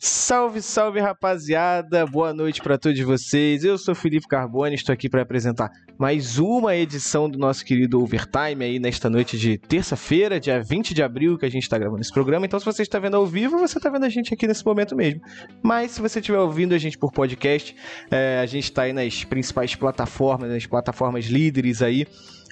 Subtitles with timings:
[0.00, 3.64] Salve, salve rapaziada, boa noite para todos vocês.
[3.64, 8.64] Eu sou Felipe Carbone, estou aqui para apresentar mais uma edição do nosso querido Overtime
[8.64, 12.12] aí nesta noite de terça-feira, dia 20 de abril, que a gente está gravando esse
[12.12, 12.46] programa.
[12.46, 14.94] Então, se você está vendo ao vivo, você está vendo a gente aqui nesse momento
[14.94, 15.20] mesmo.
[15.64, 17.74] Mas se você estiver ouvindo a gente por podcast,
[18.08, 22.06] é, a gente está aí nas principais plataformas, nas plataformas líderes aí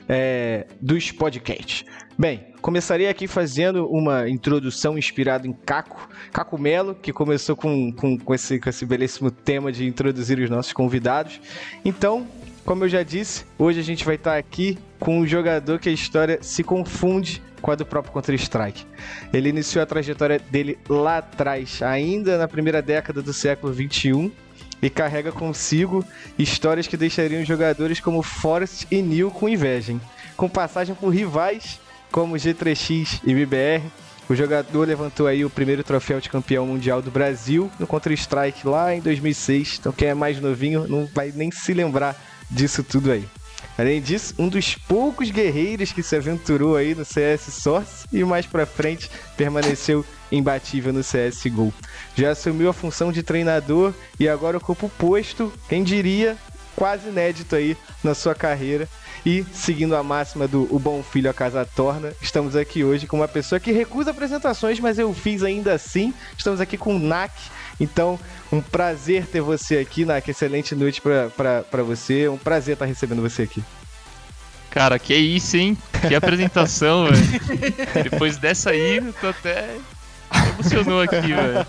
[0.09, 1.84] é, dos podcasts.
[2.19, 8.19] Bem, começarei aqui fazendo uma introdução inspirada em Caco, Caco Melo, que começou com, com,
[8.19, 11.41] com, esse, com esse belíssimo tema de introduzir os nossos convidados.
[11.84, 12.27] Então,
[12.65, 15.92] como eu já disse, hoje a gente vai estar aqui com um jogador que a
[15.92, 18.87] história se confunde com a do próprio Counter-Strike.
[19.32, 24.30] Ele iniciou a trajetória dele lá atrás, ainda na primeira década do século 21,
[24.80, 26.05] e carrega consigo
[26.38, 29.93] histórias que deixariam jogadores como Forrest e Neil com inveja.
[29.93, 30.01] Hein?
[30.37, 33.82] Com passagem por rivais como G3X e BBR,
[34.29, 38.95] o jogador levantou aí o primeiro troféu de campeão mundial do Brasil no Counter-Strike lá
[38.95, 39.79] em 2006.
[39.80, 42.16] Então quem é mais novinho não vai nem se lembrar
[42.51, 43.24] disso tudo aí.
[43.79, 48.47] Além disso, um dos poucos guerreiros que se aventurou aí no CS Source e mais
[48.47, 51.73] pra frente permaneceu imbatível no CSGO.
[52.17, 56.37] Já assumiu a função de treinador e agora ocupa o posto, quem diria,
[56.75, 58.89] quase inédito aí na sua carreira.
[59.25, 63.17] E, seguindo a máxima do o bom filho a casa torna, estamos aqui hoje com
[63.17, 66.15] uma pessoa que recusa apresentações, mas eu fiz ainda assim.
[66.39, 67.33] Estamos aqui com o NAC.
[67.78, 68.19] Então,
[68.50, 70.31] um prazer ter você aqui, NAC.
[70.31, 72.28] Excelente noite para você.
[72.28, 73.62] Um prazer estar recebendo você aqui.
[74.71, 75.77] Cara, que isso, hein?
[76.06, 78.05] Que apresentação, velho.
[78.05, 79.77] Depois dessa aí, eu tô até
[80.55, 81.66] emocionou aqui, velho.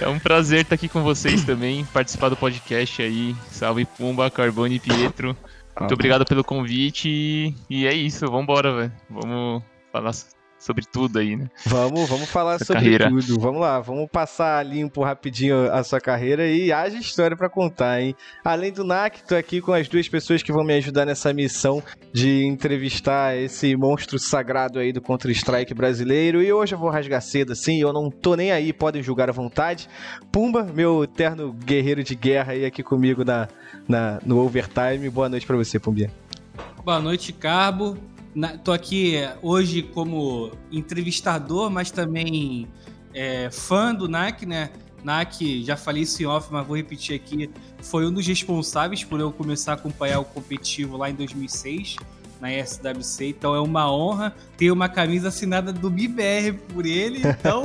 [0.00, 3.34] É um prazer estar aqui com vocês também, participar do podcast aí.
[3.50, 5.36] Salve Pumba, Carbone e Pietro.
[5.78, 8.92] Muito obrigado pelo convite e, e é isso, vambora, velho.
[9.10, 9.62] Vamos
[9.92, 10.12] falar
[10.64, 11.50] sobre tudo aí, né?
[11.66, 13.10] Vamos, vamos falar sobre carreira.
[13.10, 13.38] tudo.
[13.38, 18.16] Vamos lá, vamos passar limpo rapidinho a sua carreira e haja história para contar, hein?
[18.42, 21.82] Além do NAC, tô aqui com as duas pessoas que vão me ajudar nessa missão
[22.12, 26.42] de entrevistar esse monstro sagrado aí do Counter-Strike brasileiro.
[26.42, 29.32] E hoje eu vou rasgar cedo, assim, eu não tô nem aí, podem julgar à
[29.32, 29.86] vontade.
[30.32, 33.48] Pumba, meu eterno guerreiro de guerra aí aqui comigo na,
[33.86, 35.10] na, no Overtime.
[35.10, 36.10] Boa noite para você, Pumbinha.
[36.82, 37.98] Boa noite, Carbo.
[38.34, 42.66] Na, tô aqui hoje como entrevistador, mas também
[43.14, 44.70] é, fã do NAC, né?
[45.04, 47.50] NAC, já falei isso em off, mas vou repetir aqui,
[47.82, 51.96] foi um dos responsáveis por eu começar a acompanhar o competitivo lá em 2006,
[52.40, 57.62] na SWC, então é uma honra ter uma camisa assinada do BBR por ele, então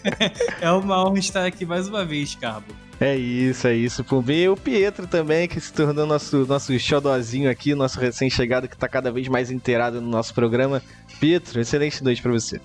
[0.60, 2.74] é uma honra estar aqui mais uma vez, Carbo.
[3.00, 4.04] É isso, é isso.
[4.04, 8.74] Por mim, o Pietro também, que se tornou nosso, nosso xodozinho aqui, nosso recém-chegado que
[8.74, 10.82] está cada vez mais inteirado no nosso programa.
[11.18, 12.60] Pietro, excelente noite para você.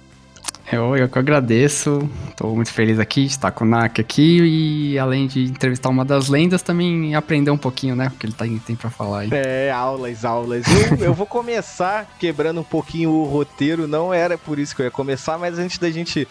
[0.70, 5.00] Eu, eu que agradeço, estou muito feliz aqui de estar com o Nak aqui e
[5.00, 8.44] além de entrevistar uma das lendas, também aprender um pouquinho, né, o que ele tá,
[8.66, 9.30] tem para falar aí.
[9.32, 10.66] É, aulas, aulas.
[10.68, 14.86] Eu, eu vou começar quebrando um pouquinho o roteiro, não era por isso que eu
[14.86, 16.28] ia começar, mas antes da gente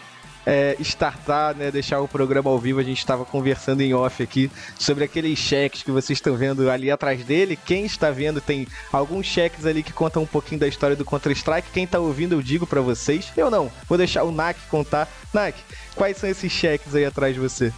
[0.47, 4.49] é, startar, né, deixar o programa ao vivo, a gente estava conversando em off aqui
[4.79, 7.59] sobre aqueles cheques que vocês estão vendo ali atrás dele.
[7.65, 11.67] Quem está vendo tem alguns cheques ali que contam um pouquinho da história do Counter-Strike.
[11.73, 13.27] Quem está ouvindo, eu digo para vocês.
[13.35, 15.09] Eu não, vou deixar o Nak contar.
[15.33, 15.57] Nak,
[15.93, 17.73] quais são esses cheques aí atrás de você?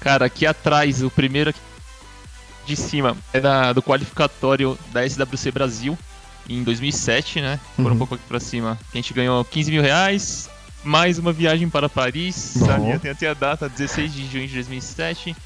[0.00, 1.60] Cara, aqui atrás, o primeiro aqui
[2.66, 5.96] de cima é da, do qualificatório da SWC Brasil
[6.48, 7.60] em 2007, né?
[7.76, 7.92] Por uhum.
[7.92, 8.76] um pouco aqui pra cima.
[8.92, 10.50] A gente ganhou 15 mil reais,
[10.86, 12.66] mais uma viagem para Paris, Bom.
[12.66, 12.98] sabe?
[13.00, 15.36] Tem até a data, 16 de junho de 2007.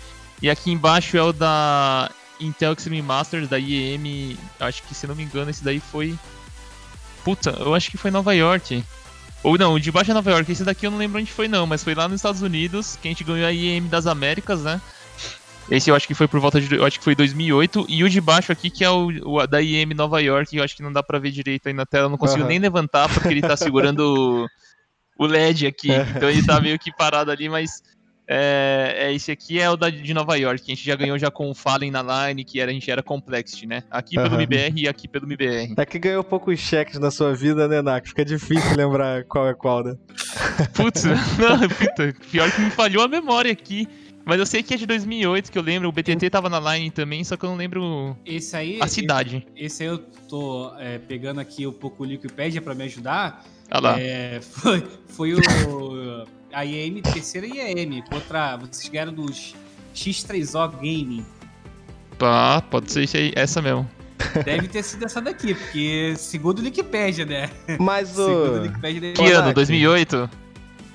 [0.43, 4.37] E aqui embaixo é o da Intel Extreme Masters, da IEM.
[4.61, 6.17] Acho que, se não me engano, esse daí foi.
[7.25, 8.85] Puta, eu acho que foi Nova York.
[9.43, 10.53] Ou não, o de baixo é Nova York.
[10.53, 13.09] Esse daqui eu não lembro onde foi, não, mas foi lá nos Estados Unidos que
[13.09, 14.81] a gente ganhou a IEM das Américas, né?
[15.71, 16.75] Esse eu acho que foi por volta de.
[16.75, 17.87] Eu acho que foi 2008.
[17.89, 20.77] E o de baixo aqui, que é o, o da IEM Nova York, eu acho
[20.77, 22.07] que não dá pra ver direito aí na tela.
[22.07, 22.49] Eu não consigo uhum.
[22.49, 24.47] nem levantar porque ele tá segurando
[25.21, 25.93] o LED aqui.
[25.93, 26.07] É.
[26.17, 27.83] Então ele tá meio que parado ali, mas
[28.27, 31.19] é, é, esse aqui é o da, de Nova York, que a gente já ganhou
[31.19, 33.83] já com o Fallen na line, que era, a gente era Complexity, né?
[33.91, 34.41] Aqui pelo uhum.
[34.41, 35.75] MBR e aqui pelo MBR.
[35.77, 38.09] É que ganhou poucos cheques na sua vida, né, Nak?
[38.09, 39.95] Fica difícil lembrar qual é qual, né?
[40.73, 41.05] Putz,
[41.37, 43.87] não, puta, pior que me falhou a memória aqui.
[44.25, 45.89] Mas eu sei que é de 2008, que eu lembro.
[45.89, 48.79] O BTT tava na line também, só que eu não lembro Esse aí.
[48.81, 49.47] a cidade.
[49.57, 53.45] Esse aí eu tô é, pegando aqui um pouco o Wikipedia pra me ajudar.
[53.71, 54.01] Olha lá.
[54.01, 56.25] É, foi, foi o.
[56.53, 58.57] A IEM, terceira IEM, contra.
[58.57, 59.55] Vocês ganharam dos
[59.95, 61.25] X3O Gaming.
[62.19, 63.89] Pá, pode ser isso aí, essa mesmo.
[64.45, 67.49] Deve ter sido essa daqui, porque segundo o Wikipedia, né?
[67.79, 68.63] Mas Segundo o o.
[68.63, 69.01] Wikipedia.
[69.01, 69.47] deve- Que ano?
[69.47, 69.55] Nak.
[69.55, 70.31] 2008?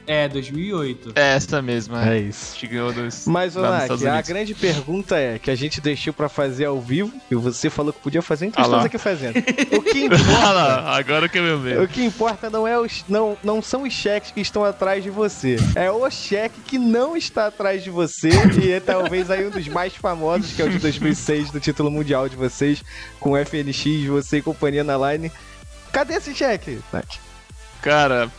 [0.07, 1.13] É, 2008.
[1.15, 2.05] É essa mesma.
[2.07, 2.19] É É.
[2.19, 2.51] isso.
[2.51, 3.25] A gente ganhou dos.
[3.25, 6.29] Mas, ô, lá nos Nak, Estados a grande pergunta é que a gente deixou pra
[6.29, 9.37] fazer ao vivo e você falou que podia fazer, então Ah estamos aqui fazendo.
[9.37, 13.37] O que importa, lá, agora que eu me o que importa não, é os, não,
[13.43, 17.47] não são os cheques que estão atrás de você, é o cheque que não está
[17.47, 18.29] atrás de você
[18.61, 21.89] e é talvez aí um dos mais famosos, que é o de 2006, do título
[21.89, 22.83] mundial de vocês,
[23.19, 25.31] com FNX, você e companhia na line.
[25.91, 27.19] Cadê esse cheque, Nak?
[27.81, 28.29] Cara,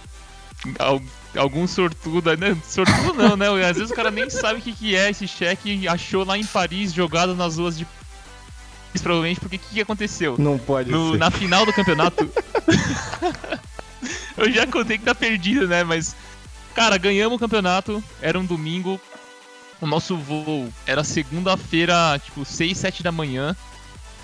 [1.37, 2.57] algum sortudo, né?
[2.67, 3.47] Sortudo não, né?
[3.69, 6.39] Às vezes o cara nem sabe o que, que é esse cheque e achou lá
[6.39, 10.37] em Paris, jogado nas ruas de Paris, provavelmente, porque o que, que aconteceu?
[10.39, 11.19] Não pode No- ser.
[11.19, 12.31] na final do campeonato.
[14.37, 15.83] eu já contei que tá perdido, né?
[15.85, 16.15] Mas,
[16.75, 19.01] cara, ganhamos o campeonato, era um domingo.
[19.81, 23.55] O nosso voo era segunda-feira, tipo, 6, 7 da manhã.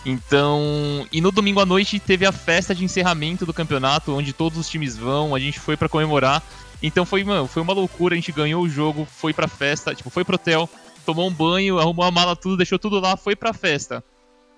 [0.04, 1.06] Então.
[1.12, 4.68] E no domingo à noite teve a festa de encerramento do campeonato, onde todos os
[4.68, 6.42] times vão, a gente foi pra comemorar.
[6.82, 10.10] Então foi, mano, foi uma loucura, a gente ganhou o jogo, foi pra festa, tipo,
[10.10, 10.68] foi pro hotel,
[11.06, 14.02] tomou um banho, arrumou a mala tudo, deixou tudo lá, foi pra festa.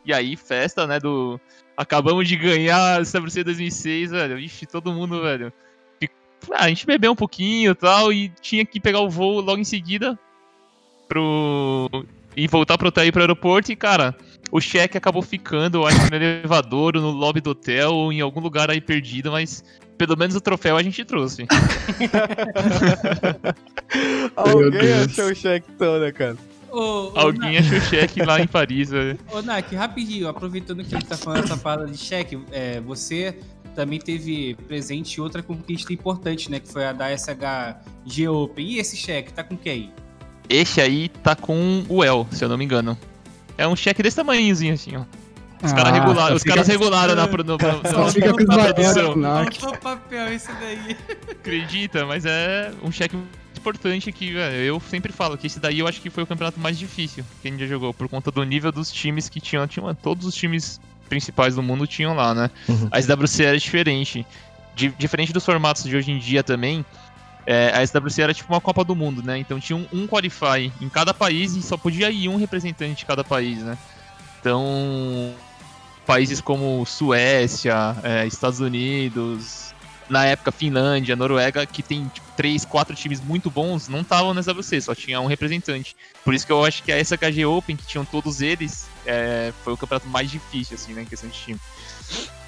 [0.04, 1.38] E aí, festa, né, do...
[1.76, 5.52] Acabamos de ganhar a CWC 2006, velho, ixi, todo mundo, velho...
[6.50, 9.60] Ah, a gente bebeu um pouquinho e tal, e tinha que pegar o voo logo
[9.60, 10.18] em seguida
[11.08, 11.88] pro...
[12.36, 14.14] E voltar pro hotel e pro aeroporto, e, cara,
[14.54, 18.20] o cheque acabou ficando, eu acho que no elevador, no lobby do hotel, ou em
[18.20, 19.64] algum lugar aí perdido, mas...
[19.98, 21.46] Pelo menos o troféu a gente trouxe.
[24.34, 26.36] Alguém achou o cheque então, né, cara?
[26.70, 29.16] Ô, ô, Alguém achou o cheque lá em Paris, velho.
[29.32, 33.38] Ô, Nak, rapidinho, aproveitando que a gente tá falando essa parada de cheque, é, você
[33.76, 36.58] também teve presente outra conquista importante, né?
[36.58, 38.66] Que foi a da SHG Open.
[38.66, 39.92] E esse cheque, tá com quem?
[40.48, 42.98] Esse aí tá com o El, se eu não me engano.
[43.56, 45.02] É um cheque desse tamanhozinho, assim, ó.
[45.62, 47.56] Os Ah, caras regularam, os fica- caram regularam na, no, no,
[48.04, 49.16] no- fica produção.
[49.16, 49.44] não.
[49.44, 50.96] Faltou papel, esse daí.
[51.30, 55.78] Acredita, mas é um cheque muito importante que, velho, eu sempre falo que esse daí
[55.78, 58.30] eu acho que foi o campeonato mais difícil que a gente já jogou, por conta
[58.30, 59.66] do nível dos times que tinham.
[59.66, 62.50] tinham todos os times principais do mundo tinham lá, né?
[62.68, 62.88] Uhum.
[62.90, 64.26] A SWC era diferente.
[64.74, 66.84] Di- diferente dos formatos de hoje em dia também,
[67.46, 69.38] é, a SWC era tipo uma Copa do Mundo, né?
[69.38, 73.04] Então tinha um, um Qualify em cada país e só podia ir um representante de
[73.04, 73.76] cada país, né?
[74.40, 75.34] Então,
[76.06, 79.74] países como Suécia, é, Estados Unidos,
[80.08, 84.42] na época Finlândia, Noruega, que tem tipo, três, quatro times muito bons, não estavam na
[84.42, 85.96] SWC, só tinha um representante.
[86.22, 89.72] Por isso que eu acho que a SKG Open, que tinham todos eles, é, foi
[89.72, 91.60] o campeonato mais difícil, assim, né, em questão de time.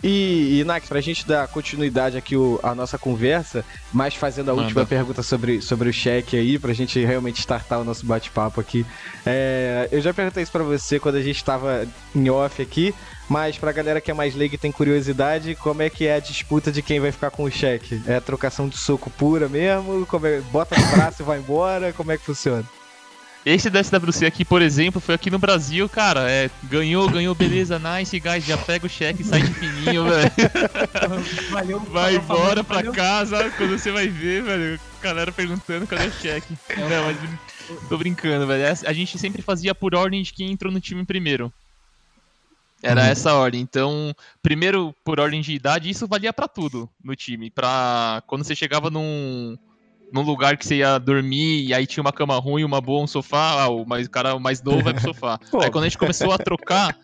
[0.04, 4.54] E, e Nak, pra gente dar continuidade aqui o- à nossa conversa, mas fazendo a
[4.54, 4.64] Manda.
[4.66, 8.84] última pergunta sobre, sobre o cheque aí, pra gente realmente startar o nosso bate-papo aqui.
[9.24, 12.94] É, eu já perguntei isso pra você quando a gente tava em off aqui,
[13.28, 16.20] mas pra galera que é mais leiga e tem curiosidade, como é que é a
[16.20, 18.00] disputa de quem vai ficar com o cheque?
[18.06, 20.06] É trocação de soco pura mesmo?
[20.06, 21.92] Como é- bota no braço e vai embora?
[21.94, 22.64] Como é que funciona?
[23.48, 26.28] Esse da SWC aqui, por exemplo, foi aqui no Brasil, cara.
[26.28, 28.44] É, ganhou, ganhou, beleza, nice, guys.
[28.44, 30.32] Já pega o cheque e sai de fininho, velho.
[31.50, 32.92] Valeu, Vai embora pra valeu.
[32.92, 33.48] casa.
[33.50, 36.54] Quando você vai ver, velho, a galera perguntando cadê o cheque.
[36.76, 38.64] Não, mas tô brincando, velho.
[38.64, 41.52] Essa- A gente sempre fazia por ordem de quem entrou no time primeiro.
[42.82, 43.06] Era Uhum.
[43.08, 43.60] essa ordem.
[43.60, 44.12] Então,
[44.42, 47.48] primeiro por ordem de idade, isso valia pra tudo no time.
[47.48, 49.56] Pra quando você chegava num,
[50.12, 53.06] num lugar que você ia dormir e aí tinha uma cama ruim, uma boa, um
[53.06, 55.38] sofá, ah, o mais, cara mais novo vai pro sofá.
[55.60, 56.96] Aí quando a gente começou a trocar,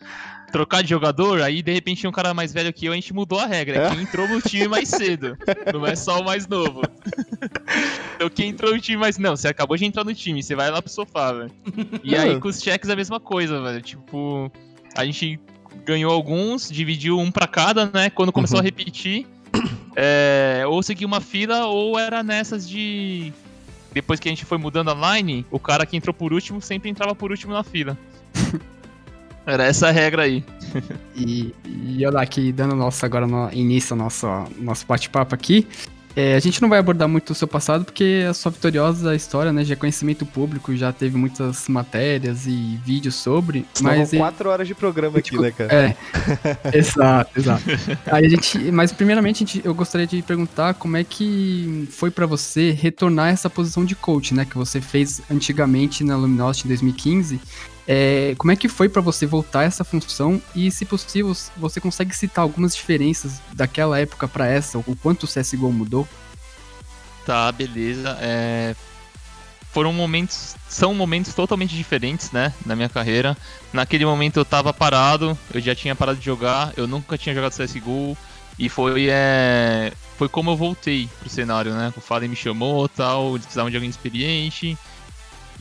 [0.52, 3.12] trocar de jogador, aí de repente tinha um cara mais velho que eu, a gente
[3.12, 3.86] mudou a regra.
[3.86, 3.90] É?
[3.90, 5.36] Quem entrou no time mais cedo,
[5.72, 6.82] não é só o mais novo.
[8.16, 9.18] Então quem entrou no time mais.
[9.18, 11.50] Não, você acabou de entrar no time, você vai lá pro sofá, velho.
[12.04, 13.80] E aí com os cheques a mesma coisa, velho.
[13.80, 14.50] Tipo,
[14.96, 15.40] a gente
[15.84, 18.10] ganhou alguns, dividiu um pra cada, né?
[18.10, 18.62] Quando começou Uhum.
[18.62, 19.26] a repetir,
[19.96, 23.32] é, ou seguia uma fila, ou era nessas de.
[23.92, 26.88] Depois que a gente foi mudando a line, o cara que entrou por último sempre
[26.88, 27.98] entrava por último na fila.
[29.44, 30.44] Era essa a regra aí.
[31.16, 34.26] E, e olha aqui, dando nosso agora no início ao nosso,
[34.58, 35.66] nosso bate-papo aqui.
[36.14, 39.14] É, a gente não vai abordar muito o seu passado porque é só vitoriosa a
[39.14, 39.64] história, né?
[39.64, 43.64] Já é conhecimento público, já teve muitas matérias e vídeos sobre.
[43.72, 45.72] Senão mas vão quatro horas de programa aqui, né, cara?
[45.74, 45.96] É,
[46.76, 47.62] exato, exato.
[48.06, 52.10] Aí a gente, mas primeiramente a gente- eu gostaria de perguntar como é que foi
[52.10, 54.44] pra você retornar essa posição de coach, né?
[54.44, 57.40] Que você fez antigamente na Luminosity em 2015.
[57.86, 61.80] É, como é que foi pra você voltar a essa função e, se possível, você
[61.80, 66.08] consegue citar algumas diferenças daquela época pra essa, o quanto o CSGO mudou?
[67.26, 68.16] Tá, beleza.
[68.20, 68.74] É,
[69.72, 70.54] Foram momentos.
[70.68, 72.52] São momentos totalmente diferentes, né?
[72.66, 73.36] Na minha carreira.
[73.72, 77.52] Naquele momento eu tava parado, eu já tinha parado de jogar, eu nunca tinha jogado
[77.52, 78.16] CSGO.
[78.58, 79.92] E foi, é...
[80.18, 81.92] foi como eu voltei pro cenário, né?
[81.96, 84.76] O Fallen me chamou tal, eles precisavam de alguém experiente.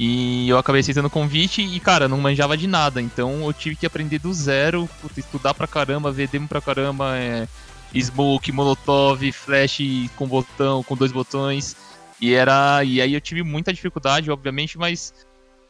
[0.03, 2.99] E eu acabei aceitando o convite e, cara, não manjava de nada.
[2.99, 7.47] Então eu tive que aprender do zero, estudar pra caramba, ver demo pra caramba, é,
[7.93, 9.77] smoke, molotov, flash
[10.15, 11.75] com botão, com dois botões.
[12.19, 12.83] E era.
[12.83, 15.13] E aí eu tive muita dificuldade, obviamente, mas.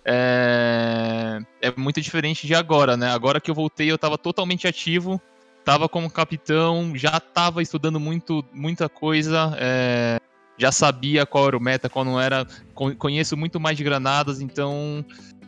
[0.05, 3.11] É, é muito diferente de agora, né?
[3.11, 5.21] Agora que eu voltei, eu tava totalmente ativo,
[5.65, 10.21] tava como capitão, já tava estudando muito, muita coisa, é,
[10.62, 14.39] já sabia qual era o meta, qual não era, con- conheço muito mais de granadas,
[14.39, 15.03] então,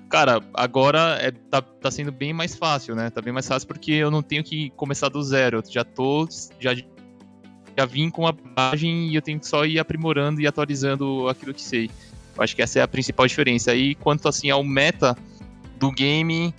[0.09, 3.11] cara, agora é, tá, tá sendo bem mais fácil, né?
[3.11, 6.27] Tá bem mais fácil porque eu não tenho que começar do zero, eu já tô,
[6.59, 11.29] já, já vim com a bagagem e eu tenho que só ir aprimorando e atualizando
[11.29, 11.91] aquilo que sei.
[12.35, 13.75] Eu acho que essa é a principal diferença.
[13.75, 15.15] E quanto assim ao meta
[15.77, 16.51] do game,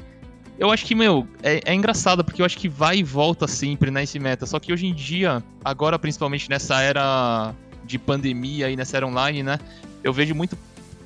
[0.56, 3.90] eu acho que, meu, é, é engraçado, porque eu acho que vai e volta sempre
[3.90, 4.46] nesse meta.
[4.46, 7.52] Só que hoje em dia, agora principalmente nessa era
[7.84, 9.58] de pandemia e nessa era online, né?
[10.02, 10.56] Eu vejo muito,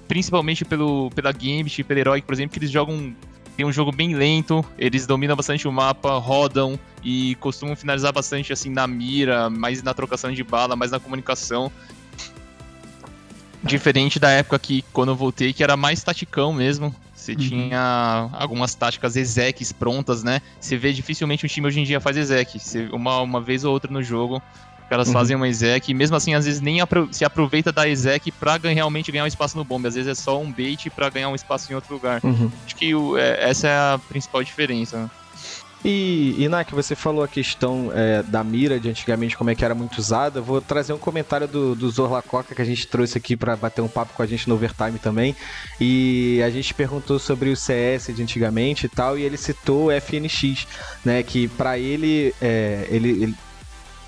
[0.07, 3.15] principalmente pelo, pela Gambit e pela Heroic, por exemplo, que eles jogam.
[3.57, 8.53] Tem um jogo bem lento, eles dominam bastante o mapa, rodam e costumam finalizar bastante
[8.53, 11.71] assim na mira, mais na trocação de bala, mais na comunicação.
[13.65, 16.95] Diferente da época que, quando eu voltei, que era mais taticão mesmo.
[17.13, 20.41] Você tinha algumas táticas execs prontas, né?
[20.61, 22.59] Você vê dificilmente um time hoje em dia faz exec.
[22.59, 24.41] Você, uma, uma vez ou outra no jogo,
[24.91, 25.15] elas Uhum.
[25.15, 25.91] fazem uma exec.
[25.91, 29.25] E mesmo assim, às vezes nem apro- se aproveita da exec pra ganhar, realmente ganhar
[29.25, 29.89] um espaço no bombe.
[29.89, 32.21] Às vezes é só um bait pra ganhar um espaço em outro lugar.
[32.25, 32.51] Uhum.
[32.65, 34.97] Acho que o- é- essa é a principal diferença.
[34.99, 35.11] né?
[35.85, 39.77] E, Inak, você falou a questão é, da mira de antigamente, como é que era
[39.77, 40.41] muito usada.
[40.41, 43.81] Vou trazer um comentário do, do Zorla Coca que a gente trouxe aqui pra bater
[43.81, 45.37] um papo com a gente no Overtime também.
[45.81, 49.91] E a gente perguntou sobre o CS de antigamente e tal, e ele citou o
[49.93, 50.67] FNX,
[51.05, 51.23] né?
[51.23, 53.35] Que pra ele, é, ele, ele-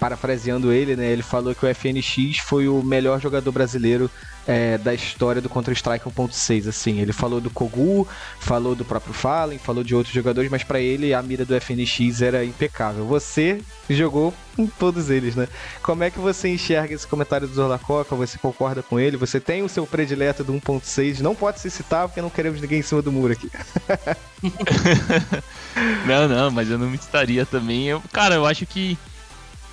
[0.01, 1.13] parafraseando ele, né?
[1.13, 4.11] Ele falou que o FNX foi o melhor jogador brasileiro
[4.47, 6.99] é, da história do Counter-Strike 1.6, assim.
[6.99, 8.09] Ele falou do Kogu,
[8.41, 12.23] falou do próprio Fallen, falou de outros jogadores, mas pra ele a mira do FNX
[12.23, 13.07] era impecável.
[13.07, 15.47] Você jogou com todos eles, né?
[15.83, 18.17] Como é que você enxerga esse comentário do Zorla Coca?
[18.17, 19.19] Você concorda com ele?
[19.19, 21.21] Você tem o seu predileto do 1.6?
[21.21, 23.51] Não pode se citar porque não queremos ninguém em cima do muro aqui.
[26.07, 27.89] Não, não, mas eu não me estaria também.
[27.89, 28.99] Eu, cara, eu acho que.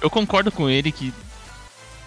[0.01, 1.13] Eu concordo com ele que.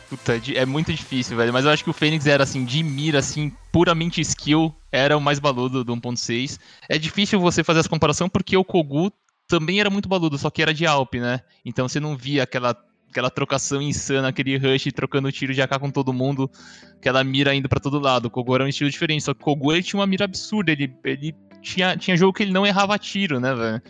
[0.08, 1.52] Puta, é é muito difícil, velho.
[1.52, 5.20] Mas eu acho que o Fênix era assim, de mira, assim, puramente skill, era o
[5.20, 6.58] mais baludo do 1.6.
[6.88, 9.12] É difícil você fazer essa comparação porque o Kogu
[9.46, 11.40] também era muito baludo, só que era de Alp, né?
[11.64, 12.76] Então você não via aquela,
[13.08, 16.48] aquela trocação insana, aquele rush trocando tiro de AK com todo mundo,
[16.96, 18.26] aquela mira indo pra todo lado.
[18.26, 20.70] O Kogu era um estilo diferente, só que o Kogu ele tinha uma mira absurda,
[20.70, 23.82] ele, ele tinha, tinha jogo que ele não errava tiro, né, velho?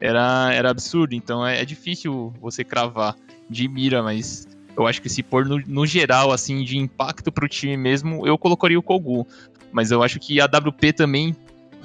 [0.00, 3.16] Era, era absurdo, então é, é difícil você cravar
[3.48, 7.48] de mira, mas eu acho que se pôr no, no geral, assim, de impacto pro
[7.48, 9.26] time mesmo, eu colocaria o Kogu.
[9.72, 11.36] Mas eu acho que a WP também,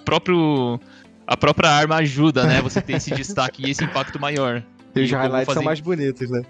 [0.05, 0.79] próprio,
[1.27, 2.61] a própria arma ajuda, né?
[2.61, 4.63] Você tem esse destaque e esse impacto maior.
[4.95, 6.43] E os highlights são fazendo- mais bonitos, né?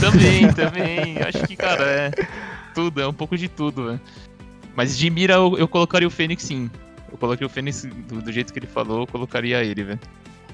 [0.00, 1.18] Também, também.
[1.22, 2.10] Acho que, cara, é
[2.74, 4.00] tudo, é um pouco de tudo, velho.
[4.76, 6.70] Mas de mira eu, eu colocaria o Fênix sim.
[7.10, 10.00] Eu colocaria o Fênix do, do jeito que ele falou, eu colocaria ele, velho.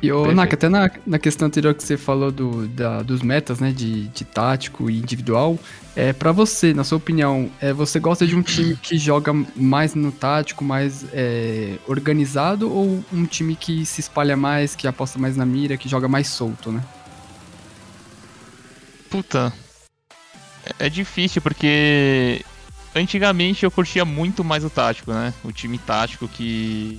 [0.03, 0.37] E o Perfeito.
[0.37, 4.09] Naka, até na, na questão anterior que você falou do, da- dos metas, né, de,
[4.09, 5.59] de tático e individual,
[5.95, 9.95] é para você, na sua opinião, é, você gosta de um time que joga mais
[9.95, 15.37] no tático, mais é, organizado, ou um time que se espalha mais, que aposta mais
[15.37, 16.83] na mira, que joga mais solto, né?
[19.11, 19.53] Puta.
[20.79, 22.43] É, é difícil porque
[22.95, 25.35] antigamente eu curtia muito mais o tático, né?
[25.45, 26.99] O time tático que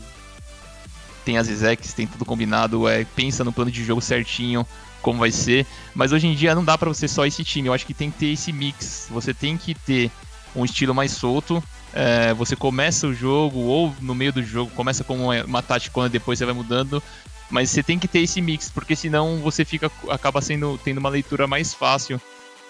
[1.25, 4.65] tem as execs, tem tudo combinado, é, pensa no plano de jogo certinho,
[5.01, 5.65] como vai ser.
[5.93, 7.67] Mas hoje em dia não dá pra você só esse time.
[7.67, 9.07] Eu acho que tem que ter esse mix.
[9.09, 10.11] Você tem que ter
[10.55, 11.63] um estilo mais solto.
[11.93, 16.07] é, você começa o jogo ou no meio do jogo começa com uma, uma tática,
[16.09, 17.01] depois você vai mudando.
[17.49, 21.09] Mas você tem que ter esse mix, porque senão você fica acaba sendo tendo uma
[21.09, 22.19] leitura mais fácil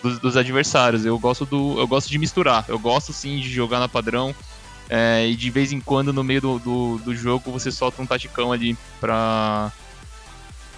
[0.01, 1.05] dos, dos adversários.
[1.05, 1.79] Eu gosto do.
[1.79, 2.65] Eu gosto de misturar.
[2.67, 4.35] Eu gosto sim de jogar na padrão.
[4.89, 8.05] É, e de vez em quando no meio do, do, do, jogo você solta um
[8.05, 9.71] taticão ali pra,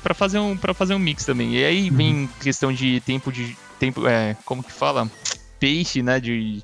[0.04, 1.56] pra, fazer, um, pra fazer um mix também.
[1.56, 2.30] E aí vem uhum.
[2.40, 3.58] questão de tempo de.
[3.80, 5.10] tempo é, Como que fala?
[5.60, 6.20] Peixe, né?
[6.20, 6.64] De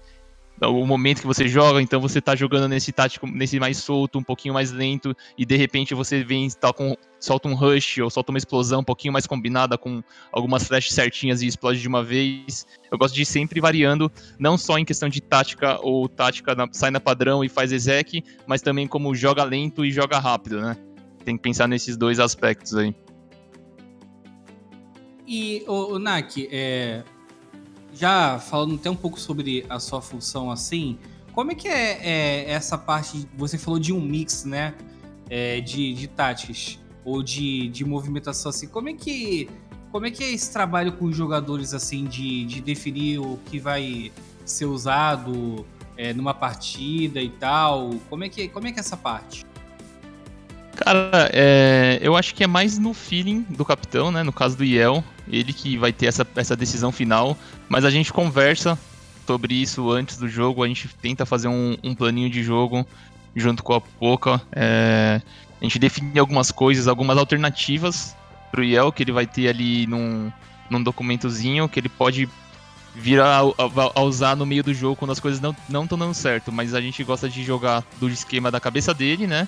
[0.68, 4.24] o momento que você joga, então você tá jogando nesse tático, nesse mais solto, um
[4.24, 8.32] pouquinho mais lento, e de repente você vem, tá com, solta um rush ou solta
[8.32, 12.66] uma explosão um pouquinho mais combinada com algumas flashes certinhas e explode de uma vez.
[12.92, 16.68] Eu gosto de ir sempre variando, não só em questão de tática ou tática na,
[16.72, 20.75] sai na padrão e faz exec, mas também como joga lento e joga rápido, né?
[21.24, 22.94] Tem que pensar nesses dois aspectos aí.
[25.28, 26.04] E, o, o
[26.50, 27.04] é,
[28.00, 30.98] já falando até um pouco sobre a sua função assim,
[31.34, 33.27] como é que é, é essa parte?
[33.38, 34.74] Você falou de um mix, né?
[35.29, 38.68] É, de, de táticas ou de, de movimentação assim.
[38.68, 39.50] Como é que
[39.91, 43.60] como é que é esse trabalho com os jogadores assim de, de definir o que
[43.60, 44.12] vai
[44.46, 45.65] ser usado
[45.98, 47.91] é, numa partida e tal?
[48.10, 49.46] Como é que como é que é essa parte?
[50.75, 54.24] Cara, é, eu acho que é mais no feeling do capitão, né?
[54.24, 57.38] No caso do Yel, ele que vai ter essa, essa decisão final.
[57.67, 58.77] Mas a gente conversa
[59.25, 62.86] sobre isso antes do jogo, a gente tenta fazer um, um planinho de jogo
[63.36, 64.41] junto com a Poca.
[64.51, 65.21] É,
[65.62, 68.15] a gente define algumas coisas, algumas alternativas
[68.51, 70.31] pro Yel que ele vai ter ali num,
[70.69, 72.27] num documentozinho que ele pode
[72.95, 73.43] vir a, a,
[73.95, 76.51] a, usar no meio do jogo quando as coisas não estão dando certo.
[76.51, 79.48] Mas a gente gosta de jogar do esquema da cabeça dele, né?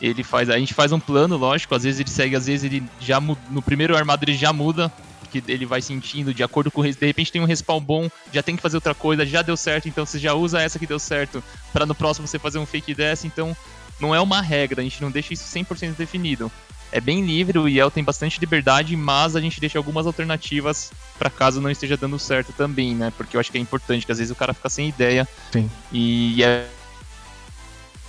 [0.00, 2.82] Ele faz, a gente faz um plano, lógico, às vezes ele segue, às vezes ele
[3.00, 4.92] já no primeiro armado ele já muda,
[5.32, 8.42] porque ele vai sentindo de acordo com o de repente tem um respawn bom, já
[8.42, 10.98] tem que fazer outra coisa, já deu certo, então você já usa essa que deu
[10.98, 13.56] certo para no próximo você fazer um fake dessa, então
[13.98, 16.52] não é uma regra, a gente não deixa isso 100% definido.
[16.90, 21.30] É bem livre, o IEL tem bastante liberdade, mas a gente deixa algumas alternativas para
[21.30, 23.10] caso não esteja dando certo também, né?
[23.16, 25.26] Porque eu acho que é importante, que às vezes o cara fica sem ideia.
[25.50, 25.70] Sim.
[25.90, 26.68] E é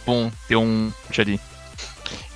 [0.05, 1.39] bom ter um ali.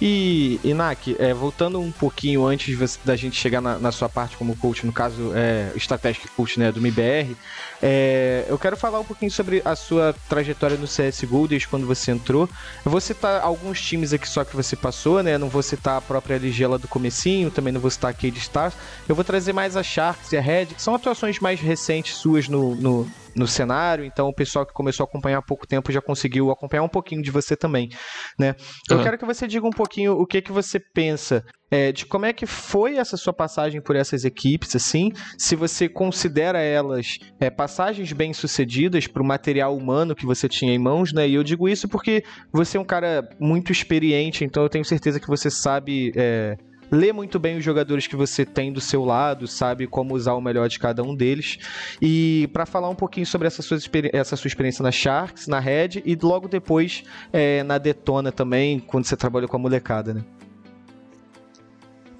[0.01, 4.37] E, Inak, é, voltando um pouquinho antes você, da gente chegar na, na, sua parte
[4.37, 7.35] como coach, no caso, é, Strategic Coach né, do MBR,
[7.81, 12.11] é, eu quero falar um pouquinho sobre a sua trajetória no CSGO desde quando você
[12.11, 12.49] entrou.
[12.83, 15.37] Eu vou citar alguns times aqui só que você passou, né?
[15.37, 18.39] Não vou citar a própria LG lá do comecinho, também não vou citar a Cade
[18.39, 18.73] Stars.
[19.07, 22.47] Eu vou trazer mais a Sharks e a Red, que são atuações mais recentes suas
[22.47, 23.07] no, no
[23.37, 26.81] no cenário, então o pessoal que começou a acompanhar há pouco tempo já conseguiu acompanhar
[26.81, 27.89] um pouquinho de você também,
[28.37, 28.55] né?
[28.89, 29.03] Eu uhum.
[29.03, 32.33] quero que você diga um pouquinho o que que você pensa é, de como é
[32.33, 38.11] que foi essa sua passagem por essas equipes, assim, se você considera elas é, passagens
[38.13, 41.27] bem sucedidas para o material humano que você tinha em mãos, né?
[41.27, 45.19] E eu digo isso porque você é um cara muito experiente, então eu tenho certeza
[45.19, 46.57] que você sabe é,
[46.91, 50.41] lê muito bem os jogadores que você tem do seu lado, sabe como usar o
[50.41, 51.57] melhor de cada um deles.
[52.01, 53.77] E para falar um pouquinho sobre essa sua,
[54.13, 59.05] essa sua experiência na Sharks, na Red e logo depois é, na Detona também, quando
[59.05, 60.23] você trabalhou com a molecada, né?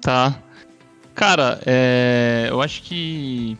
[0.08, 0.34] Tá.
[1.14, 3.58] Cara, é, eu acho que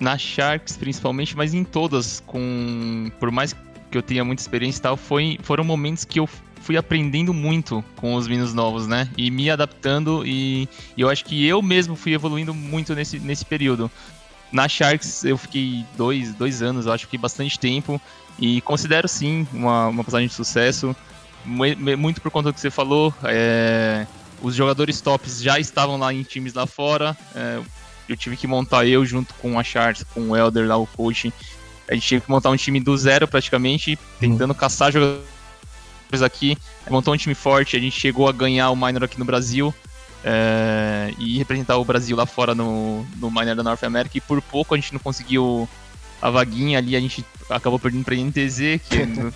[0.00, 3.54] na Sharks principalmente, mas em todas, com por mais
[3.92, 7.84] que eu tenha muita experiência e tal, foi, foram momentos que eu fui aprendendo muito
[7.94, 9.08] com os meninos novos, né?
[9.16, 13.44] E me adaptando e, e, eu acho que eu mesmo fui evoluindo muito nesse, nesse
[13.44, 13.88] período.
[14.50, 18.02] Na Sharks eu fiquei dois, dois anos, eu acho que bastante tempo
[18.36, 20.96] e considero sim uma, uma passagem de sucesso,
[21.44, 23.14] muito por conta do que você falou.
[23.22, 24.08] É,
[24.42, 27.16] os jogadores tops já estavam lá em times lá fora.
[27.34, 27.60] É,
[28.08, 31.32] eu tive que montar eu junto com a Sharks, com o Elder lá, o coach.
[31.88, 34.56] A gente teve que montar um time do zero praticamente, tentando uhum.
[34.56, 35.24] caçar jogadores
[36.22, 36.56] aqui,
[36.88, 39.74] montou um time forte, a gente chegou a ganhar o Minor aqui no Brasil
[40.24, 44.40] é, e representar o Brasil lá fora no, no Minor da North America e por
[44.42, 45.68] pouco a gente não conseguiu
[46.20, 49.32] a vaguinha ali, a gente acabou perdendo pra NTZ, que é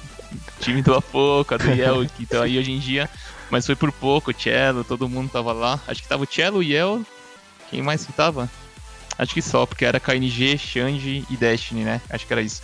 [0.60, 3.08] time do Apoca, do Yel, que tá aí hoje em dia,
[3.50, 6.58] mas foi por pouco, o Cello, todo mundo tava lá, acho que tava o Cello,
[6.58, 7.02] o Yel,
[7.70, 8.50] quem mais que tava?
[9.18, 12.00] Acho que só, porque era KNG, Xande e Destiny, né?
[12.10, 12.62] Acho que era isso.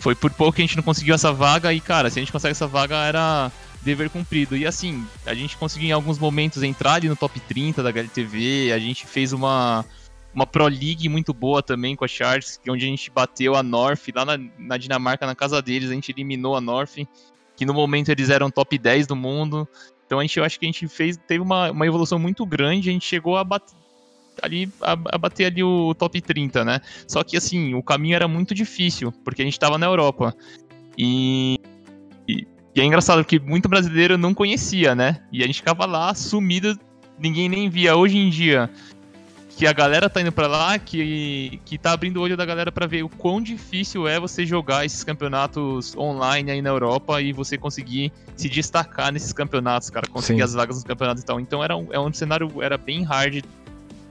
[0.00, 2.32] Foi por pouco que a gente não conseguiu essa vaga e, cara, se a gente
[2.32, 4.56] consegue essa vaga era dever cumprido.
[4.56, 8.72] E assim, a gente conseguiu em alguns momentos entrar ali no top 30 da HLTV,
[8.72, 9.84] a gente fez uma,
[10.34, 13.62] uma Pro League muito boa também com a Sharks, é onde a gente bateu a
[13.62, 16.96] North lá na, na, Dinamarca, na casa deles, a gente eliminou a North,
[17.56, 19.66] que no momento eles eram top 10 do mundo.
[20.06, 22.88] Então a gente, eu acho que a gente fez, teve uma, uma evolução muito grande,
[22.88, 23.76] a gente chegou a bater
[24.42, 26.80] ali a, a, bater ali o top 30, né?
[27.06, 30.34] Só que assim, o caminho era muito difícil, porque a gente tava na Europa.
[30.96, 31.58] E,
[32.28, 35.20] e, e é engraçado que muito brasileiro não conhecia, né?
[35.32, 36.78] E a gente ficava lá sumido,
[37.18, 37.96] ninguém nem via.
[37.96, 38.70] Hoje em dia,
[39.58, 42.70] que a galera tá indo pra lá, que, que tá abrindo o olho da galera
[42.70, 47.32] para ver o quão difícil é você jogar esses campeonatos online aí na Europa e
[47.32, 50.44] você conseguir se destacar nesses campeonatos, cara, conseguir Sim.
[50.44, 51.40] as vagas nos campeonatos e tal.
[51.40, 53.42] Então era um, é um cenário, era bem hard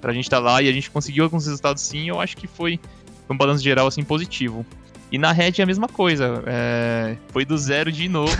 [0.01, 2.45] pra gente estar tá lá e a gente conseguiu alguns resultados sim, eu acho que
[2.45, 2.77] foi
[3.29, 4.65] um balanço geral assim positivo.
[5.09, 8.35] E na Red é a mesma coisa, é, foi do zero de novo.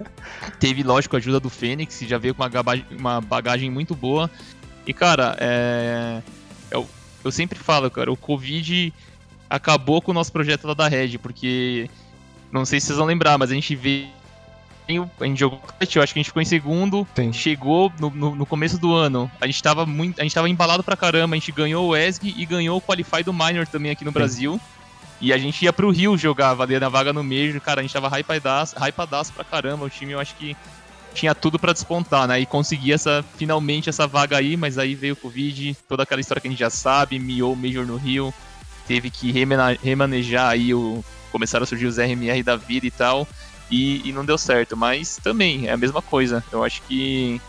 [0.58, 2.50] Teve, lógico, a ajuda do Fênix, já veio com uma,
[2.98, 4.30] uma bagagem muito boa.
[4.86, 6.22] E, cara, é,
[6.70, 6.88] eu,
[7.24, 8.92] eu sempre falo, cara, o Covid
[9.48, 11.88] acabou com o nosso projeto lá da Red, porque
[12.52, 14.08] não sei se vocês vão lembrar, mas a gente veio.
[15.20, 17.30] A gente jogou, eu acho que a gente ficou em segundo, Tem.
[17.30, 20.82] chegou no, no, no começo do ano, a gente tava muito, a gente tava embalado
[20.82, 24.02] pra caramba, a gente ganhou o ESG e ganhou o Qualify do Minor também aqui
[24.02, 24.58] no Brasil.
[25.20, 27.92] E a gente ia pro Rio jogar, valer a vaga no Major, cara, a gente
[27.92, 30.56] tava hypadaço, hypadaço pra caramba, o time eu acho que
[31.18, 32.40] tinha tudo pra despontar, né?
[32.40, 36.40] E conseguir essa, finalmente essa vaga aí, mas aí veio o Covid, toda aquela história
[36.40, 38.32] que a gente já sabe, miou o Major no Rio,
[38.86, 41.04] teve que remanejar aí o.
[41.32, 43.28] Começaram a surgir os RMR da vida e tal,
[43.70, 44.76] e, e não deu certo.
[44.76, 46.42] Mas também é a mesma coisa.
[46.50, 47.40] Eu acho que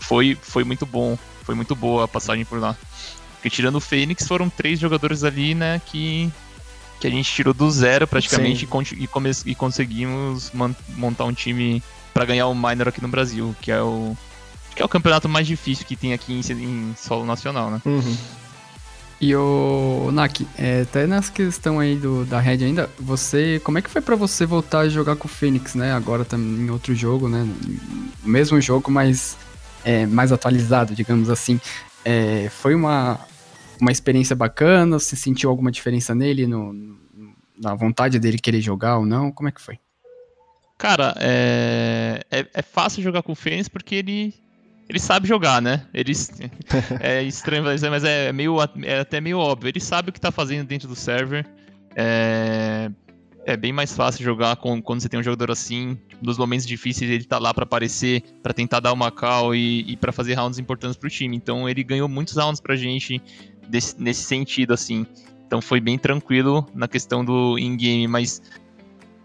[0.00, 2.76] foi, foi muito bom, foi muito boa a passagem por lá.
[3.34, 6.30] Porque tirando o Fênix, foram três jogadores ali, né, que,
[7.00, 10.52] que a gente tirou do zero praticamente e, e, e conseguimos
[10.96, 14.16] montar um time pra ganhar o Minor aqui no Brasil, que é o
[14.74, 17.82] que é o campeonato mais difícil que tem aqui em, em solo nacional, né?
[17.84, 18.16] Uhum.
[19.20, 23.82] E o Nak, é, até nessa questão aí do, da Red ainda, você, como é
[23.82, 25.92] que foi pra você voltar a jogar com o Phoenix, né?
[25.92, 27.46] Agora também em outro jogo, né?
[28.24, 29.36] O mesmo jogo, mas
[29.84, 31.60] é, mais atualizado, digamos assim.
[32.02, 33.20] É, foi uma,
[33.78, 34.98] uma experiência bacana?
[34.98, 36.98] Você sentiu alguma diferença nele, no, no-
[37.58, 39.30] na vontade dele querer jogar ou não?
[39.30, 39.78] Como é que foi?
[40.80, 44.32] Cara, é, é, é fácil jogar com o Fênix porque ele,
[44.88, 45.86] ele sabe jogar, né?
[45.92, 46.12] Ele,
[47.00, 49.68] é estranho dizer, mas é, meio, é até meio óbvio.
[49.68, 51.46] Ele sabe o que tá fazendo dentro do server.
[51.94, 52.90] É,
[53.44, 55.98] é bem mais fácil jogar com, quando você tem um jogador assim.
[56.22, 59.96] Nos momentos difíceis ele tá lá pra aparecer, pra tentar dar uma call e, e
[59.98, 61.36] para fazer rounds importantes pro time.
[61.36, 63.20] Então ele ganhou muitos rounds pra gente
[63.68, 65.04] desse- nesse sentido, assim.
[65.46, 68.40] Então foi bem tranquilo na questão do in-game, mas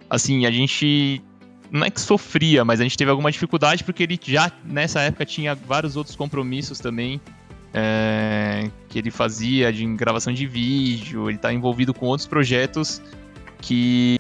[0.10, 1.22] assim, a gente
[1.72, 5.26] não é que sofria, mas a gente teve alguma dificuldade porque ele já nessa época
[5.26, 7.20] tinha vários outros compromissos também
[7.74, 13.02] é, que ele fazia de gravação de vídeo, ele tá envolvido com outros projetos
[13.62, 14.20] que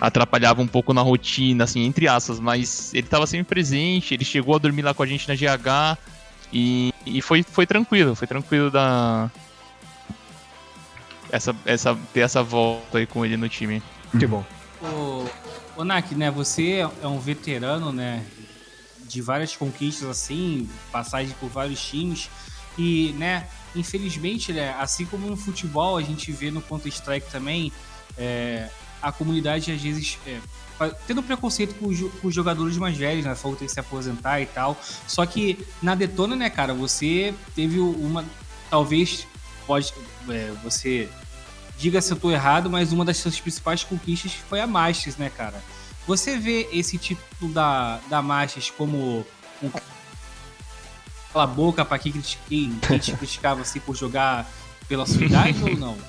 [0.00, 4.56] atrapalhavam um pouco na rotina, assim, entre aspas, mas ele estava sempre presente, ele chegou
[4.56, 5.96] a dormir lá com a gente na GH
[6.52, 9.30] e, e foi, foi tranquilo, foi tranquilo da
[11.30, 13.80] essa, essa, ter essa volta aí com ele no time.
[14.18, 14.44] Que bom.
[15.82, 18.24] Ô Nak, né, você é um veterano, né,
[19.08, 22.30] de várias conquistas assim, passagem por vários times
[22.78, 27.72] e, né, infelizmente, né, assim como no futebol a gente vê no Counter Strike também,
[28.16, 28.68] é,
[29.02, 30.38] a comunidade às vezes é,
[31.08, 34.40] tendo preconceito com os, com os jogadores mais velhos, né, falou tem que se aposentar
[34.40, 34.80] e tal.
[35.08, 38.24] Só que na Detona, né, cara, você teve uma,
[38.70, 39.26] talvez
[39.66, 39.92] pode,
[40.28, 41.08] é, você
[41.82, 45.28] diga se eu tô errado, mas uma das suas principais conquistas foi a Masters, né,
[45.36, 45.60] cara?
[46.06, 49.26] Você vê esse título da, da Masters como
[49.60, 54.48] um cala a boca pra quem, criti- quem, quem te criticava assim por jogar
[54.88, 55.98] pela sua idade ou não?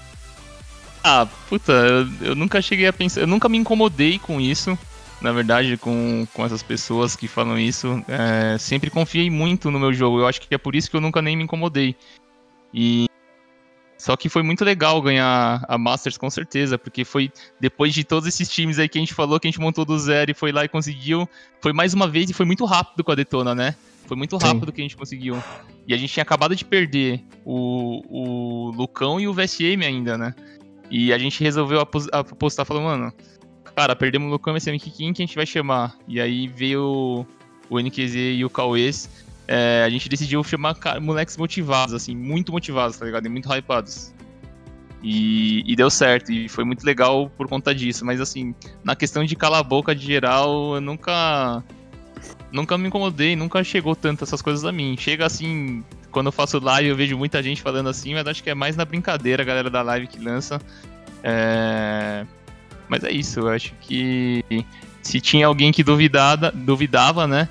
[1.05, 4.79] Ah, puta, eu, eu nunca cheguei a pensar, eu nunca me incomodei com isso,
[5.19, 8.01] na verdade, com, com essas pessoas que falam isso.
[8.07, 11.01] É, sempre confiei muito no meu jogo, eu acho que é por isso que eu
[11.01, 11.93] nunca nem me incomodei.
[12.73, 13.05] E.
[14.03, 18.27] Só que foi muito legal ganhar a Masters, com certeza, porque foi depois de todos
[18.27, 20.51] esses times aí que a gente falou, que a gente montou do zero e foi
[20.51, 21.25] lá e conseguiu.
[21.61, 23.73] Foi mais uma vez e foi muito rápido com a Detona, né?
[24.05, 24.45] Foi muito Sim.
[24.45, 25.41] rápido que a gente conseguiu.
[25.87, 30.35] E a gente tinha acabado de perder o, o Lucão e o VSM ainda, né?
[30.91, 33.09] E a gente resolveu apos- apostar, falou, mano,
[33.73, 35.95] cara, perdemos o Lucão e o SMQ, quem que a gente vai chamar?
[36.09, 37.25] E aí veio
[37.69, 39.09] o NQZ e o Cauês.
[39.47, 40.41] É, a gente decidiu
[40.79, 43.25] ca- moleques motivados, assim, muito motivados, tá ligado?
[43.25, 44.13] E muito hypados.
[45.03, 48.05] E, e deu certo, e foi muito legal por conta disso.
[48.05, 51.63] Mas assim, na questão de calar a boca de geral, eu nunca.
[52.51, 54.95] Nunca me incomodei, nunca chegou tanto essas coisas a mim.
[54.97, 58.49] Chega assim, quando eu faço live, eu vejo muita gente falando assim, mas acho que
[58.49, 60.61] é mais na brincadeira a galera da live que lança.
[61.23, 62.25] É...
[62.87, 64.45] Mas é isso, eu acho que
[65.01, 67.49] se tinha alguém que duvidada, duvidava, né?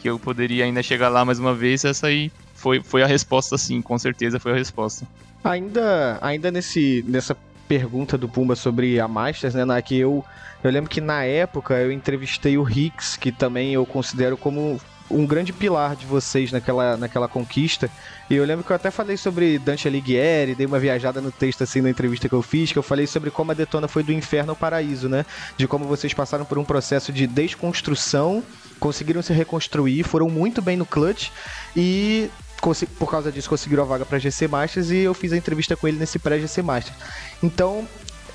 [0.00, 3.56] Que eu poderia ainda chegar lá mais uma vez, essa aí foi, foi a resposta
[3.56, 5.06] sim, com certeza foi a resposta.
[5.42, 7.36] Ainda, ainda nesse, nessa
[7.68, 10.24] pergunta do Pumba sobre a Masters, né, Nak, eu,
[10.64, 14.80] eu lembro que na época eu entrevistei o Hicks, que também eu considero como
[15.10, 17.90] um grande pilar de vocês naquela, naquela conquista.
[18.28, 21.62] E eu lembro que eu até falei sobre Dante Alighieri, dei uma viajada no texto
[21.62, 24.12] assim na entrevista que eu fiz, que eu falei sobre como a Detona foi do
[24.12, 25.24] inferno ao paraíso, né?
[25.56, 28.42] De como vocês passaram por um processo de desconstrução,
[28.78, 31.30] conseguiram se reconstruir, foram muito bem no clutch
[31.76, 32.30] e
[32.98, 35.86] por causa disso conseguiram a vaga para GC Masters e eu fiz a entrevista com
[35.86, 36.96] ele nesse pré-GC Masters.
[37.42, 37.86] Então,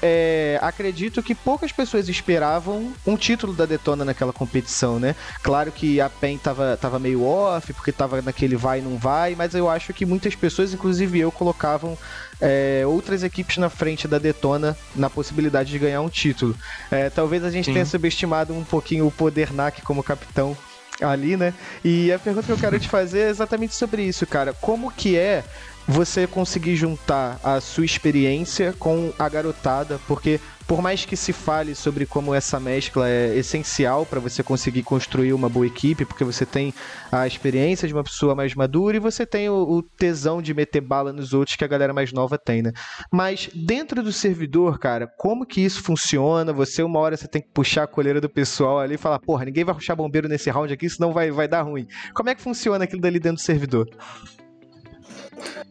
[0.06, 5.15] é, acredito que poucas pessoas esperavam um título da Detona naquela competição, né?
[5.41, 9.34] Claro que a PEN tava, tava meio off, porque tava naquele vai e não vai,
[9.34, 11.97] mas eu acho que muitas pessoas, inclusive eu, colocavam
[12.43, 16.53] é, outras equipes na frente da Detona na possibilidade de ganhar um título.
[16.91, 17.73] É, talvez a gente Sim.
[17.73, 20.56] tenha subestimado um pouquinho o poder NAC como capitão
[21.01, 21.53] ali, né?
[21.84, 24.53] E a pergunta que eu quero te fazer é exatamente sobre isso, cara.
[24.53, 25.43] Como que é
[25.87, 31.75] você conseguir juntar a sua experiência com a garotada, porque por mais que se fale
[31.75, 36.45] sobre como essa mescla é essencial para você conseguir construir uma boa equipe, porque você
[36.45, 36.73] tem
[37.11, 40.81] a experiência de uma pessoa mais madura e você tem o, o tesão de meter
[40.81, 42.71] bala nos outros que a galera mais nova tem, né?
[43.11, 46.53] Mas dentro do servidor, cara, como que isso funciona?
[46.53, 49.45] Você uma hora você tem que puxar a coleira do pessoal ali e falar, porra,
[49.45, 51.87] ninguém vai puxar bombeiro nesse round aqui, senão vai, vai dar ruim.
[52.13, 53.89] Como é que funciona aquilo dali dentro do servidor?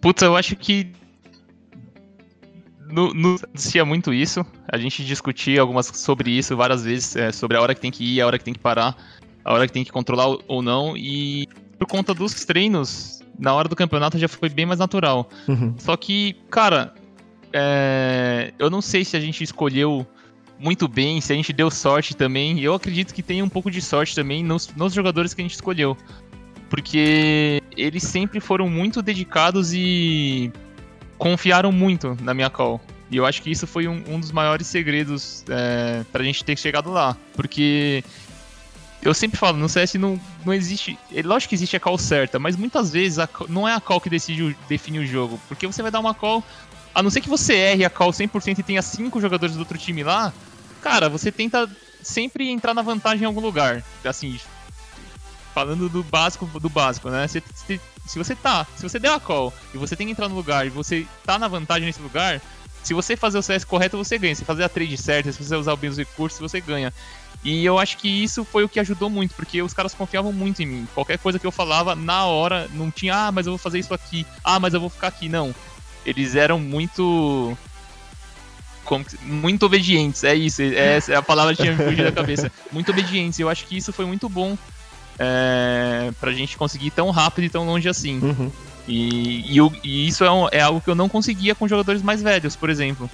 [0.01, 0.93] Puta, eu acho que.
[2.91, 4.45] No, no, acontecia muito isso.
[4.69, 8.05] A gente discutia algumas sobre isso várias vezes, é, sobre a hora que tem que
[8.05, 8.97] ir, a hora que tem que parar,
[9.45, 10.97] a hora que tem que controlar ou não.
[10.97, 11.49] E
[11.79, 15.29] por conta dos treinos, na hora do campeonato já foi bem mais natural.
[15.49, 15.75] Uhum.
[15.79, 16.93] Só que, cara,
[17.53, 20.07] é, eu não sei se a gente escolheu
[20.59, 22.61] muito bem, se a gente deu sorte também.
[22.61, 25.55] Eu acredito que tem um pouco de sorte também nos, nos jogadores que a gente
[25.55, 25.97] escolheu
[26.73, 30.51] porque eles sempre foram muito dedicados e
[31.19, 32.81] confiaram muito na minha call.
[33.11, 36.57] E eu acho que isso foi um, um dos maiores segredos é, pra gente ter
[36.57, 37.15] chegado lá.
[37.35, 38.03] Porque
[39.03, 40.99] eu sempre falo, no CS não, não existe.
[41.15, 44.01] É, lógico que existe a call certa, mas muitas vezes a, não é a call
[44.01, 45.39] que decide, define o jogo.
[45.49, 46.43] Porque você vai dar uma call.
[46.95, 49.77] A não ser que você erre a call 100% e tenha cinco jogadores do outro
[49.77, 50.33] time lá,
[50.81, 53.85] cara, você tenta sempre entrar na vantagem em algum lugar.
[54.07, 54.41] Assim,
[55.55, 57.27] falando do básico do básico, né?
[57.29, 60.29] Se, se, se, você tá, se você der a call e você tem que entrar
[60.29, 62.41] no lugar e você tá na vantagem nesse lugar,
[62.83, 64.35] se você fazer o CS correto, você ganha.
[64.35, 66.93] Se fazer a trade certa, se você usar bem os recursos, você ganha.
[67.45, 70.63] E eu acho que isso foi o que ajudou muito, porque os caras confiavam muito
[70.63, 70.89] em mim.
[70.95, 73.93] Qualquer coisa que eu falava, na hora, não tinha, ah, mas eu vou fazer isso
[73.93, 75.29] aqui, ah, mas eu vou ficar aqui.
[75.29, 75.55] Não.
[76.07, 77.57] Eles eram muito.
[79.23, 82.53] Muito obedientes, é isso, é, é a palavra que tinha me fugido da cabeça.
[82.71, 84.59] Muito obedientes, eu acho que isso foi muito bom
[85.19, 88.19] é, pra gente conseguir ir tão rápido e tão longe assim.
[88.19, 88.51] Uhum.
[88.87, 92.23] E, e, e, isso é, um, é, algo que eu não conseguia com jogadores mais
[92.23, 93.09] velhos, por exemplo.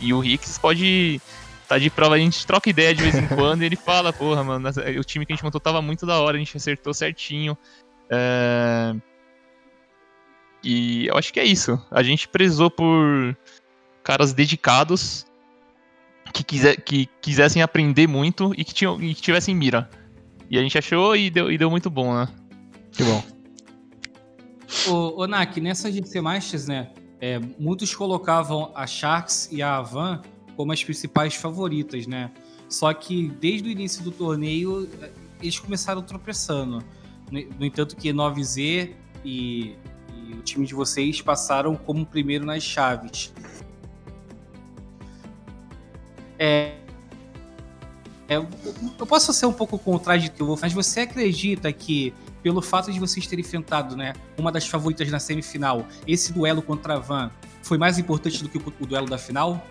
[0.00, 1.20] E o Ricks pode
[1.68, 4.42] tá de prova, a gente troca ideia de vez em quando e ele fala, porra,
[4.42, 7.56] mano, o time que a gente montou tava muito da hora, a gente acertou certinho.
[8.08, 8.94] É...
[10.64, 11.80] E eu acho que é isso.
[11.90, 13.36] A gente prezou por
[14.02, 15.24] caras dedicados
[16.32, 19.88] que, quiser, que quisessem aprender muito e que, tinham, e que tivessem mira.
[20.50, 22.28] E a gente achou e deu, e deu muito bom, né?
[22.90, 23.22] Que bom.
[24.88, 26.90] Ô, ô Nak, nessas GC Masters, né?
[27.20, 30.20] É, muitos colocavam a Sharks e a Avan
[30.56, 32.32] como as principais favoritas, né?
[32.68, 34.88] Só que desde o início do torneio
[35.40, 36.82] eles começaram tropeçando.
[37.30, 38.92] No entanto que 9Z
[39.24, 39.76] e,
[40.14, 43.32] e o time de vocês passaram como primeiro nas chaves.
[46.38, 46.74] É,
[48.30, 52.14] é, eu posso ser um pouco contraditivo, mas você acredita que,
[52.44, 56.94] pelo fato de vocês terem enfrentado né, uma das favoritas na semifinal, esse duelo contra
[56.94, 57.28] a Van
[57.60, 59.66] foi mais importante do que o, o duelo da final?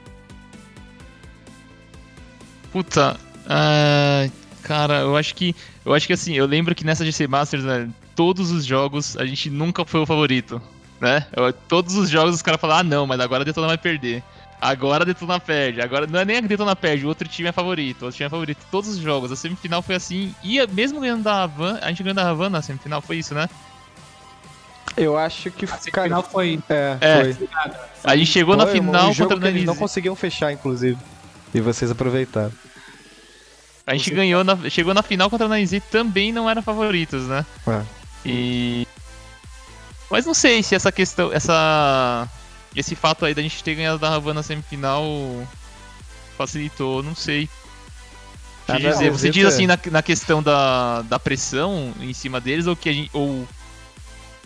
[2.70, 5.56] Puta, uh, cara, eu acho que.
[5.86, 9.26] Eu acho que assim, eu lembro que nessa GC Masters, né, todos os jogos a
[9.26, 10.62] gente nunca foi o favorito.
[11.00, 11.26] Né?
[11.32, 14.22] Eu, todos os jogos os caras falam, ah não, mas agora a Detona vai perder.
[14.62, 15.82] Agora a Detona perde.
[15.82, 18.02] Agora não é nem a Detona perde, o outro time é favorito.
[18.02, 18.66] O outro time é favorito.
[18.70, 19.32] Todos os jogos.
[19.32, 20.36] A semifinal foi assim.
[20.44, 23.50] E mesmo ganhando da Havan, a gente ganhando da Havan na semifinal, foi isso, né?
[24.98, 25.66] Eu acho que.
[25.66, 26.60] A semifinal foi.
[26.68, 27.34] É, é.
[27.34, 27.50] foi.
[28.04, 30.98] A gente chegou foi, na final um contra o Eles não conseguiam fechar, inclusive.
[31.54, 32.52] E vocês aproveitaram.
[33.88, 34.16] A gente Você...
[34.16, 37.46] ganhou, na, chegou na final contra a Nanzi também não eram favoritos, né?
[37.66, 37.82] É.
[38.26, 38.88] E.
[40.12, 41.32] Mas não sei se essa questão.
[41.32, 42.28] Essa
[42.76, 45.04] esse fato aí da gente ter ganhado da Havana na semifinal
[46.38, 47.50] facilitou, não sei.
[48.68, 52.76] Ah, dizer, você diz assim na, na questão da, da pressão em cima deles ou
[52.76, 53.48] que a gente, ou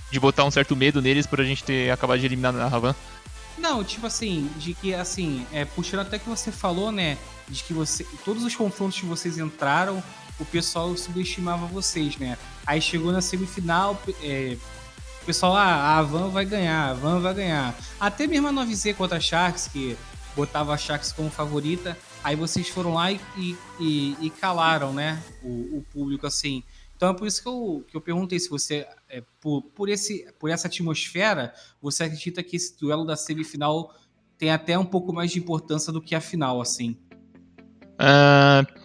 [0.09, 2.95] de botar um certo medo neles por a gente ter acabado de eliminar a Havana?
[3.57, 7.17] Não, tipo assim, de que assim, é, puxando até que você falou, né?
[7.47, 8.05] De que você.
[8.23, 10.01] Todos os confrontos que vocês entraram,
[10.39, 12.37] o pessoal subestimava vocês, né?
[12.65, 14.57] Aí chegou na semifinal, é,
[15.23, 17.73] o pessoal, ah, a Van vai ganhar, a Van vai ganhar.
[17.97, 19.97] Até mesmo a 9Z contra a Sharks, que
[20.35, 23.19] botava a Sharks como favorita, aí vocês foram lá e,
[23.79, 25.23] e, e calaram, né?
[25.41, 26.61] O, o, público, assim.
[26.93, 30.27] Então é por isso que eu, que eu perguntei se você, é, por, por, esse,
[30.37, 33.95] por essa atmosfera, você acredita que esse duelo da semifinal
[34.37, 36.97] tem até um pouco mais de importância do que a final, assim?
[37.93, 38.82] Uh,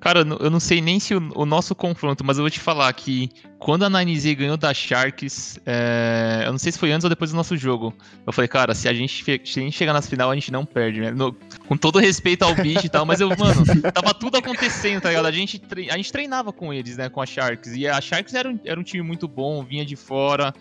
[0.00, 2.90] Cara, eu não sei nem se o, o, nosso confronto, mas eu vou te falar
[2.94, 7.10] que quando a 9Z ganhou da Sharks, é, eu não sei se foi antes ou
[7.10, 7.94] depois do nosso jogo.
[8.26, 10.64] Eu falei, cara, se a gente, se a gente chegar nas final, a gente não
[10.64, 11.10] perde, né?
[11.10, 11.36] No,
[11.68, 15.26] com todo respeito ao bicho e tal, mas eu, mano, tava tudo acontecendo, tá ligado?
[15.26, 15.60] A gente,
[15.90, 17.10] a gente treinava com eles, né?
[17.10, 17.76] Com a Sharks.
[17.76, 20.54] E a Sharks era um, era um time muito bom, vinha de fora.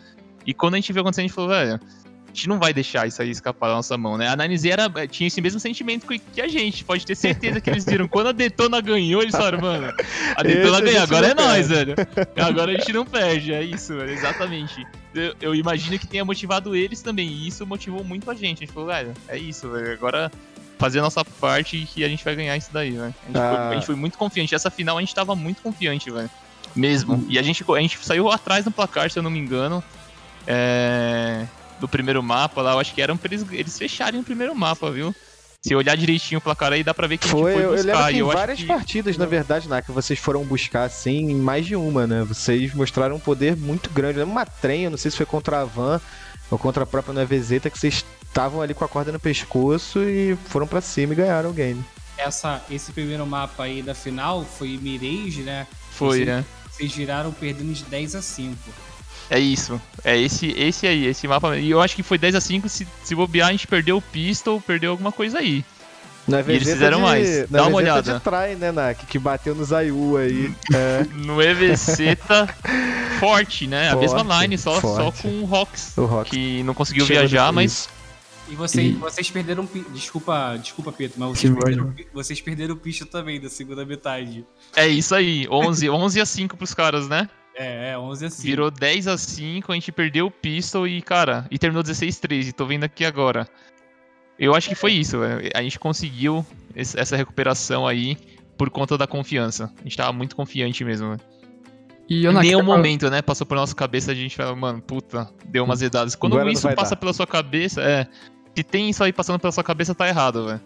[0.46, 1.80] E quando a gente viu acontecendo, a gente falou, velho
[2.40, 4.30] gente não vai deixar isso aí escapar da nossa mão, né?
[4.30, 7.70] A Nine era, eh, tinha esse mesmo sentimento que a gente, pode ter certeza que
[7.70, 8.08] eles viram.
[8.08, 9.94] Quando a Detona ganhou, eles falaram, mano,
[10.36, 11.96] a Detona ganhou, agora é nós, velho.
[12.38, 14.88] Agora a gente não perde, é isso, velho, exatamente.
[15.14, 18.64] Eu, eu, imagino que tenha motivado eles também, e isso motivou muito a gente.
[18.64, 20.32] A gente falou, velho, é isso, velho, agora
[20.78, 23.04] fazer a nossa parte e que a gente vai ganhar isso daí, velho.
[23.04, 23.50] A, gente ah.
[23.50, 24.56] foi, a gente foi muito confiante.
[24.56, 26.30] Essa final a gente tava muito confiante, velho.
[26.74, 27.26] Mesmo.
[27.28, 29.84] E a gente, a gente saiu atrás no placar, se eu não me engano.
[30.48, 31.46] É
[31.80, 34.92] do primeiro mapa lá, eu acho que eram pra eles, eles fecharem o primeiro mapa,
[34.92, 35.14] viu?
[35.62, 37.90] Se olhar direitinho o placar aí, dá pra ver que foi, a gente foi buscar.
[37.90, 38.66] Eu lembro que em várias que...
[38.66, 42.24] partidas, na verdade, né, que vocês foram buscar, assim, em mais de uma, né?
[42.24, 44.22] Vocês mostraram um poder muito grande.
[44.22, 46.00] Uma trem, não sei se foi contra a Van
[46.50, 50.38] ou contra a própria Nevezeta, que vocês estavam ali com a corda no pescoço e
[50.46, 51.84] foram para cima e ganharam o game.
[52.18, 55.68] Essa, esse primeiro mapa aí da final foi Mirage, né?
[55.92, 56.46] Foi, vocês, né?
[56.72, 58.56] Vocês giraram perdendo de 10 a 5.
[59.30, 59.80] É isso.
[60.04, 61.58] É esse, esse aí, esse mapa.
[61.58, 64.02] E eu acho que foi 10 a 5 se, se bobear, a gente perdeu o
[64.02, 65.64] pistol, perdeu alguma coisa aí.
[66.28, 67.50] Na e eles fizeram de, mais.
[67.50, 68.14] Dá uma olhada.
[68.14, 69.06] de try, né, Nak?
[69.06, 70.54] Que bateu no Zayu aí.
[70.74, 71.06] É.
[71.26, 72.48] no EVC tá
[73.20, 73.92] forte, né?
[73.92, 76.30] Forte, a mesma line, só, só com o Rox, o Rox.
[76.30, 77.90] Que não conseguiu Chegou viajar, mas.
[78.48, 78.92] E, você, e...
[78.94, 79.68] vocês perderam.
[79.94, 84.46] Desculpa, desculpa, Pedro, mas vocês perderam, vocês perderam o picho também da segunda metade.
[84.76, 87.30] É isso aí, 11, 11 a 5 pros caras, né?
[87.60, 88.42] É, é, 11 a 5.
[88.42, 92.22] Virou 10 a 5, a gente perdeu o pistol e, cara, e terminou 16 a
[92.22, 92.54] 13.
[92.54, 93.46] Tô vendo aqui agora.
[94.40, 95.52] Eu acho que foi isso, velho.
[95.54, 98.18] A gente conseguiu essa recuperação aí
[98.58, 99.70] por conta da confiança.
[99.78, 101.22] A gente tava muito confiante mesmo, velho.
[102.10, 103.22] E eu Nenhum momento, né?
[103.22, 106.16] Passou por nossa cabeça a gente fala, mano, puta, deu umas edadas.
[106.16, 106.96] Quando Agora isso passa dar.
[106.96, 108.08] pela sua cabeça, é.
[108.56, 110.62] Se tem isso aí passando pela sua cabeça, tá errado, velho.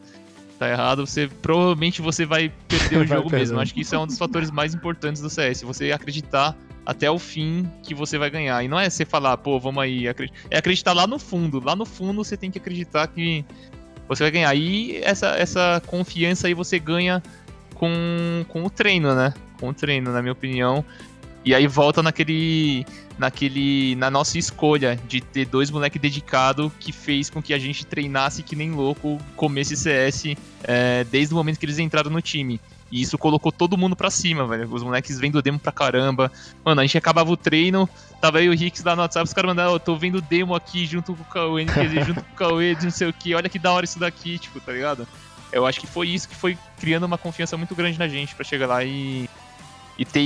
[0.59, 3.59] Tá errado, você provavelmente você vai perder o jogo mesmo.
[3.59, 5.63] Acho que isso é um dos fatores mais importantes do CS.
[5.63, 8.63] Você acreditar até o fim que você vai ganhar.
[8.63, 10.07] E não é você falar, pô, vamos aí.
[10.49, 11.59] É acreditar lá no fundo.
[11.63, 13.45] Lá no fundo você tem que acreditar que
[14.07, 14.53] você vai ganhar.
[14.55, 17.21] E essa, essa confiança aí você ganha
[17.73, 19.33] com, com o treino, né?
[19.59, 20.83] Com o treino, na minha opinião.
[21.45, 22.85] E aí volta naquele.
[23.17, 23.95] naquele.
[23.95, 28.43] na nossa escolha de ter dois moleques dedicados que fez com que a gente treinasse
[28.43, 32.59] que nem louco, comesse CS é, desde o momento que eles entraram no time.
[32.93, 34.71] E isso colocou todo mundo pra cima, velho.
[34.71, 36.31] Os moleques vendo demo pra caramba.
[36.63, 37.89] Mano, a gente acabava o treino,
[38.21, 40.85] tava aí o Ricks lá no WhatsApp, os caras mandaram, oh, tô vendo demo aqui
[40.85, 41.65] junto com o Cauê,
[42.05, 44.37] junto com o Cauê, de não sei o que, olha que da hora isso daqui,
[44.37, 45.07] tipo, tá ligado?
[45.51, 48.45] Eu acho que foi isso que foi criando uma confiança muito grande na gente para
[48.45, 49.27] chegar lá e,
[49.97, 50.21] e ter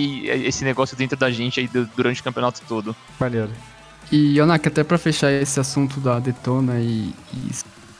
[0.46, 2.94] esse negócio dentro da gente aí durante o campeonato todo.
[3.18, 3.52] Maneiro.
[4.12, 7.52] E, Yonak, até pra fechar esse assunto da Detona e, e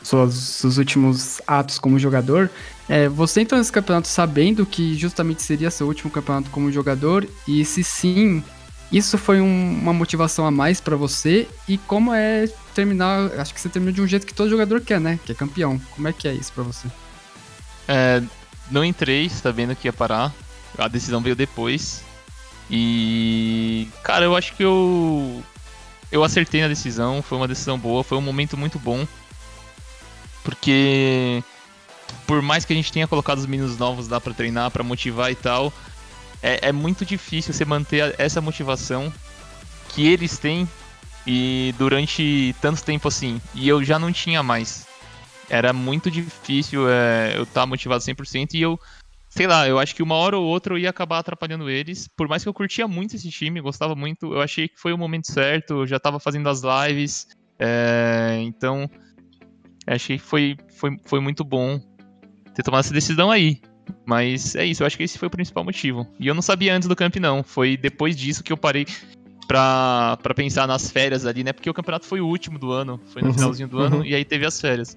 [0.02, 2.50] suas, seus últimos atos como jogador,
[2.88, 7.28] é, você entrou nesse campeonato sabendo que justamente seria seu último campeonato como jogador?
[7.46, 8.42] E se sim,
[8.90, 11.46] isso foi um, uma motivação a mais para você?
[11.68, 13.38] E como é terminar?
[13.38, 15.20] Acho que você terminou de um jeito que todo jogador quer, né?
[15.24, 15.78] Que é campeão.
[15.90, 16.88] Como é que é isso para você?
[17.86, 18.22] É,
[18.70, 20.32] não entrei sabendo que ia parar.
[20.78, 22.02] A decisão veio depois.
[22.70, 23.88] E.
[24.02, 25.42] Cara, eu acho que eu.
[26.10, 27.20] Eu acertei na decisão.
[27.20, 28.02] Foi uma decisão boa.
[28.02, 29.06] Foi um momento muito bom.
[30.42, 31.42] Porque
[32.28, 35.32] por mais que a gente tenha colocado os meninos novos lá para treinar, para motivar
[35.32, 35.72] e tal,
[36.42, 39.10] é, é, muito difícil você manter essa motivação
[39.88, 40.68] que eles têm
[41.26, 43.40] e durante tanto tempo assim.
[43.54, 44.86] E eu já não tinha mais.
[45.48, 48.78] Era muito difícil é, eu estar tá motivado 100% e eu,
[49.30, 52.06] sei lá, eu acho que uma hora ou outra eu ia acabar atrapalhando eles.
[52.14, 54.98] Por mais que eu curtia muito esse time, gostava muito, eu achei que foi o
[54.98, 57.26] momento certo, eu já estava fazendo as lives.
[57.58, 58.88] É, então,
[59.86, 61.80] achei que foi, foi, foi muito bom
[62.58, 63.60] ter tomado essa decisão aí.
[64.04, 66.06] Mas é isso, eu acho que esse foi o principal motivo.
[66.18, 67.42] E eu não sabia antes do camp, não.
[67.44, 68.84] Foi depois disso que eu parei.
[69.46, 71.52] pra, pra pensar nas férias ali, né?
[71.54, 73.82] Porque o campeonato foi o último do ano, foi no Uhum, finalzinho do uhum.
[73.84, 74.96] ano, e aí teve as férias.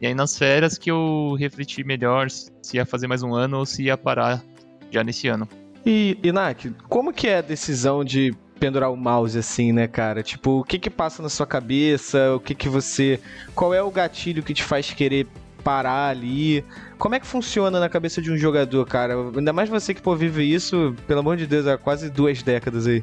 [0.00, 3.66] E aí nas férias que eu refleti melhor se ia fazer mais um ano ou
[3.66, 4.42] se ia parar
[4.90, 5.48] já nesse ano.
[5.86, 10.22] E, Inak, como que é a decisão de pendurar o mouse assim, né, cara?
[10.22, 12.34] Tipo, o que que passa na sua cabeça?
[12.34, 13.20] O que que você...
[13.54, 15.26] Qual é o gatilho que te faz querer
[15.62, 16.64] parar ali?
[16.98, 19.14] Como é que funciona na cabeça de um jogador, cara?
[19.36, 22.86] Ainda mais você que, pô, vive isso, pelo amor de Deus, há quase duas décadas
[22.86, 23.02] aí.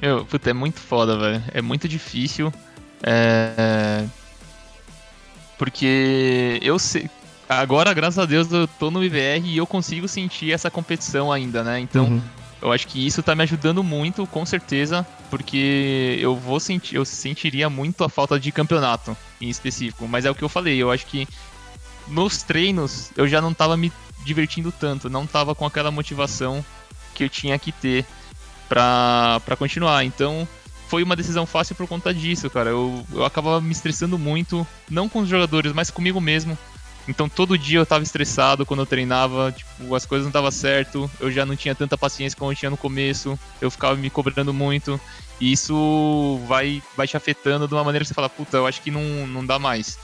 [0.00, 1.42] Meu, puta, é muito foda, velho.
[1.52, 2.52] É muito difícil.
[3.02, 4.04] É...
[5.58, 7.10] Porque eu sei.
[7.48, 11.64] Agora, graças a Deus, eu tô no IVR e eu consigo sentir essa competição ainda,
[11.64, 11.80] né?
[11.80, 12.22] Então, Uhum.
[12.60, 17.04] Eu acho que isso tá me ajudando muito, com certeza, porque eu vou sentir, eu
[17.04, 20.08] sentiria muito a falta de campeonato em específico.
[20.08, 21.26] Mas é o que eu falei, eu acho que
[22.08, 23.92] nos treinos eu já não tava me
[24.24, 26.64] divertindo tanto, não tava com aquela motivação
[27.14, 28.04] que eu tinha que ter
[28.68, 30.04] pra continuar.
[30.04, 30.46] Então,
[30.88, 32.70] foi uma decisão fácil por conta disso, cara.
[32.70, 36.58] Eu, eu acabava me estressando muito, não com os jogadores, mas comigo mesmo.
[37.08, 41.10] Então todo dia eu tava estressado quando eu treinava, tipo, as coisas não estavam certo,
[41.18, 44.52] eu já não tinha tanta paciência como eu tinha no começo, eu ficava me cobrando
[44.52, 45.00] muito,
[45.40, 48.82] e isso vai, vai te afetando de uma maneira que você fala, puta, eu acho
[48.82, 49.98] que não, não dá mais.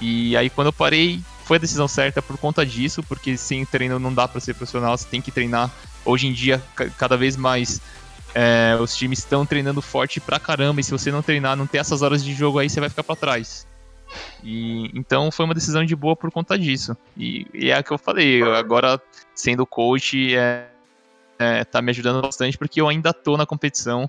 [0.00, 3.98] E aí quando eu parei, foi a decisão certa por conta disso, porque sem treino
[3.98, 5.70] não dá pra ser profissional, você tem que treinar.
[6.02, 7.78] Hoje em dia, ca- cada vez mais,
[8.34, 11.78] é, os times estão treinando forte pra caramba, e se você não treinar, não ter
[11.78, 13.66] essas horas de jogo aí, você vai ficar pra trás.
[14.42, 16.96] E então foi uma decisão de boa por conta disso.
[17.16, 19.00] E, e é a que eu falei, eu agora
[19.34, 20.68] sendo coach é,
[21.38, 24.08] é, tá me ajudando bastante porque eu ainda tô na competição.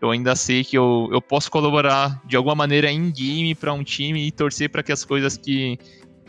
[0.00, 3.84] Eu ainda sei que eu, eu posso colaborar de alguma maneira em game para um
[3.84, 5.78] time e torcer para que as coisas que,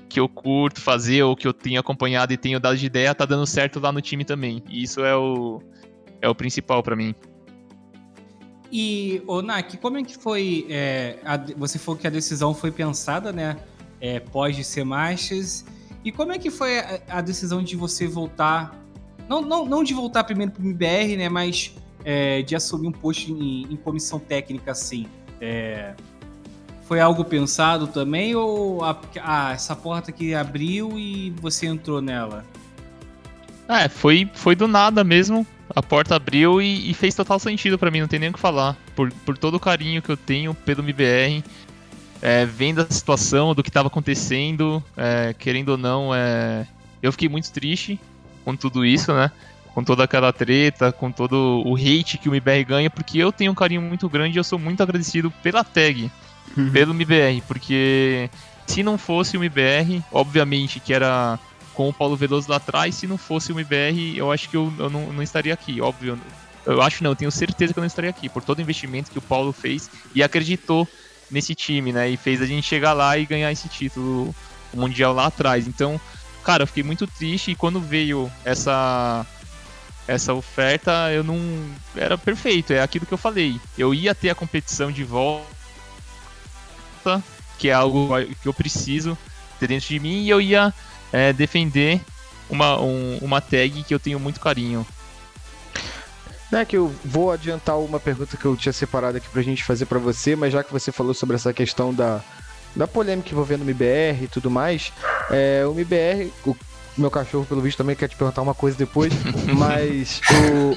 [0.07, 3.25] que eu curto fazer ou que eu tenho acompanhado e tenho dado de ideia tá
[3.25, 4.63] dando certo lá no time também.
[4.69, 5.59] E isso é o,
[6.21, 7.15] é o principal para mim.
[8.75, 10.65] E, ô Nak, como é que foi?
[10.67, 13.55] é, a você falou que a decisão foi pensada, né?
[14.01, 15.63] É, pós de ser Masters.
[16.03, 18.75] E como é que foi a, a decisão de você voltar?
[19.29, 21.29] Não, não, não de voltar primeiro pro MBR, né?
[21.29, 25.05] Mas é, de assumir um posto em, em comissão técnica, assim.
[25.39, 25.93] É,
[26.81, 28.35] foi algo pensado também?
[28.35, 32.43] Ou a- ah, essa porta que abriu e você entrou nela?
[33.67, 35.45] É, foi, foi do nada mesmo.
[35.75, 38.39] A porta abriu e, e fez total sentido pra mim, não tem nem o que
[38.39, 38.77] falar.
[38.95, 41.43] Por, por todo o carinho que eu tenho pelo MBR,
[42.21, 46.65] é, vendo a situação, do que tava acontecendo, é, querendo ou não, é,
[47.01, 47.99] eu fiquei muito triste
[48.45, 49.31] com tudo isso, né?
[49.73, 53.51] Com toda aquela treta, com todo o hate que o MBR ganha, porque eu tenho
[53.51, 56.11] um carinho muito grande e eu sou muito agradecido pela tag,
[56.71, 58.29] pelo MBR, porque
[58.67, 61.39] se não fosse o MBR, obviamente que era
[61.73, 64.71] com o Paulo Veloso lá atrás, se não fosse o MBR, eu acho que eu,
[64.77, 66.19] eu não, não estaria aqui, óbvio.
[66.65, 69.11] Eu acho não, eu tenho certeza que eu não estaria aqui, por todo o investimento
[69.11, 70.87] que o Paulo fez e acreditou
[71.29, 72.09] nesse time, né?
[72.09, 74.33] E fez a gente chegar lá e ganhar esse título
[74.73, 75.67] mundial lá atrás.
[75.67, 75.99] Então,
[76.43, 79.25] cara, eu fiquei muito triste e quando veio essa
[80.05, 81.39] essa oferta, eu não
[81.95, 83.59] era perfeito, é aquilo que eu falei.
[83.77, 85.47] Eu ia ter a competição de volta,
[87.57, 88.09] que é algo
[88.41, 89.17] que eu preciso
[89.59, 90.73] ter dentro de mim e eu ia
[91.13, 92.01] é, defender
[92.49, 94.85] uma, um- uma tag que eu tenho muito carinho.
[96.51, 99.85] Né, que eu vou adiantar uma pergunta que eu tinha separado aqui pra gente fazer
[99.87, 102.21] pra você, mas já que você falou sobre essa questão da,
[102.75, 104.93] da polêmica envolvendo o MBR e tudo mais,
[105.31, 106.55] é, o MBR, o
[106.95, 109.11] meu cachorro, pelo visto, também quer te perguntar uma coisa depois,
[109.57, 110.21] mas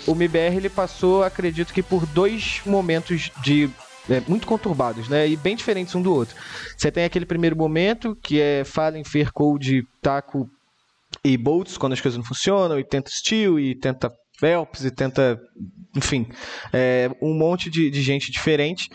[0.07, 3.69] o, o MBR ele passou, acredito que por dois momentos de.
[4.09, 5.29] É, muito conturbados, né?
[5.29, 6.37] E bem diferentes um do outro.
[6.77, 10.49] Você tem aquele primeiro momento, que é Fallen, Fair Code, Taco
[11.25, 15.41] e Bolts, quando as coisas não funcionam, e tenta Steel, e tenta Phelps, e tenta
[15.97, 16.29] enfim,
[16.73, 18.91] é, um monte de, de gente diferente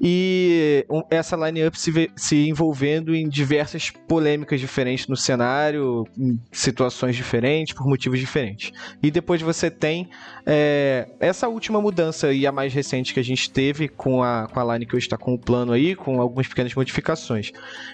[0.00, 7.74] e essa line-up se, se envolvendo em diversas polêmicas diferentes no cenário, em situações diferentes,
[7.74, 8.72] por motivos diferentes.
[9.02, 10.08] E depois você tem
[10.44, 14.60] é, essa última mudança e a mais recente que a gente teve com a, com
[14.60, 17.52] a line que hoje está com o plano aí, com algumas pequenas modificações.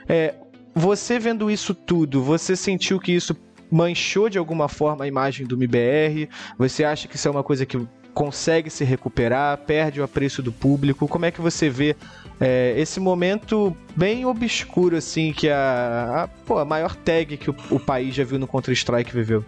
[0.09, 0.35] É,
[0.75, 3.37] você vendo isso tudo, você sentiu que isso
[3.71, 6.29] manchou de alguma forma a imagem do MBR?
[6.59, 7.77] Você acha que isso é uma coisa que
[8.15, 11.07] consegue se recuperar, perde o apreço do público?
[11.09, 11.97] Como é que você vê
[12.41, 17.57] é, esse momento bem obscuro, assim, que a, a, pô, a maior tag que o,
[17.71, 19.45] o país já viu no Counter-Strike viveu?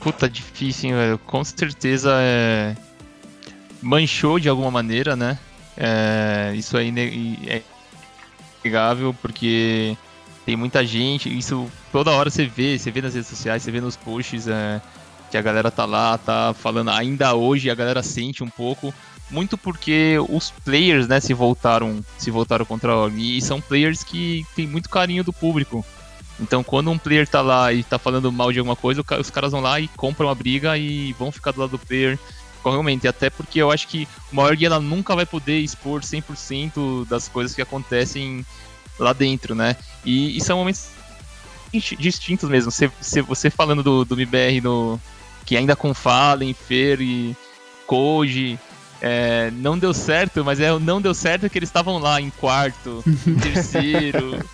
[0.00, 1.18] Puta, difícil, hein, velho.
[1.18, 2.76] Com certeza é...
[3.82, 5.38] manchou de alguma maneira, né?
[5.76, 7.62] É, Isso aí ne- é
[8.64, 9.96] inegável, porque
[10.44, 13.80] tem muita gente, isso toda hora você vê, você vê nas redes sociais, você vê
[13.80, 14.80] nos posts, é,
[15.30, 18.94] que a galera tá lá, tá falando ainda hoje, a galera sente um pouco,
[19.30, 24.04] muito porque os players, né, se voltaram, se voltaram contra a Org, e são players
[24.04, 25.84] que tem muito carinho do público.
[26.38, 29.52] Então, quando um player tá lá e tá falando mal de alguma coisa, os caras
[29.52, 32.18] vão lá e compram a briga e vão ficar do lado do player
[32.62, 37.28] realmente, até porque eu acho que uma org ela nunca vai poder expor 100% das
[37.28, 38.44] coisas que acontecem
[38.98, 39.76] lá dentro, né?
[40.04, 40.88] E, e são momentos
[41.72, 42.70] distintos mesmo.
[42.70, 42.90] Você,
[43.22, 45.00] você falando do, do MBR no,
[45.46, 47.34] que ainda com Fallen, Fer e
[47.86, 48.58] Koji,
[49.00, 53.02] é, não deu certo, mas é, não deu certo que eles estavam lá em quarto,
[53.26, 54.44] em terceiro.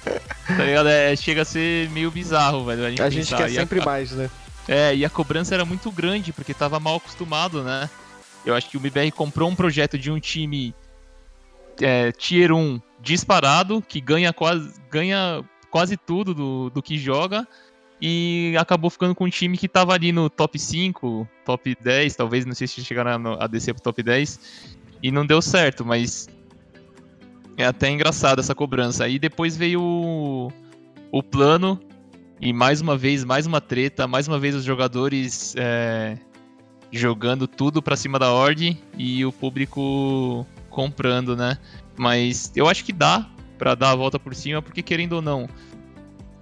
[0.47, 0.88] tá ligado?
[0.88, 2.84] É, chega a ser meio bizarro, velho.
[2.84, 4.30] A gente, a gente quer sempre a, mais, né?
[4.68, 7.88] É, e a cobrança era muito grande, porque tava mal acostumado, né?
[8.45, 10.74] Eu acho que o MBR comprou um projeto de um time
[11.80, 17.49] é, Tier 1 disparado, que ganha quase, ganha quase tudo do, do que joga,
[18.05, 22.44] e acabou ficando com um time que tava ali no top 5, top 10, talvez,
[22.44, 24.40] não sei se chegaram a descer pro top 10,
[25.00, 26.28] e não deu certo, mas
[27.57, 29.05] é até engraçado essa cobrança.
[29.05, 30.53] Aí depois veio o,
[31.12, 31.78] o plano,
[32.40, 36.18] e mais uma vez, mais uma treta, mais uma vez os jogadores é,
[36.90, 41.57] jogando tudo para cima da ordem e o público comprando, né?
[41.96, 45.48] Mas eu acho que dá para dar a volta por cima, porque querendo ou não,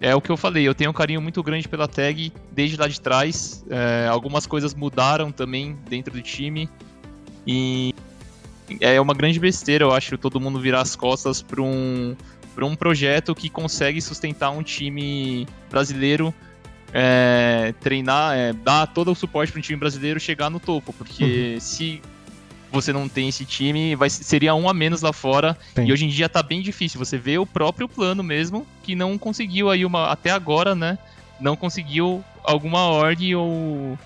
[0.01, 2.89] é o que eu falei, eu tenho um carinho muito grande pela tag desde lá
[2.89, 3.65] de trás.
[3.69, 6.69] É, algumas coisas mudaram também dentro do time.
[7.47, 7.95] E
[8.81, 12.17] é uma grande besteira, eu acho, todo mundo virar as costas para um,
[12.63, 16.35] um projeto que consegue sustentar um time brasileiro
[16.93, 21.55] é, treinar, é, dar todo o suporte para um time brasileiro chegar no topo, porque
[21.55, 21.61] uhum.
[21.61, 22.03] se
[22.71, 25.57] você não tem esse time, vai, seria um a menos lá fora.
[25.77, 26.99] E hoje em dia tá bem difícil.
[26.99, 30.11] Você vê o próprio plano mesmo, que não conseguiu aí uma.
[30.11, 30.99] Até agora, né?
[31.41, 33.99] Não conseguiu alguma ordem ou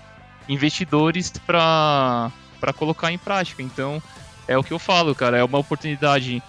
[0.47, 2.31] investidores para
[2.75, 3.61] colocar em prática.
[3.61, 4.01] Então,
[4.47, 5.37] é o que eu falo, cara.
[5.37, 6.41] É uma oportunidade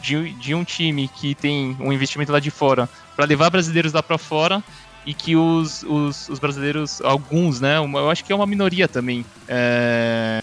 [0.00, 4.02] de, de um time que tem um investimento lá de fora para levar brasileiros lá
[4.02, 4.62] para fora
[5.06, 8.88] e que os, os, os, brasileiros, alguns, né, uma, eu acho que é uma minoria
[8.88, 10.42] também, é,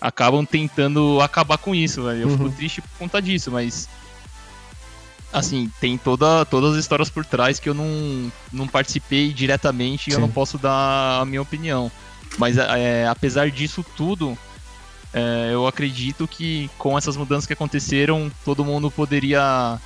[0.00, 2.22] acabam tentando acabar com isso, velho.
[2.22, 2.36] Eu uhum.
[2.36, 3.88] fico triste por conta disso, mas
[5.32, 10.12] assim, tem toda, todas as histórias por trás que eu não, não participei diretamente e
[10.12, 11.90] eu não posso dar a minha opinião.
[12.38, 14.36] Mas é, apesar disso tudo,
[15.12, 19.78] é, eu acredito que com essas mudanças que aconteceram, todo mundo poderia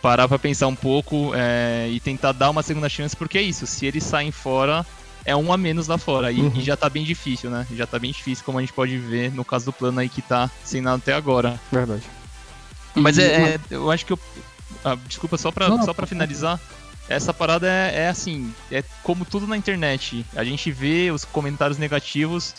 [0.00, 3.66] parar para pensar um pouco é, e tentar dar uma segunda chance, porque é isso,
[3.66, 4.86] se eles saem fora,
[5.26, 6.30] é um a menos lá fora.
[6.30, 6.52] E, uhum.
[6.54, 7.66] e, já tá bem difícil, né?
[7.74, 10.22] Já tá bem difícil, como a gente pode ver no caso do plano aí que
[10.22, 11.60] tá sem nada até agora.
[11.70, 12.04] Verdade.
[12.94, 14.18] Mas é, é eu acho que eu.
[14.84, 16.60] Ah, desculpa, só pra, não, só pra finalizar.
[17.08, 20.24] Essa parada é, é assim, é como tudo na internet.
[20.34, 22.54] A gente vê os comentários negativos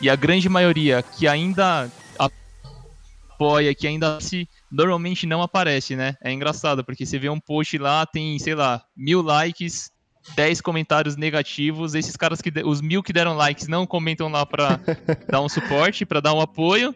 [0.00, 6.14] e a grande maioria que ainda apoia, que ainda se normalmente não aparece, né?
[6.22, 9.90] É engraçado, porque você vê um post lá, tem, sei lá, mil likes,
[10.34, 14.80] 10 comentários negativos, esses caras que os mil que deram likes não comentam lá pra
[15.28, 16.94] dar um suporte, pra dar um apoio,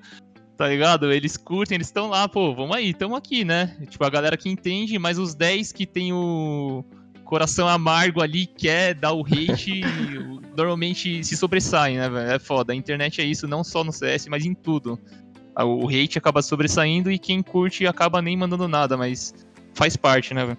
[0.56, 1.12] tá ligado?
[1.12, 3.76] Eles curtem, eles estão lá, pô, vamos aí, tamo aqui, né?
[3.88, 6.84] Tipo, a galera que entende, mas os 10 que tem o
[7.24, 9.80] coração amargo ali, quer dar o hate,
[10.56, 12.30] normalmente se sobressaem, né, velho?
[12.30, 12.72] É foda.
[12.72, 14.98] A internet é isso, não só no CS, mas em tudo
[15.62, 19.32] o hate acaba sobressaindo e quem curte acaba nem mandando nada, mas
[19.72, 20.58] faz parte, né, velho?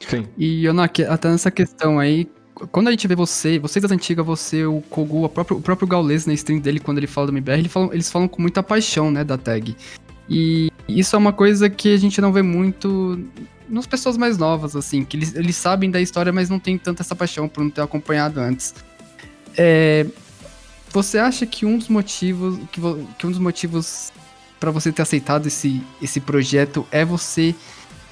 [0.00, 0.26] Sim.
[0.36, 2.28] E, Yonak, até nessa questão aí,
[2.70, 6.26] quando a gente vê você, vocês das antigas, você, o Kogu, próprio, o próprio Gaules
[6.26, 9.10] na stream dele, quando ele fala do MBR, ele fala, eles falam com muita paixão,
[9.10, 9.76] né, da tag.
[10.28, 13.18] E isso é uma coisa que a gente não vê muito
[13.68, 17.02] nas pessoas mais novas, assim, que eles, eles sabem da história, mas não tem tanta
[17.02, 18.74] essa paixão por não ter acompanhado antes.
[19.56, 20.06] É,
[20.90, 22.80] você acha que um dos motivos que,
[23.18, 24.12] que um dos motivos
[24.60, 27.54] para você ter aceitado esse, esse projeto é você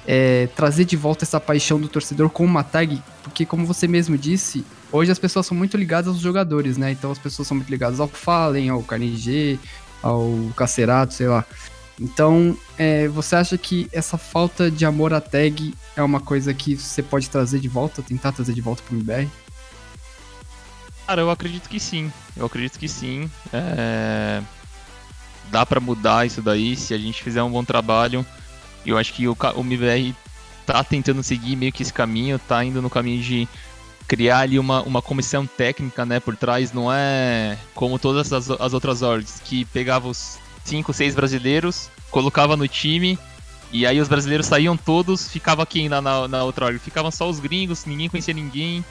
[0.05, 4.17] é, trazer de volta essa paixão do torcedor com uma tag, porque como você mesmo
[4.17, 6.91] disse, hoje as pessoas são muito ligadas aos jogadores, né?
[6.91, 9.59] Então as pessoas são muito ligadas ao Fallen, ao KNG,
[10.01, 11.45] ao Cacerato, sei lá.
[11.99, 16.75] Então, é, você acha que essa falta de amor à tag é uma coisa que
[16.75, 19.29] você pode trazer de volta, tentar trazer de volta pro MBR?
[21.05, 22.11] Cara, eu acredito que sim.
[22.35, 23.29] Eu acredito que sim.
[23.51, 24.41] É
[25.53, 28.25] dá para mudar isso daí se a gente fizer um bom trabalho.
[28.85, 30.13] Eu acho que o, o MBR
[30.65, 33.47] tá tentando seguir meio que esse caminho, tá indo no caminho de
[34.07, 38.73] criar ali uma, uma comissão técnica, né, por trás, não é como todas as, as
[38.73, 43.17] outras orgs, que pegava os cinco, seis brasileiros, colocava no time,
[43.71, 46.77] e aí os brasileiros saíam todos, ficava quem na, na, na outra org?
[46.79, 48.85] Ficavam só os gringos, ninguém conhecia ninguém.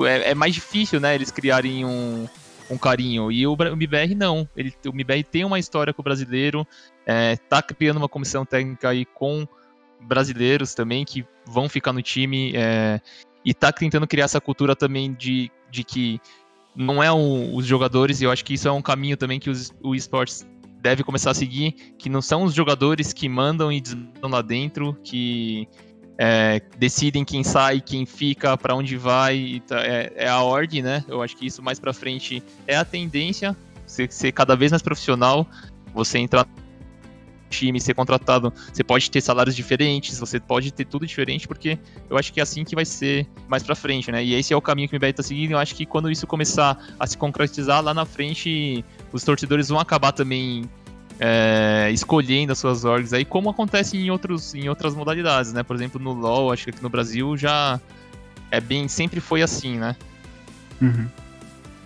[0.00, 2.26] É, é mais difícil, né, eles criarem um,
[2.70, 3.30] um carinho.
[3.30, 4.48] E o, o MBR não.
[4.56, 6.66] Ele, o MBR tem uma história com o brasileiro,
[7.04, 9.46] é, tá criando uma comissão técnica aí com
[10.00, 13.00] brasileiros também que vão ficar no time é,
[13.44, 16.20] e tá tentando criar essa cultura também de, de que
[16.74, 19.72] não é os jogadores, e eu acho que isso é um caminho também que os,
[19.82, 20.46] o esportes
[20.80, 24.94] deve começar a seguir, que não são os jogadores que mandam e desmandam lá dentro,
[25.02, 25.66] que
[26.18, 31.04] é, decidem quem sai, quem fica, para onde vai, tá, é, é, a ordem, né?
[31.08, 33.56] Eu acho que isso mais para frente é a tendência,
[33.86, 35.46] ser, ser cada vez mais profissional,
[35.94, 36.46] você entrar
[37.48, 41.78] time, ser contratado, você pode ter salários diferentes, você pode ter tudo diferente, porque
[42.10, 44.24] eu acho que é assim que vai ser mais pra frente, né?
[44.24, 45.52] E esse é o caminho que o MBR tá seguindo.
[45.52, 49.78] Eu acho que quando isso começar a se concretizar lá na frente, os torcedores vão
[49.78, 50.68] acabar também
[51.18, 55.62] é, escolhendo as suas orgs aí, como acontece em, outros, em outras modalidades, né?
[55.62, 57.80] Por exemplo, no LoL, acho que aqui no Brasil já
[58.50, 59.96] é bem, sempre foi assim, né?
[60.80, 61.08] Uhum.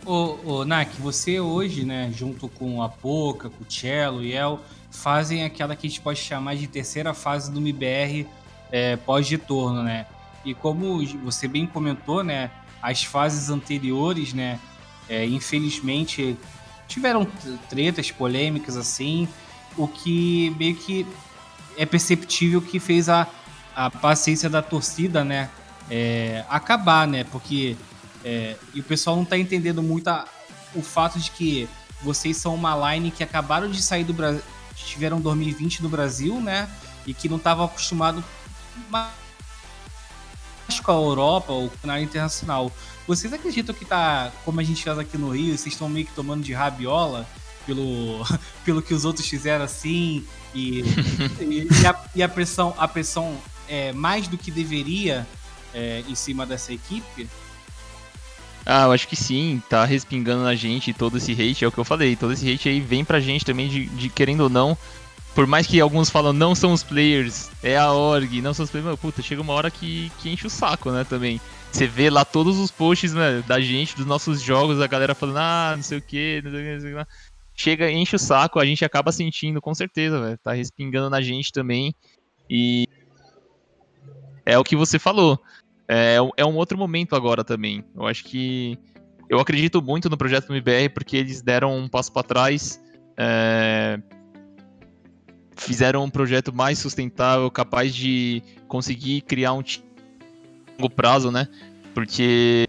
[0.04, 4.60] Ô, ô Nak, você hoje, né, junto com a Poca, com o Cello e El,
[4.90, 8.26] fazem aquela que a gente pode chamar de terceira fase do MBR
[8.72, 10.06] é, pós-retorno, né?
[10.44, 12.50] E como você bem comentou, né,
[12.82, 14.58] as fases anteriores, né,
[15.08, 16.36] é, infelizmente
[16.90, 17.26] tiveram
[17.68, 19.28] tretas, polêmicas assim,
[19.76, 21.06] o que meio que
[21.76, 23.26] é perceptível que fez a,
[23.74, 25.48] a paciência da torcida, né,
[25.88, 27.76] é, acabar, né, porque
[28.24, 30.26] é, e o pessoal não tá entendendo muito a,
[30.74, 31.68] o fato de que
[32.02, 34.42] vocês são uma line que acabaram de sair do Brasil
[34.86, 36.68] tiveram 2020 no Brasil, né?
[37.06, 38.24] E que não estavam acostumados
[38.88, 39.10] mais
[40.82, 42.70] com a Europa ou com a internacional.
[43.06, 46.12] Vocês acreditam que tá, como a gente faz aqui no Rio, vocês estão meio que
[46.12, 47.26] tomando de rabiola
[47.66, 48.24] pelo,
[48.64, 50.24] pelo que os outros fizeram assim
[50.54, 50.80] e,
[51.40, 53.36] e, e, a, e, a, pressão, a pressão
[53.68, 55.26] é mais do que deveria
[55.74, 57.28] é, em cima dessa equipe?
[58.66, 61.78] Ah, eu acho que sim, tá respingando na gente todo esse hate, é o que
[61.78, 64.76] eu falei, todo esse hate aí vem pra gente também de, de querendo ou não.
[65.34, 68.70] Por mais que alguns falam não são os players, é a org, não são os
[68.70, 71.40] players, mas, puta, chega uma hora que, que enche o saco, né, também.
[71.72, 75.38] Você vê lá todos os posts né, da gente, dos nossos jogos, a galera falando,
[75.38, 77.12] ah, não sei o que, não sei o que, não sei o que.
[77.54, 80.38] Chega, enche o saco, a gente acaba sentindo, com certeza, velho.
[80.38, 81.94] Tá respingando na gente também.
[82.48, 82.86] E
[84.44, 85.40] é o que você falou
[85.92, 87.84] é, é um outro momento agora também.
[87.96, 88.78] Eu acho que
[89.28, 92.80] eu acredito muito no projeto do MBR porque eles deram um passo para trás,
[93.16, 94.00] é,
[95.56, 99.84] fizeram um projeto mais sustentável, capaz de conseguir criar um time
[100.80, 101.46] longo prazo, né?
[101.94, 102.66] Porque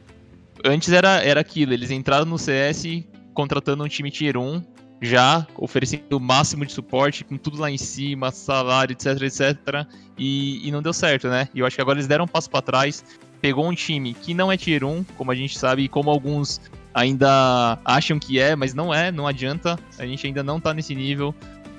[0.66, 2.86] antes era, era aquilo, eles entraram no CS
[3.34, 4.62] contratando um time Tier 1,
[5.02, 9.88] já oferecendo o máximo de suporte, com tudo lá em cima, salário, etc, etc,
[10.18, 11.48] e, e não deu certo, né?
[11.54, 13.04] E eu acho que agora eles deram um passo para trás,
[13.42, 16.62] pegou um time que não é Tier 1, como a gente sabe, e como alguns
[16.94, 20.94] ainda acham que é, mas não é, não adianta, a gente ainda não tá nesse
[20.94, 21.34] nível.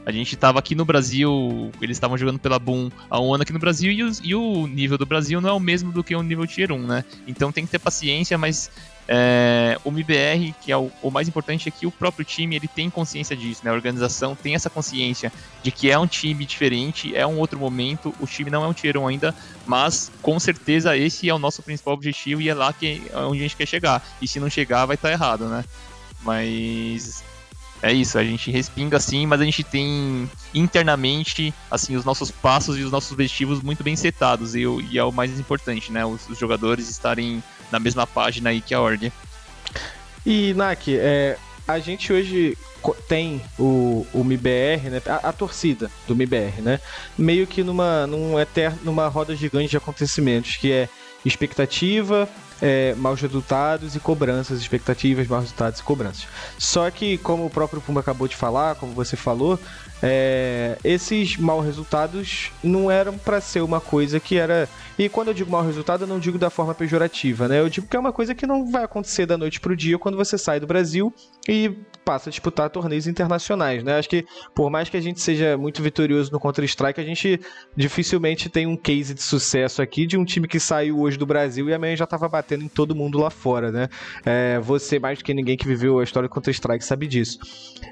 [0.05, 3.53] A gente tava aqui no Brasil, eles estavam jogando pela Boom há um ano aqui
[3.53, 6.22] no Brasil, e, e, o nível do Brasil não é o mesmo do que o
[6.22, 7.05] nível Tier 1, né?
[7.26, 8.70] Então tem que ter paciência, mas
[9.07, 12.66] é, o MBR, que é o, o, mais importante, é que o próprio time ele
[12.66, 13.70] tem consciência disso, né?
[13.70, 15.32] A organização tem essa consciência
[15.62, 18.72] de que é um time diferente, é um outro momento, o time não é um
[18.72, 19.34] tier 1 ainda,
[19.66, 23.40] mas com certeza esse é o nosso principal objetivo e é lá que é onde
[23.40, 24.05] a gente quer chegar.
[24.20, 25.64] E se não chegar, vai estar tá errado, né?
[26.22, 27.22] Mas
[27.83, 32.78] é isso, a gente respinga assim, mas a gente tem internamente assim os nossos passos
[32.78, 34.61] e os nossos objetivos muito bem setados e,
[34.91, 36.05] e é o mais importante, né?
[36.05, 39.12] Os, os, jogadores estarem na mesma página aí que a ordem.
[40.24, 42.57] E Nak, é, a gente hoje
[43.09, 45.03] tem o, o MIBR, né?
[45.07, 46.80] A, a, torcida do MIBR, né?
[47.18, 50.89] Meio que numa, num eterno, numa roda gigante de acontecimentos, que é
[51.24, 52.28] expectativa,
[52.63, 56.29] é, maus resultados e cobranças, expectativas, maus resultados e cobranças.
[56.57, 59.59] Só que, como o próprio Puma acabou de falar, como você falou,
[60.01, 64.69] é, esses maus resultados não eram para ser uma coisa que era.
[64.97, 67.59] E quando eu digo mau resultado, eu não digo da forma pejorativa, né?
[67.59, 70.17] Eu digo que é uma coisa que não vai acontecer da noite pro dia quando
[70.17, 71.13] você sai do Brasil
[71.49, 73.98] e passa a disputar torneios internacionais, né?
[73.98, 74.24] Acho que
[74.55, 77.40] por mais que a gente seja muito vitorioso no Counter-Strike, a gente
[77.76, 81.68] dificilmente tem um case de sucesso aqui de um time que saiu hoje do Brasil
[81.68, 83.88] e amanhã já estava batendo em todo mundo lá fora, né?
[84.24, 87.38] É, você, mais do que ninguém que viveu a história do Counter-Strike, sabe disso.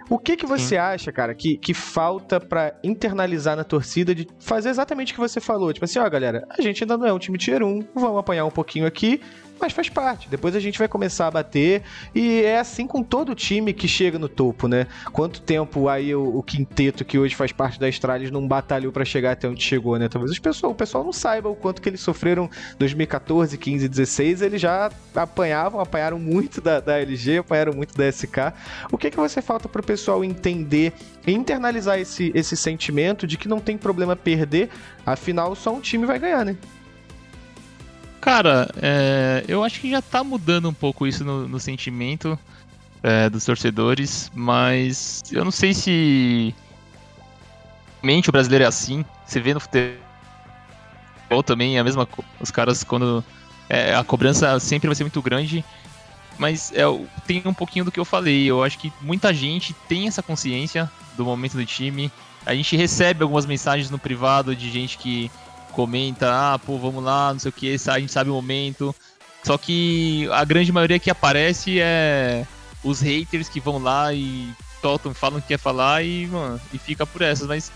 [0.08, 0.76] O que que você Sim.
[0.76, 5.40] acha, cara, que, que falta para internalizar na torcida de fazer exatamente o que você
[5.40, 5.72] falou?
[5.72, 8.44] Tipo assim, ó, galera, a gente ainda não é um time tier 1, vamos apanhar
[8.44, 9.20] um pouquinho aqui,
[9.60, 10.28] mas faz parte.
[10.28, 11.82] Depois a gente vai começar a bater
[12.14, 14.86] e é assim com todo time que chega no topo, né?
[15.12, 19.04] Quanto tempo aí o, o quinteto que hoje faz parte da Astralis não batalhou para
[19.04, 20.08] chegar até onde chegou, né?
[20.08, 22.48] Talvez pessoal, o pessoal não saiba o quanto que eles sofreram
[22.78, 28.52] 2014, 15, 16, eles já apanhavam, apanharam muito da, da LG, apanharam muito da SK.
[28.90, 30.92] O que que você falta pro pessoal entender
[31.26, 34.70] e internalizar esse, esse sentimento de que não tem problema perder,
[35.04, 36.56] afinal só um time vai ganhar, né?
[38.20, 42.38] Cara, é, eu acho que já tá mudando um pouco isso no, no sentimento
[43.02, 46.54] é, dos torcedores, mas eu não sei se
[48.02, 49.04] mente o brasileiro é assim.
[49.24, 49.96] Você vê no futebol
[51.44, 52.28] também é a mesma coisa.
[52.40, 53.24] Os caras quando
[53.68, 55.64] é, a cobrança sempre vai ser muito grande,
[56.38, 56.82] mas é,
[57.26, 58.44] tem um pouquinho do que eu falei.
[58.44, 62.12] Eu acho que muita gente tem essa consciência do momento do time.
[62.44, 65.30] A gente recebe algumas mensagens no privado de gente que
[65.70, 68.94] comenta, ah, pô, vamos lá, não sei o que, a gente sabe o momento.
[69.42, 72.44] Só que a grande maioria que aparece é
[72.84, 74.50] os haters que vão lá e
[74.82, 77.70] totam, falam o que quer falar e, mano, e fica por essas, mas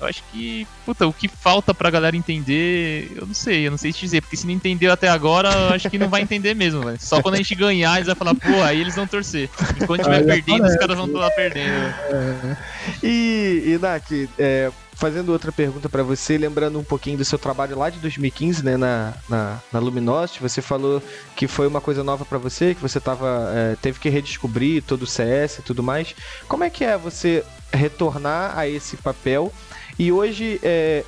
[0.00, 3.78] eu acho que, puta, o que falta pra galera entender, eu não sei, eu não
[3.78, 6.54] sei te dizer, porque se não entendeu até agora, eu acho que não vai entender
[6.54, 6.98] mesmo, velho.
[7.00, 9.50] Só quando a gente ganhar, eles vão falar, pô, aí eles vão torcer.
[9.76, 11.68] E quando tiver perdendo, os caras vão estar lá perdendo.
[11.68, 12.56] É.
[13.02, 17.78] E, e Nak, é, fazendo outra pergunta para você, lembrando um pouquinho do seu trabalho
[17.78, 21.00] lá de 2015, né, na, na, na Luminosity, você falou
[21.36, 25.02] que foi uma coisa nova para você, que você tava, é, teve que redescobrir todo
[25.02, 26.16] o CS e tudo mais.
[26.48, 29.52] Como é que é você retornar a esse papel
[29.96, 31.04] e hoje é,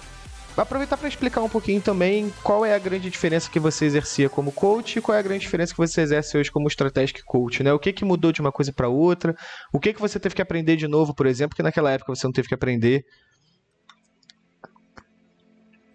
[0.57, 4.53] aproveitar para explicar um pouquinho também qual é a grande diferença que você exercia como
[4.53, 7.73] coach e qual é a grande diferença que você exerce hoje como strategic coach, né?
[7.73, 9.35] O que que mudou de uma coisa para outra?
[9.73, 12.25] O que que você teve que aprender de novo, por exemplo, que naquela época você
[12.25, 13.05] não teve que aprender?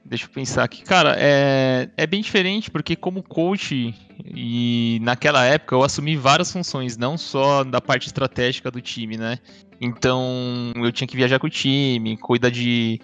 [0.08, 0.84] Deixa eu pensar aqui.
[0.84, 3.92] Cara, é, é bem diferente porque como coach
[4.24, 9.40] e naquela época eu assumi várias funções, não só da parte estratégica do time, né?
[9.82, 13.02] Então eu tinha que viajar com o time, cuidar de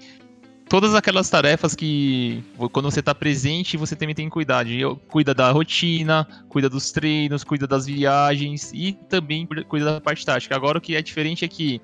[0.69, 4.63] todas aquelas tarefas que quando você está presente você também tem que cuidar.
[4.63, 10.23] De, cuida da rotina, cuida dos treinos, cuida das viagens e também cuida da parte
[10.23, 10.55] tática.
[10.55, 11.81] Agora o que é diferente é que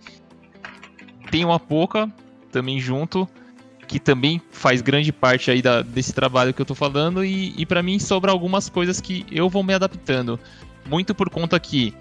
[1.32, 2.08] tem uma pouca
[2.52, 3.28] também junto
[3.88, 7.66] que também faz grande parte aí da, desse trabalho que eu tô falando, e, e
[7.66, 10.40] para mim sobra algumas coisas que eu vou me adaptando.
[10.86, 11.94] Muito por conta que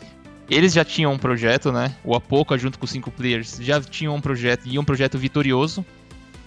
[0.51, 1.95] eles já tinham um projeto, né?
[2.05, 5.85] O Apoca, junto com os cinco players, já tinham um projeto e um projeto vitorioso.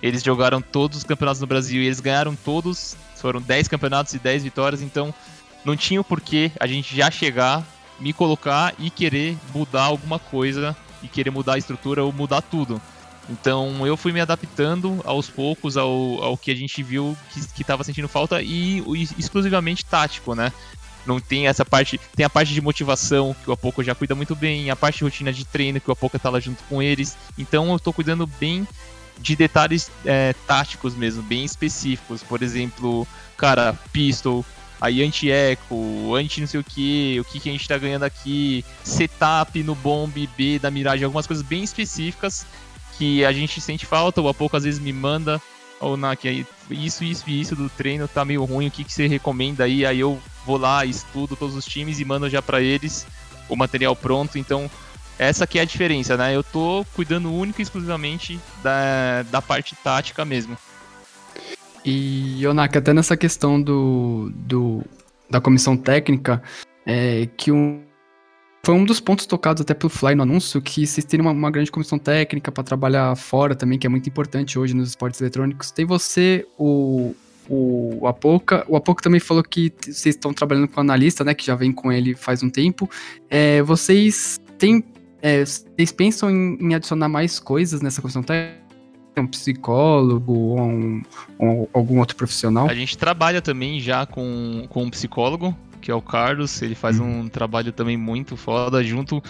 [0.02, 2.96] Eles jogaram todos os campeonatos no Brasil e eles ganharam todos.
[3.16, 5.14] Foram 10 campeonatos e 10 vitórias, então
[5.66, 7.66] não tinha o porquê a gente já chegar,
[8.00, 12.82] me colocar e querer mudar alguma coisa e querer mudar a estrutura ou mudar tudo.
[13.30, 17.84] Então eu fui me adaptando aos poucos ao, ao que a gente viu que estava
[17.84, 20.52] sentindo falta e, e, exclusivamente tático, né?
[21.06, 24.36] Não tem essa parte, tem a parte de motivação que o Apoca já cuida muito
[24.36, 27.16] bem, a parte de rotina de treino que o Apoca tá lá junto com eles.
[27.38, 28.68] Então eu estou cuidando bem
[29.20, 32.24] de detalhes é, táticos mesmo, bem específicos.
[32.24, 33.08] Por exemplo,
[33.38, 34.46] cara, pistol,
[34.82, 38.66] aí anti-eco, anti não sei o que, o que, que a gente tá ganhando aqui,
[38.84, 42.46] setup no bomb B da miragem, algumas coisas bem específicas
[43.00, 45.42] que a gente sente falta, ou a pouco às vezes me manda,
[45.80, 48.92] ou na que isso, isso e isso do treino tá meio ruim, o que, que
[48.92, 49.86] você recomenda aí?
[49.86, 53.08] Aí eu vou lá, estudo todos os times e mando já para eles
[53.48, 54.70] o material pronto, então
[55.18, 56.36] essa que é a diferença, né?
[56.36, 60.58] Eu tô cuidando única e exclusivamente da, da parte tática mesmo.
[61.86, 64.84] E, Yonaka, até nessa questão do, do
[65.30, 66.44] da comissão técnica,
[66.86, 67.82] é, que um
[68.64, 71.50] foi um dos pontos tocados até pelo Fly no anúncio, que vocês terem uma, uma
[71.50, 75.72] grande comissão técnica para trabalhar fora também, que é muito importante hoje nos esportes eletrônicos.
[75.72, 77.16] Tem você, o,
[77.50, 78.66] o Apoca.
[78.68, 81.34] O Apoca também falou que vocês estão trabalhando com analista, né?
[81.34, 82.90] Que já vem com ele faz um tempo.
[83.30, 84.84] É, vocês têm.
[85.22, 88.60] É, vocês pensam em, em, adicionar mais coisas nessa comissão técnica?
[89.18, 91.04] Um psicólogo ou, um,
[91.74, 92.70] algum outro profissional?
[92.70, 96.62] A gente trabalha também já com, com um psicólogo que é o Carlos.
[96.62, 97.22] Ele faz uhum.
[97.22, 99.22] um trabalho também muito foda junto.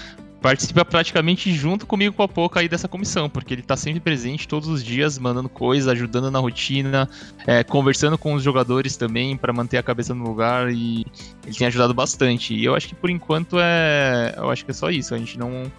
[0.42, 4.48] Participa praticamente junto comigo com a Poca aí dessa comissão, porque ele tá sempre presente
[4.48, 7.10] todos os dias, mandando coisas, ajudando na rotina,
[7.46, 11.06] é, conversando com os jogadores também para manter a cabeça no lugar e
[11.46, 12.54] ele tem ajudado bastante.
[12.54, 14.34] E eu acho que por enquanto é.
[14.38, 15.14] Eu acho que é só isso.
[15.14, 15.70] A gente não,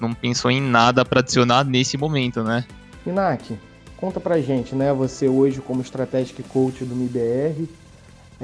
[0.00, 2.64] não pensou em nada para adicionar nesse momento, né?
[3.06, 3.58] Inak,
[3.98, 4.90] conta pra gente, né?
[4.94, 7.68] Você hoje como Strategic Coach do MIBR,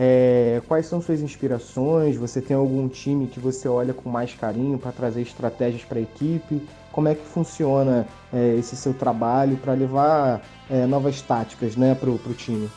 [0.01, 2.17] é, quais são suas inspirações?
[2.17, 6.03] Você tem algum time que você olha com mais carinho para trazer estratégias para a
[6.03, 6.63] equipe?
[6.93, 10.41] Como é que funciona é, esse seu trabalho para levar
[10.71, 12.71] é, novas táticas né, para o time?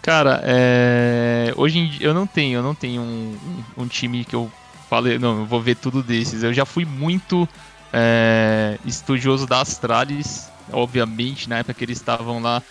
[0.00, 1.52] Cara, é...
[1.56, 3.38] hoje em dia eu não tenho, eu não tenho um,
[3.76, 4.50] um, um time que eu
[4.88, 6.42] falei, não, eu vou ver tudo desses.
[6.42, 7.48] Eu já fui muito
[7.92, 12.62] é, estudioso da Astralis, obviamente, na época que eles estavam lá.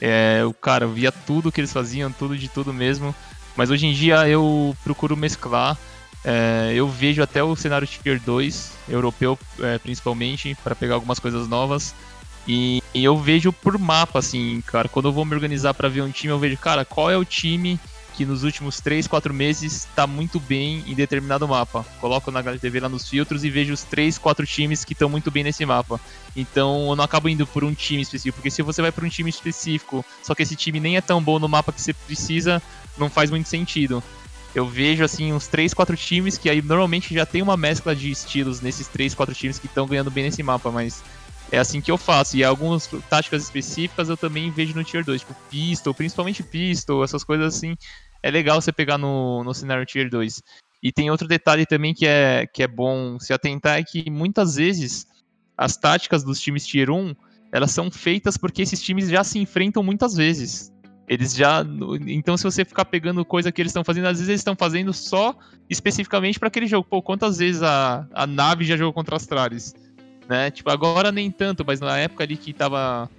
[0.00, 3.14] É, cara, eu via tudo que eles faziam, tudo de tudo mesmo.
[3.56, 5.76] Mas hoje em dia eu procuro mesclar.
[6.24, 11.48] É, eu vejo até o cenário Tier 2, europeu é, principalmente, para pegar algumas coisas
[11.48, 11.94] novas.
[12.46, 14.88] E, e, eu vejo por mapa, assim, cara.
[14.88, 17.24] Quando eu vou me organizar para ver um time, eu vejo, cara, qual é o
[17.24, 17.78] time
[18.18, 21.86] que nos últimos 3, 4 meses está muito bem em determinado mapa.
[22.00, 25.30] Coloco na HTV lá nos filtros e vejo os 3, 4 times que estão muito
[25.30, 26.00] bem nesse mapa.
[26.34, 29.08] Então eu não acabo indo por um time específico, porque se você vai por um
[29.08, 32.60] time específico, só que esse time nem é tão bom no mapa que você precisa,
[32.98, 34.02] não faz muito sentido.
[34.52, 38.10] Eu vejo assim uns 3, 4 times que aí normalmente já tem uma mescla de
[38.10, 41.04] estilos nesses 3, 4 times que estão ganhando bem nesse mapa, mas
[41.52, 42.36] é assim que eu faço.
[42.36, 47.22] E algumas táticas específicas eu também vejo no Tier 2, tipo Pistol, principalmente Pistol, essas
[47.22, 47.76] coisas assim.
[48.28, 50.42] É legal você pegar no, no cenário Tier 2.
[50.82, 54.56] E tem outro detalhe também que é, que é bom se atentar, é que muitas
[54.56, 55.06] vezes
[55.56, 57.14] as táticas dos times Tier 1,
[57.50, 60.70] elas são feitas porque esses times já se enfrentam muitas vezes.
[61.08, 61.64] Eles já.
[62.06, 64.92] Então, se você ficar pegando coisa que eles estão fazendo, às vezes eles estão fazendo
[64.92, 65.34] só
[65.70, 66.86] especificamente para aquele jogo.
[66.86, 69.74] Pô, quantas vezes a, a nave já jogou contra as Astralis?
[70.28, 70.50] né?
[70.50, 73.10] Tipo, agora nem tanto, mas na época ali que tava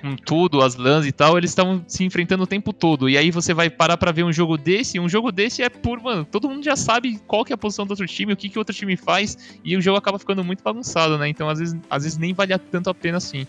[0.00, 3.08] com tudo, as lãs e tal, eles estavam se enfrentando o tempo todo.
[3.08, 5.68] E aí você vai parar para ver um jogo desse, e um jogo desse é
[5.68, 8.36] por, mano, todo mundo já sabe qual que é a posição do outro time, o
[8.36, 11.28] que que o outro time faz, e o jogo acaba ficando muito bagunçado, né?
[11.28, 13.46] Então às vezes, às vezes nem vale tanto a pena assim.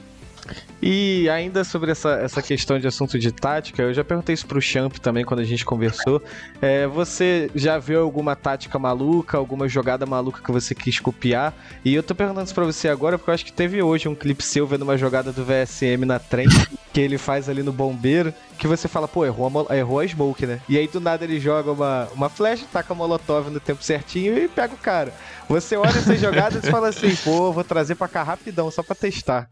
[0.81, 4.61] E ainda sobre essa, essa questão de assunto de tática, eu já perguntei isso pro
[4.61, 6.21] Champ também quando a gente conversou.
[6.61, 11.53] É, você já viu alguma tática maluca, alguma jogada maluca que você quis copiar?
[11.85, 14.15] E eu tô perguntando isso pra você agora porque eu acho que teve hoje um
[14.15, 16.47] clipe seu vendo uma jogada do VSM na trem
[16.91, 20.45] que ele faz ali no bombeiro, que você fala, pô, errou a, errou a smoke,
[20.45, 20.59] né?
[20.67, 24.37] E aí do nada ele joga uma, uma flecha, taca a molotov no tempo certinho
[24.37, 25.13] e pega o cara.
[25.47, 28.95] Você olha essas jogadas e fala assim, pô, vou trazer pra cá rapidão só pra
[28.95, 29.47] testar.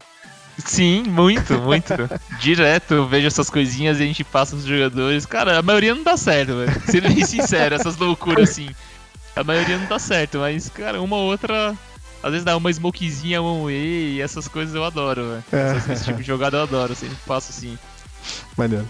[0.64, 1.94] Sim, muito, muito.
[2.40, 5.26] Direto eu vejo essas coisinhas e a gente passa os jogadores.
[5.26, 6.82] Cara, a maioria não dá certo, velho.
[6.86, 8.70] Sendo bem sincero, essas loucuras assim.
[9.34, 11.76] A maioria não dá certo, mas, cara, uma ou outra.
[12.22, 15.44] Às vezes dá uma smokezinha, um E e essas coisas eu adoro, velho.
[15.52, 15.92] É.
[15.92, 17.78] Esse tipo de jogada eu adoro, sempre faço assim.
[18.56, 18.86] Maneiro.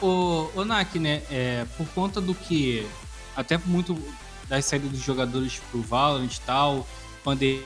[0.00, 2.86] O, o Nak, né, é, por conta do que.
[3.36, 3.96] Até muito
[4.48, 6.86] das saídas dos jogadores pro Valorant e tal,
[7.24, 7.62] quando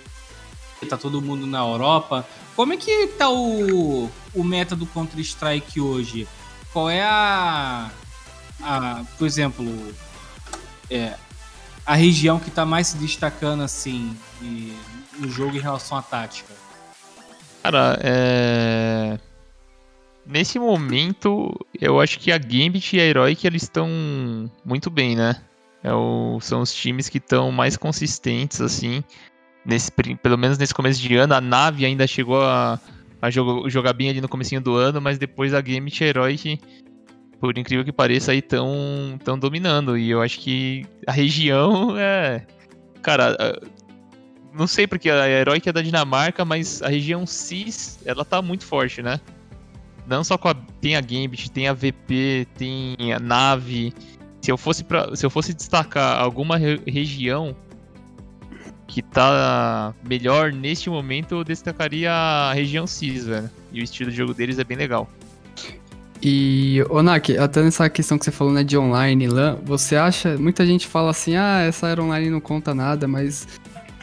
[0.88, 2.26] tá todo mundo na Europa.
[2.56, 6.26] Como é que tá o, o meta do Counter-Strike hoje?
[6.72, 7.90] Qual é a,
[8.62, 9.66] a por exemplo,
[10.90, 11.14] é,
[11.84, 14.16] a região que tá mais se destacando assim
[15.18, 16.54] no jogo em relação à tática?
[17.62, 19.18] Cara, é...
[20.24, 25.42] nesse momento eu acho que a Gambit e a Heroic eles estão muito bem, né?
[25.82, 26.38] É o...
[26.40, 29.04] São os times que estão mais consistentes assim
[29.66, 32.80] nesse, pelo menos nesse começo de ano, a nave ainda chegou a,
[33.20, 36.58] a jogar, jogar bem ali no comecinho do ano, mas depois a Game Heroic,
[37.40, 39.98] por incrível que pareça, aí tão, tão dominando.
[39.98, 42.46] E eu acho que a região é.
[43.02, 43.60] Cara,
[44.52, 48.64] não sei porque a Heroic é da Dinamarca, mas a região CIS, ela tá muito
[48.64, 49.20] forte, né?
[50.06, 53.92] Não só com a, tem a Gambit, tem a VP, tem a nave.
[54.40, 57.54] Se eu fosse, pra, se eu fosse destacar alguma re região
[58.86, 63.50] que tá melhor neste momento, eu destacaria a região CIS, velho.
[63.72, 65.08] E o estilo de jogo deles é bem legal.
[66.22, 70.64] E, Onak, até nessa questão que você falou, né, de online, LAN, você acha, muita
[70.64, 73.46] gente fala assim, ah, essa era online não conta nada, mas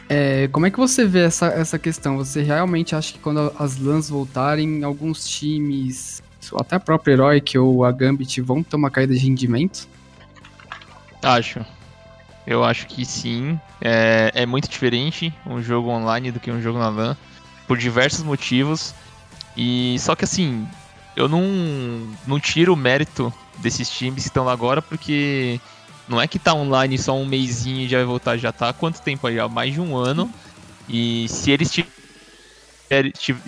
[0.08, 2.16] é, como é que você vê essa, essa questão?
[2.16, 6.22] Você realmente acha que quando as LANs voltarem, alguns times,
[6.56, 9.88] até a própria Heroic ou a Gambit, vão ter uma caída de rendimento?
[11.22, 11.64] Acho.
[12.46, 13.58] Eu acho que sim.
[13.80, 17.16] É, é muito diferente um jogo online do que um jogo na LAN,
[17.66, 18.94] por diversos motivos.
[19.56, 20.66] E só que assim,
[21.16, 21.42] eu não,
[22.26, 25.60] não tiro o mérito desses times que estão lá agora, porque
[26.08, 28.72] não é que tá online só um mêsinho e já vai voltar, já tá há
[28.72, 29.36] quanto tempo aí?
[29.48, 30.30] Mais de um ano.
[30.88, 31.70] E se eles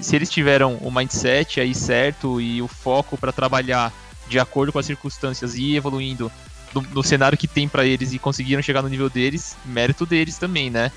[0.01, 3.93] se eles tiveram o mindset aí certo e o foco para trabalhar
[4.29, 6.33] de acordo com as circunstâncias e evoluindo
[6.75, 10.39] no, no cenário que tem para eles e conseguiram chegar no nível deles, mérito deles
[10.39, 10.93] também, né?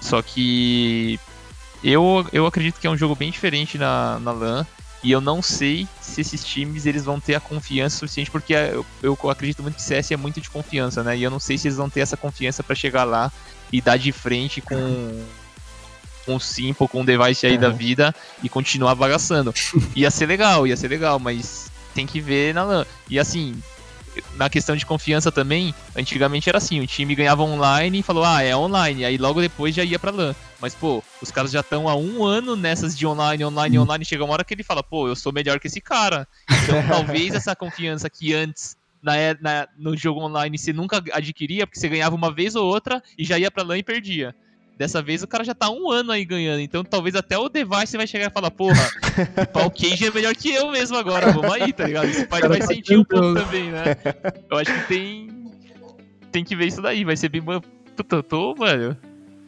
[0.00, 1.18] Só que
[1.82, 4.66] eu, eu acredito que é um jogo bem diferente na, na LAN.
[5.02, 8.86] E eu não sei se esses times eles vão ter a confiança suficiente, porque eu,
[9.02, 11.14] eu acredito muito que CS é muito de confiança, né?
[11.14, 13.30] E eu não sei se eles vão ter essa confiança para chegar lá
[13.70, 15.22] e dar de frente com
[16.24, 17.60] com o Simple, com o device aí uhum.
[17.60, 19.52] da vida e continuar bagaçando.
[19.94, 22.86] ia ser legal, ia ser legal, mas tem que ver na LAN.
[23.10, 23.54] E assim,
[24.36, 28.42] na questão de confiança também, antigamente era assim, o time ganhava online e falou, ah,
[28.42, 30.34] é online, aí logo depois já ia pra LAN.
[30.60, 34.24] Mas, pô, os caras já estão há um ano nessas de online, online, online, chega
[34.24, 36.26] uma hora que ele fala, pô, eu sou melhor que esse cara.
[36.62, 41.78] Então talvez essa confiança que antes na, na, no jogo online você nunca adquiria, porque
[41.78, 44.34] você ganhava uma vez ou outra e já ia pra LAN e perdia.
[44.76, 47.96] Dessa vez o cara já tá um ano aí ganhando, então talvez até o device
[47.96, 48.90] vai chegar e falar, porra,
[49.64, 52.06] o Cage é melhor que eu mesmo agora, vamos aí, tá ligado?
[52.06, 53.96] Esse pai vai sentir um pouco também, né?
[54.50, 55.44] Eu acho que tem.
[56.32, 57.40] Tem que ver isso daí, vai ser bem.
[57.94, 58.96] Puta, tô, velho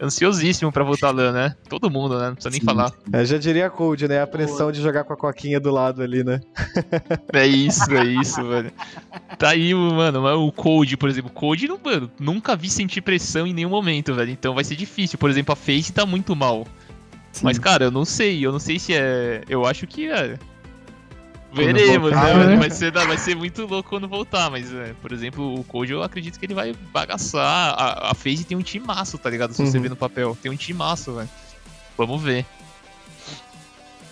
[0.01, 1.55] ansiosíssimo pra voltar lá, né?
[1.69, 2.29] Todo mundo, né?
[2.29, 2.67] Não precisa nem Sim.
[2.67, 2.93] falar.
[3.13, 4.21] Eu já diria Cold, né?
[4.21, 4.73] A pressão Pô.
[4.73, 6.41] de jogar com a coquinha do lado ali, né?
[7.33, 8.71] É isso, é isso, mano.
[9.39, 11.31] Tá aí, mano, o Cold, por exemplo.
[11.31, 14.31] O Cold, mano, nunca vi sentir pressão em nenhum momento, velho.
[14.31, 15.19] Então vai ser difícil.
[15.19, 16.67] Por exemplo, a Face tá muito mal.
[17.33, 17.45] Sim.
[17.45, 18.45] Mas, cara, eu não sei.
[18.45, 19.43] Eu não sei se é.
[19.49, 20.39] Eu acho que é.
[21.57, 22.47] Veremos, voltar, né?
[22.47, 22.57] né?
[22.57, 26.03] Vai, ser, vai ser muito louco quando voltar, mas, é, por exemplo, o Code eu
[26.03, 27.75] acredito que ele vai bagaçar.
[27.77, 29.55] A, a FaZe tem um timaço, tá ligado?
[29.55, 29.71] Se uhum.
[29.71, 30.37] você ver no papel.
[30.41, 31.29] Tem um timaço, velho.
[31.97, 32.45] Vamos ver.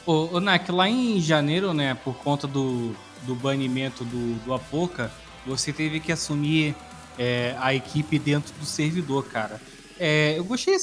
[0.06, 5.10] Ô, ô Nak, lá em janeiro, né, por conta do, do banimento do, do Apoca,
[5.46, 6.74] você teve que assumir
[7.18, 9.60] é, a equipe dentro do servidor, cara.
[9.98, 10.76] É, eu gostei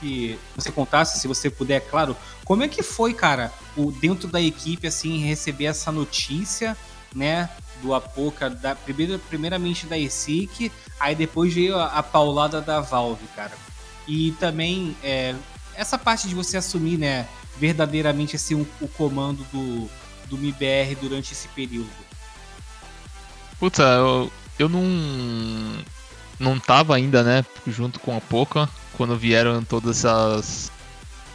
[0.00, 2.16] que você contasse, se você puder, claro,
[2.52, 6.76] como é que foi, cara, o dentro da equipe, assim, receber essa notícia,
[7.14, 7.48] né,
[7.80, 13.26] do Apoca, da, primeiro, primeiramente da ESIC, aí depois veio a, a, paulada da Valve,
[13.34, 13.52] cara.
[14.06, 15.34] E também é,
[15.74, 17.26] essa parte de você assumir, né,
[17.56, 19.88] verdadeiramente assim, o, o comando do,
[20.28, 21.88] do MIBR durante esse período.
[23.58, 25.82] Puta, eu, eu não
[26.38, 30.71] não tava ainda, né, junto com a Poca, quando vieram todas essas,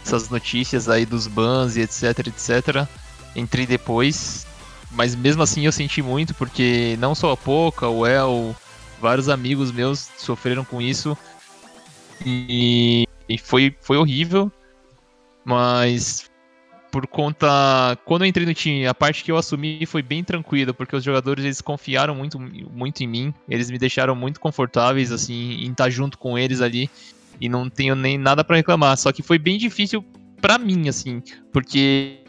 [0.08, 2.88] essas notícias aí dos bans e etc, etc.
[3.36, 4.48] Entrei depois,
[4.92, 8.56] mas mesmo assim eu senti muito, porque não só a Poca, o El,
[9.02, 11.18] vários amigos meus sofreram com isso.
[12.26, 14.52] E, e foi, foi horrível,
[15.44, 16.30] mas
[16.90, 17.48] por conta.
[18.06, 21.04] Quando eu entrei no time, a parte que eu assumi foi bem tranquila, porque os
[21.04, 25.90] jogadores eles confiaram muito, muito em mim, eles me deixaram muito confortáveis, assim, em estar
[25.90, 26.90] junto com eles ali,
[27.40, 28.98] e não tenho nem nada para reclamar.
[28.98, 30.04] Só que foi bem difícil
[30.42, 31.22] para mim, assim,
[31.52, 32.20] porque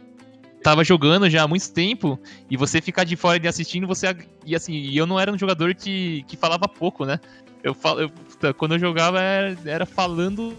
[0.62, 2.18] tava jogando já há muito tempo
[2.50, 4.14] e você ficar de fora e assistindo, você.
[4.44, 7.20] E assim, eu não era um jogador que, que falava pouco, né?
[7.62, 10.54] Eu, falo, eu, quando eu jogava era, era falando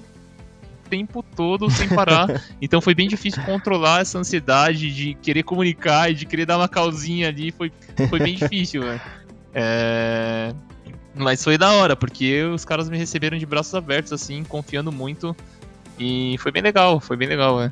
[0.89, 2.27] tempo todo sem parar.
[2.61, 6.67] então foi bem difícil controlar essa ansiedade de querer comunicar e de querer dar uma
[6.67, 7.51] calzinha ali.
[7.51, 7.71] Foi,
[8.09, 9.01] foi bem difícil, velho.
[9.53, 10.53] É...
[11.15, 15.35] Mas foi da hora, porque os caras me receberam de braços abertos, assim, confiando muito.
[15.97, 17.71] E foi bem legal, foi bem legal, velho.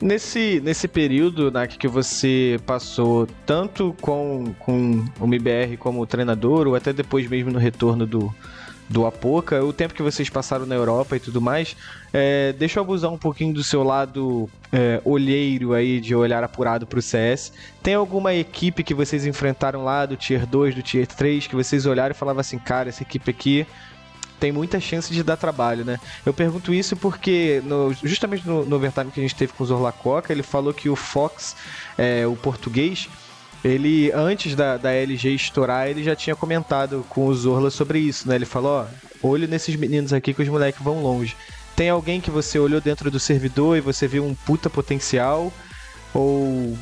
[0.00, 6.74] Nesse, nesse período, Nak, que você passou tanto com, com o MBR como treinador, ou
[6.74, 8.34] até depois mesmo no retorno do,
[8.88, 11.76] do Apoca, o tempo que vocês passaram na Europa e tudo mais,
[12.12, 16.86] é, deixa eu abusar um pouquinho do seu lado é, olheiro aí, de olhar apurado
[16.86, 17.52] pro CS.
[17.82, 21.84] Tem alguma equipe que vocês enfrentaram lá, do Tier 2, do Tier 3, que vocês
[21.86, 23.66] olharam e falavam assim, cara, essa equipe aqui
[24.38, 25.98] tem muita chance de dar trabalho, né?
[26.24, 29.66] Eu pergunto isso porque no, justamente no, no overtime que a gente teve com o
[29.66, 31.56] Zorlacoca, ele falou que o Fox,
[31.96, 33.08] é, o português,
[33.66, 38.28] ele, antes da, da LG estourar, ele já tinha comentado com o Zorla sobre isso,
[38.28, 38.36] né?
[38.36, 41.36] Ele falou, ó, olho nesses meninos aqui que os moleques vão longe.
[41.74, 45.52] Tem alguém que você olhou dentro do servidor e você viu um puta potencial?
[46.14, 46.78] Ou,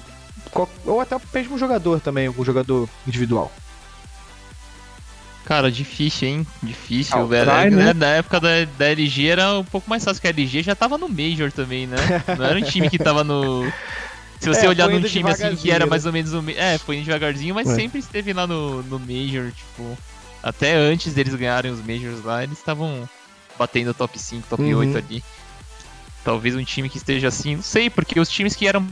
[0.85, 3.51] ou até o mesmo jogador também, um jogador individual?
[5.47, 6.47] Cara, difícil, hein?
[6.62, 7.51] Difícil, ah, velho.
[7.51, 7.93] Try, né?
[7.95, 10.99] Na época da, da LG era um pouco mais fácil, que a LG já tava
[10.99, 11.97] no Major também, né?
[12.39, 13.70] Não era um time que tava no,
[14.41, 16.43] se você é, olhar num time assim que era mais ou menos o.
[16.51, 19.97] É, foi indo devagarzinho, mas sempre esteve lá no, no Major, tipo.
[20.43, 23.09] Até antes deles ganharem os Majors lá, eles estavam
[23.59, 24.78] batendo top 5, top uhum.
[24.80, 25.24] 8 ali.
[26.22, 28.87] Talvez um time que esteja assim, não sei, porque os times que eram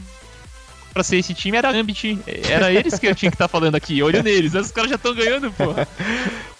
[0.93, 2.19] pra ser esse time era Ambit.
[2.49, 4.01] Era eles que eu tinha que estar tá falando aqui.
[4.01, 5.73] Olho neles, os caras já estão ganhando, pô.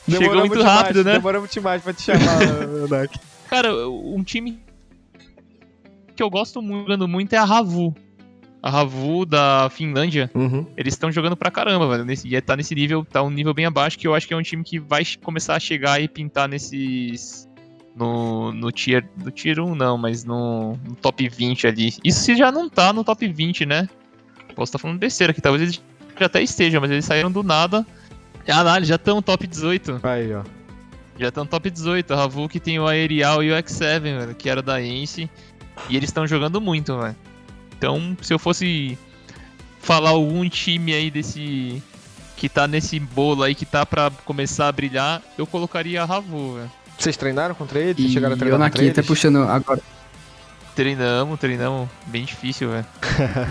[0.09, 1.13] Chegou muito rápido, né?
[1.13, 2.39] Demorou muito mais pra te chamar,
[2.89, 3.19] Dak.
[3.49, 4.59] Cara, um time
[6.15, 7.95] que eu gosto muito, jogando muito é a Ravu
[8.63, 10.65] a Ravu da Finlândia, uhum.
[10.77, 12.05] eles estão jogando pra caramba, velho.
[12.05, 14.37] Nesse, e tá nesse nível, tá um nível bem abaixo, que eu acho que é
[14.37, 17.45] um time que vai começar a chegar e pintar nesses.
[17.93, 19.05] No, no tier.
[19.21, 21.93] No tier 1 não, mas no, no top 20 ali.
[22.05, 23.89] Isso se já não tá no top 20, né?
[24.55, 25.83] Posso estar tá falando besteira aqui, talvez eles
[26.17, 27.85] já até estejam, mas eles saíram do nada.
[28.47, 29.99] Ah, não, eles já estão top 18.
[30.03, 30.43] Aí, ó.
[31.19, 32.13] Já estão top 18.
[32.13, 35.29] A Ravu que tem o Aerial e o X7, velho, que era da Ence.
[35.89, 37.15] E eles estão jogando muito, velho.
[37.83, 38.97] Então, se eu fosse
[39.81, 41.83] falar algum time aí desse.
[42.37, 46.53] que tá nesse bolo aí, que tá pra começar a brilhar, eu colocaria a Ravu,
[46.53, 46.71] velho.
[46.97, 48.05] Vocês treinaram contra eles?
[48.05, 49.07] E Chegaram a treinar eu contra aqui até eles?
[49.07, 49.81] puxando agora.
[50.73, 51.89] Treinamos, treinamos.
[52.07, 52.85] Bem difícil, velho.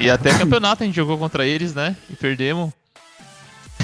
[0.00, 1.94] E até campeonato a gente jogou contra eles, né?
[2.08, 2.72] E perdemos.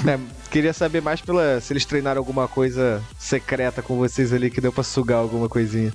[0.07, 0.17] É,
[0.49, 4.73] queria saber mais pela se eles treinaram alguma coisa secreta com vocês ali que deu
[4.73, 5.93] pra sugar alguma coisinha.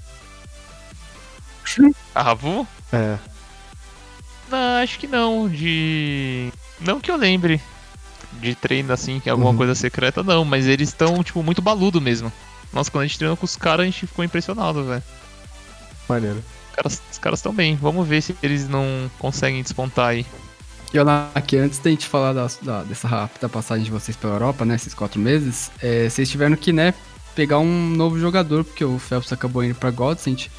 [2.14, 2.64] A Ravu?
[2.92, 3.18] É.
[4.50, 5.48] Não, acho que não.
[5.48, 6.52] De.
[6.80, 7.60] Não que eu lembre.
[8.40, 9.56] De treino assim, que é alguma Uhum.
[9.56, 10.44] coisa secreta, não.
[10.44, 12.32] Mas eles estão, tipo, muito baludo mesmo.
[12.72, 15.02] Nossa, quando a gente treinou com os caras, a gente ficou impressionado, velho.
[16.08, 16.42] Maneiro.
[16.70, 17.76] Os caras- Os caras estão bem.
[17.76, 20.26] Vamos ver se eles não conseguem despontar aí.
[20.92, 24.34] E olha aqui, antes da gente falar da, da- dessa rápida passagem de vocês pela
[24.34, 26.94] Europa, né, esses quatro meses, é, vocês tiveram que, né,
[27.34, 30.50] pegar um novo jogador, porque o Phelps acabou indo pra Godsend.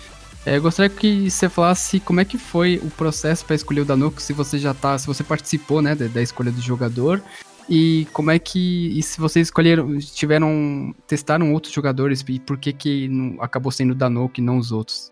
[0.46, 3.86] É, eu gostaria que você falasse como é que foi o processo para escolher o
[3.86, 7.22] Danuco, se você já tá, se você participou, né, da, da escolha do jogador,
[7.68, 12.72] e como é que, e se vocês escolheram, tiveram, testaram outros jogadores, e por que
[12.72, 15.12] que não- acabou sendo o Danuco e não os outros?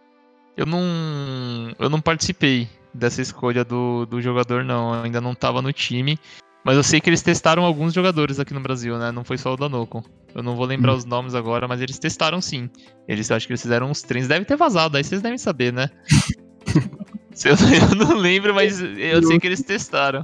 [0.55, 1.73] Eu não.
[1.79, 4.93] Eu não participei dessa escolha do, do jogador, não.
[4.93, 6.19] Eu ainda não tava no time.
[6.65, 9.11] Mas eu sei que eles testaram alguns jogadores aqui no Brasil, né?
[9.11, 10.03] Não foi só o Danoco.
[10.33, 10.97] Eu não vou lembrar Hum.
[10.97, 12.69] os nomes agora, mas eles testaram sim.
[13.07, 14.29] Eles acho que eles fizeram uns treinos.
[14.29, 15.89] Deve ter vazado, aí vocês devem saber, né?
[17.43, 20.23] Eu, eu não lembro, mas eu sei que eles testaram.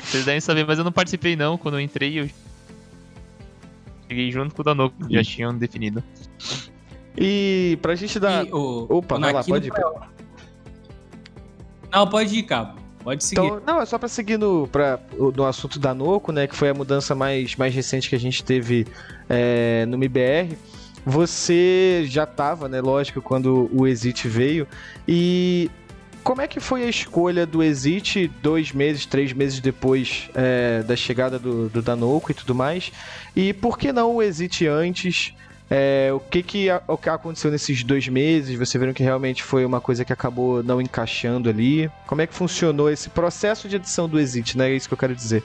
[0.00, 1.58] Vocês devem saber, mas eu não participei não.
[1.58, 2.30] Quando eu entrei, eu
[4.08, 6.00] cheguei junto com o Danoco, já tinham definido.
[7.16, 8.46] E pra gente dar.
[8.46, 9.72] E o- Opa, o vai lá, pode ir.
[11.92, 12.78] Não, pode ir, Cabo.
[13.02, 13.46] Pode seguir.
[13.46, 14.98] Então, não, é só pra seguir no, pra,
[15.34, 16.46] no assunto da Noco, né?
[16.46, 18.86] Que foi a mudança mais, mais recente que a gente teve
[19.28, 20.56] é, no MBR.
[21.04, 22.80] Você já tava, né?
[22.80, 24.66] Lógico, quando o Exit veio.
[25.06, 25.70] E
[26.22, 30.94] como é que foi a escolha do Exit dois meses, três meses depois é, da
[30.94, 32.92] chegada do, do Danoco e tudo mais?
[33.34, 35.32] E por que não o Exit antes?
[35.70, 38.58] É, o que que, o que aconteceu nesses dois meses?
[38.58, 41.90] Você viram que realmente foi uma coisa que acabou não encaixando ali?
[42.06, 44.70] Como é que funcionou esse processo de edição do Exit, né?
[44.70, 45.42] É isso que eu quero dizer.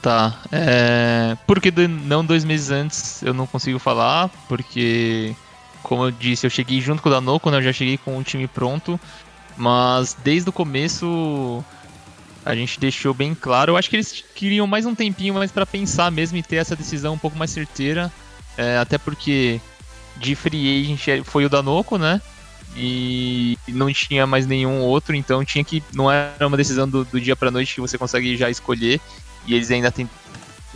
[0.00, 0.38] Tá.
[0.50, 1.36] É...
[1.46, 4.30] Por que do- não dois meses antes eu não consigo falar?
[4.48, 5.34] Porque,
[5.82, 7.58] como eu disse, eu cheguei junto com o Danoco, né?
[7.58, 8.98] Eu já cheguei com o time pronto.
[9.56, 11.62] Mas desde o começo
[12.44, 13.72] a gente deixou bem claro.
[13.72, 16.74] Eu acho que eles queriam mais um tempinho mais pra pensar mesmo e ter essa
[16.76, 18.10] decisão um pouco mais certeira.
[18.56, 19.60] É, até porque
[20.16, 22.20] de free agent foi o Danoco, né?
[22.76, 25.82] E não tinha mais nenhum outro, então tinha que.
[25.92, 29.00] Não era uma decisão do, do dia pra noite que você consegue já escolher.
[29.46, 30.08] E eles ainda tem.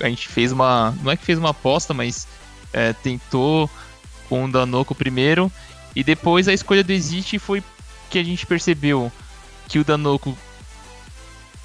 [0.01, 0.95] A gente fez uma.
[1.03, 2.29] Não é que fez uma aposta, mas
[2.73, 3.69] é, tentou
[4.29, 5.51] com o Danoco primeiro.
[5.97, 7.63] E depois a escolha do Exit foi
[8.09, 9.11] que a gente percebeu
[9.67, 10.37] que o Danoco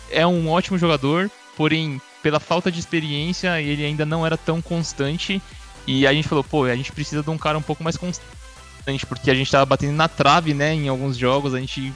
[0.09, 5.41] é um ótimo jogador, porém, pela falta de experiência, ele ainda não era tão constante.
[5.86, 9.05] E a gente falou, pô, a gente precisa de um cara um pouco mais constante,
[9.07, 11.53] porque a gente tava batendo na trave, né, em alguns jogos.
[11.53, 11.93] A gente,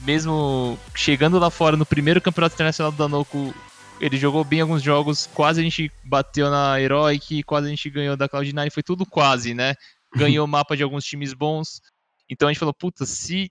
[0.00, 3.54] mesmo chegando lá fora no primeiro campeonato internacional do Danoco,
[4.00, 8.16] ele jogou bem alguns jogos, quase a gente bateu na Heroic, quase a gente ganhou
[8.16, 9.74] da Cloud9, foi tudo quase, né?
[10.14, 11.80] Ganhou o mapa de alguns times bons.
[12.28, 13.50] Então a gente falou, puta, se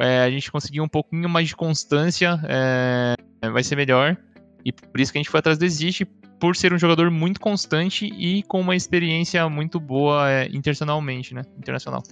[0.00, 3.14] é, a gente conseguir um pouquinho mais de constância, é,
[3.50, 4.16] vai ser melhor.
[4.64, 6.04] E por isso que a gente foi atrás do Exist,
[6.42, 11.42] por ser um jogador muito constante e com uma experiência muito boa é, internacionalmente, né?
[11.56, 12.02] Internacional.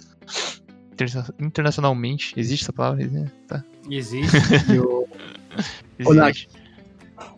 [0.93, 3.09] Interna- internacionalmente, existe essa palavra?
[3.45, 3.61] Tá.
[3.89, 4.37] Existe.
[4.73, 5.05] E o-
[6.05, 6.29] Olá.
[6.29, 6.47] Existe.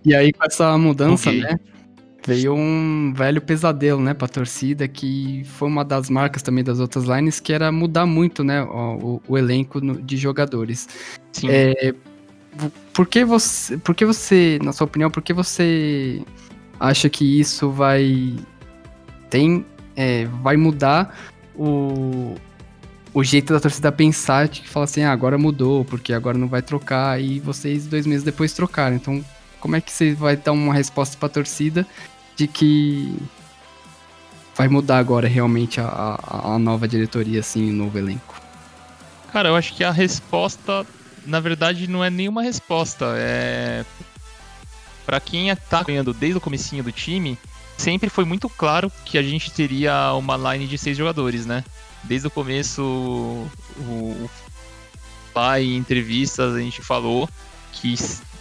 [0.06, 1.42] E aí, com essa mudança, Ok.
[1.42, 1.60] né?
[2.28, 7.06] Veio um velho pesadelo, né, pra torcida, que foi uma das marcas também das outras
[7.06, 10.88] lines, que era mudar muito, né, o, o- elenco no- de jogadores.
[11.32, 11.48] Sim.
[11.50, 11.92] É,
[12.94, 16.22] por que você, por que você, na sua opinião, por que você
[16.80, 18.36] acha que isso vai
[19.30, 19.66] tem,
[19.96, 21.18] é, vai mudar
[21.56, 22.36] o,
[23.14, 26.48] o jeito da torcida pensar, de que fala assim, ah, agora mudou, porque agora não
[26.48, 28.96] vai trocar, e vocês dois meses depois trocaram.
[28.96, 29.24] Então,
[29.60, 31.86] como é que você vai dar uma resposta pra torcida
[32.36, 33.16] de que
[34.56, 38.40] vai mudar agora realmente a, a, a nova diretoria, assim, o novo elenco?
[39.32, 40.86] Cara, eu acho que a resposta,
[41.26, 43.14] na verdade, não é nenhuma resposta.
[43.18, 43.84] É.
[45.06, 47.38] Pra quem tá ganhando desde o comecinho do time,
[47.78, 51.64] sempre foi muito claro que a gente teria uma line de seis jogadores, né?
[52.04, 54.30] Desde o começo, o,
[55.36, 57.30] lá em entrevistas a gente falou
[57.72, 57.96] que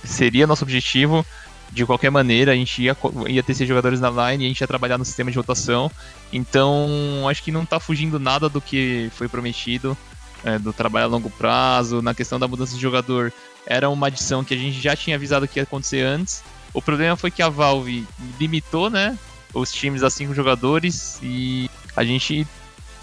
[0.05, 1.25] seria nosso objetivo.
[1.71, 2.95] De qualquer maneira, a gente ia,
[3.29, 5.91] ia ter seis jogadores na line a gente ia trabalhar no sistema de rotação.
[6.31, 9.97] Então, acho que não tá fugindo nada do que foi prometido.
[10.45, 13.33] é, do trabalho a longo prazo, na questão da mudança de jogador,
[13.67, 16.43] era uma adição que a gente já tinha avisado que ia acontecer antes.
[16.75, 18.07] O problema foi que a Valve
[18.41, 19.19] limitou, né,
[19.55, 22.47] os times a cinco jogadores e a gente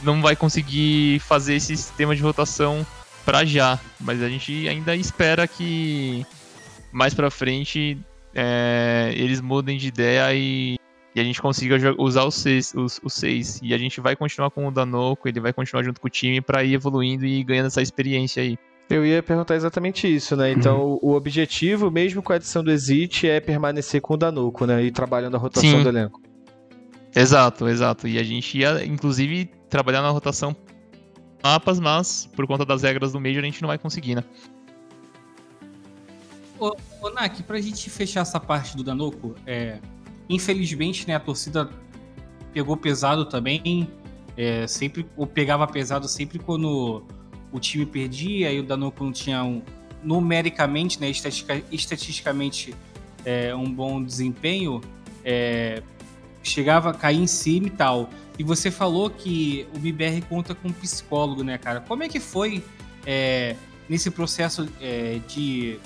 [0.01, 2.85] não vai conseguir fazer esse sistema de rotação
[3.25, 6.25] para já, mas a gente ainda espera que
[6.91, 7.97] mais para frente
[8.33, 10.77] é, eles mudem de ideia e,
[11.13, 13.59] e a gente consiga usar os seis, os, os, seis.
[13.61, 16.41] E a gente vai continuar com o Danoco, ele vai continuar junto com o time
[16.41, 18.57] para ir evoluindo e ganhando essa experiência aí.
[18.89, 20.51] Eu ia perguntar exatamente isso, né?
[20.51, 20.99] Então, uhum.
[21.01, 24.83] o objetivo, mesmo com a adição do Exit, é permanecer com o Danoco, né?
[24.83, 25.83] E trabalhando a rotação Sim.
[25.83, 26.19] do elenco.
[27.15, 28.07] Exato, exato.
[28.07, 30.55] E a gente ia, inclusive, trabalhar na rotação
[31.43, 34.23] mapas, mas por conta das regras do Major a gente não vai conseguir, né?
[36.59, 39.79] Ô, ô Nak, pra gente fechar essa parte do Danoco, é,
[40.27, 41.69] infelizmente, né, a torcida
[42.51, 43.89] pegou pesado também,
[44.35, 47.05] é, sempre, ou pegava pesado sempre quando
[47.51, 49.61] o time perdia e o Danoco não tinha um,
[50.03, 52.73] numericamente, né, estatistica, estatisticamente,
[53.25, 54.81] é, um bom desempenho,
[55.23, 55.81] é,
[56.41, 58.09] chegava a cair em cima e tal.
[58.37, 61.81] E você falou que o BBR conta com um psicólogo, né, cara?
[61.81, 62.63] Como é que foi
[63.05, 63.55] é,
[63.89, 65.77] nesse processo é, de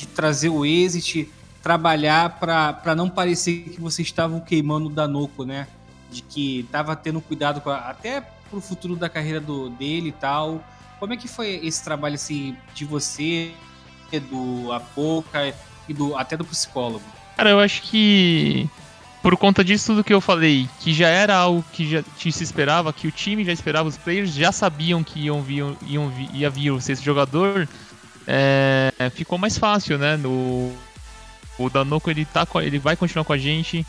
[0.00, 1.30] de trazer o exit,
[1.62, 5.68] trabalhar para não parecer que vocês estavam queimando o Danoco, né?
[6.10, 10.12] De que tava tendo cuidado com a, até pro futuro da carreira do, dele e
[10.12, 10.64] tal.
[11.00, 13.52] Como é que foi esse trabalho assim de você,
[14.28, 15.54] do Apoca
[15.88, 17.02] e do até do psicólogo?
[17.36, 18.68] Cara, eu acho que
[19.22, 22.44] por conta disso tudo que eu falei, que já era algo que já que se
[22.44, 26.50] esperava, que o time já esperava, os players já sabiam que iam vir, iam, ia
[26.50, 27.66] vir esse jogador,
[28.26, 30.18] é, ficou mais fácil, né?
[30.18, 30.72] No,
[31.58, 33.86] o Danoco ele, tá, ele vai continuar com a gente,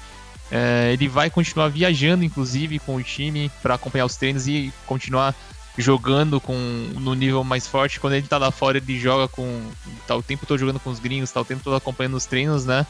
[0.51, 5.35] é, ele vai continuar viajando, inclusive, com o time para acompanhar os treinos e continuar
[5.77, 6.53] jogando com
[6.99, 7.99] no nível mais forte.
[7.99, 9.61] Quando ele tá lá fora, ele joga com.
[10.07, 12.65] tá o tempo todo jogando com os gringos, tá o tempo todo acompanhando os treinos,
[12.65, 12.85] né?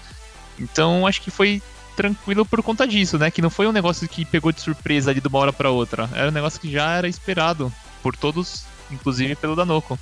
[0.59, 1.61] Então acho que foi
[1.95, 3.29] tranquilo por conta disso, né?
[3.29, 6.09] Que não foi um negócio que pegou de surpresa ali de uma hora para outra.
[6.13, 7.71] Era um negócio que já era esperado
[8.01, 9.99] por todos, inclusive pelo Danoco.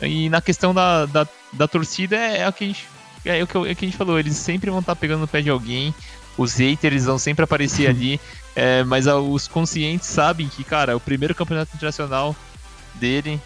[0.00, 2.86] E na questão da, da, da torcida é, é, o que a gente,
[3.24, 5.20] é, o que, é o que a gente falou, eles sempre vão estar tá pegando
[5.20, 5.94] no pé de alguém,
[6.36, 8.20] os haters vão sempre aparecer ali,
[8.54, 12.34] é, mas a, os conscientes sabem que, cara, o primeiro campeonato internacional
[12.94, 13.40] dele,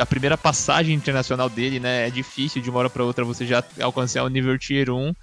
[0.00, 3.62] a primeira passagem internacional dele, né, é difícil de uma hora para outra você já
[3.80, 5.14] alcançar o nível Tier 1.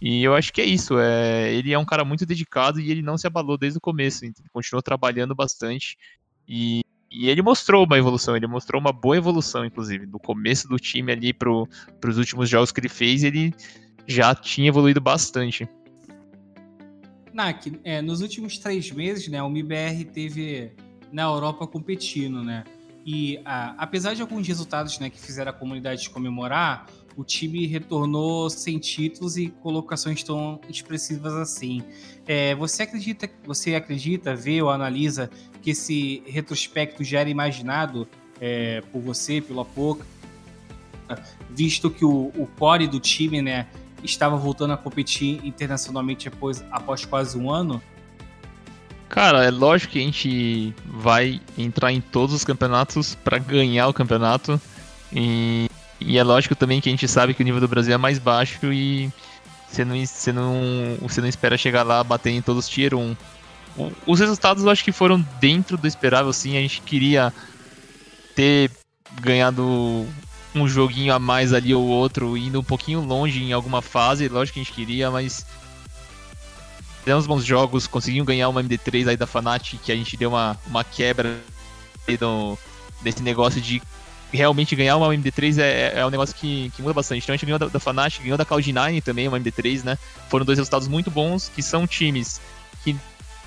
[0.00, 0.98] E eu acho que é isso.
[0.98, 4.24] É, ele é um cara muito dedicado e ele não se abalou desde o começo.
[4.24, 5.96] Ele continuou trabalhando bastante.
[6.48, 6.82] E
[7.12, 10.06] e ele mostrou uma evolução, ele mostrou uma boa evolução, inclusive.
[10.06, 13.54] Do começo do time ali para os últimos jogos que ele fez, ele
[14.06, 15.68] já tinha evoluído bastante.
[17.32, 20.72] Nak, é, nos últimos três meses, né, o MIBR teve
[21.10, 22.64] na Europa competindo, né?
[23.04, 26.86] E a, apesar de alguns resultados né, que fizeram a comunidade comemorar,
[27.16, 31.82] o time retornou sem títulos e colocações tão expressivas assim.
[32.26, 35.30] É, você acredita, você acredita, vê ou analisa
[35.60, 38.08] que esse retrospecto já era imaginado
[38.40, 40.06] é, por você, pelo Apoca,
[41.50, 43.66] visto que o, o core do time, né,
[44.02, 47.82] estava voltando a competir internacionalmente após, após quase um ano?
[49.08, 53.92] Cara, é lógico que a gente vai entrar em todos os campeonatos para ganhar o
[53.92, 54.60] campeonato.
[55.12, 55.68] E
[56.06, 58.18] e é lógico também que a gente sabe que o nível do Brasil é mais
[58.18, 59.10] baixo e
[59.68, 63.16] você não, você não, você não espera chegar lá bater em todos os tier 1.
[64.06, 66.56] Os resultados eu acho que foram dentro do esperável, sim.
[66.56, 67.32] A gente queria
[68.34, 68.70] ter
[69.20, 70.06] ganhado
[70.54, 74.28] um joguinho a mais ali ou outro, indo um pouquinho longe em alguma fase.
[74.28, 75.46] Lógico que a gente queria, mas
[77.00, 80.56] fizemos bons jogos, conseguimos ganhar uma MD3 aí da Fnatic, que a gente deu uma,
[80.66, 81.40] uma quebra
[82.20, 82.58] no,
[83.00, 83.82] desse negócio de
[84.32, 87.22] realmente ganhar uma MD3 é, é um negócio que, que muda bastante.
[87.22, 89.98] Então a gente ganhou da, da Fnatic, ganhou da Cloud9 também, uma MD3, né?
[90.28, 92.40] Foram dois resultados muito bons, que são times
[92.82, 92.96] que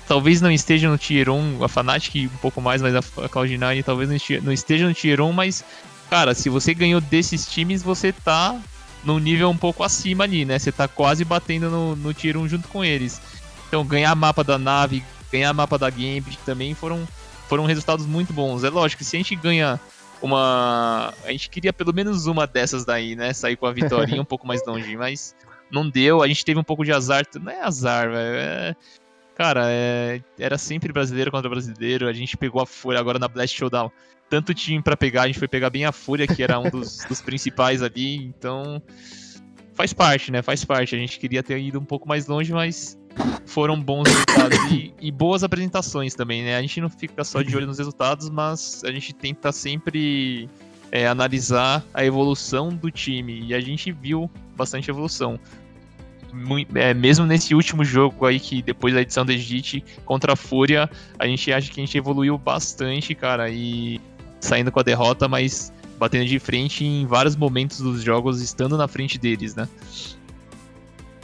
[0.06, 3.84] talvez não estejam no Tier 1, a Fnatic um pouco mais, mas a, a Cloud9
[3.84, 4.08] talvez
[4.42, 5.64] não esteja no Tier 1, mas,
[6.10, 8.60] cara, se você ganhou desses times, você tá
[9.04, 10.58] num nível um pouco acima ali, né?
[10.58, 13.20] Você tá quase batendo no, no Tier 1 junto com eles.
[13.68, 17.06] Então ganhar mapa da nave, ganhar mapa da Gambit também foram,
[17.48, 18.64] foram resultados muito bons.
[18.64, 19.80] É lógico, se a gente ganha
[20.20, 21.12] uma.
[21.24, 23.32] A gente queria pelo menos uma dessas daí, né?
[23.32, 25.34] Sair com a vitória um pouco mais longe, mas
[25.70, 26.22] não deu.
[26.22, 27.24] A gente teve um pouco de azar.
[27.40, 28.36] Não é azar, velho.
[28.36, 28.76] É...
[29.36, 30.20] Cara, é...
[30.38, 32.08] era sempre brasileiro contra brasileiro.
[32.08, 33.90] A gente pegou a Fúria agora na Blast Showdown.
[34.28, 36.98] Tanto time para pegar, a gente foi pegar bem a Fúria, que era um dos,
[37.08, 38.16] dos principais ali.
[38.16, 38.82] Então,
[39.74, 40.42] faz parte, né?
[40.42, 40.94] Faz parte.
[40.96, 42.98] A gente queria ter ido um pouco mais longe, mas
[43.46, 46.56] foram bons resultados e, e, boas apresentações também, né?
[46.56, 50.48] A gente não fica só de olho nos resultados, mas a gente tenta sempre
[50.90, 55.38] é, analisar a evolução do time e a gente viu bastante evolução.
[56.74, 60.90] É, mesmo nesse último jogo aí, que depois da edição da Edit contra a Fúria,
[61.18, 64.00] a gente acha que a gente evoluiu bastante, cara, e
[64.40, 68.86] saindo com a derrota, mas batendo de frente em vários momentos dos jogos, estando na
[68.86, 69.68] frente deles, né?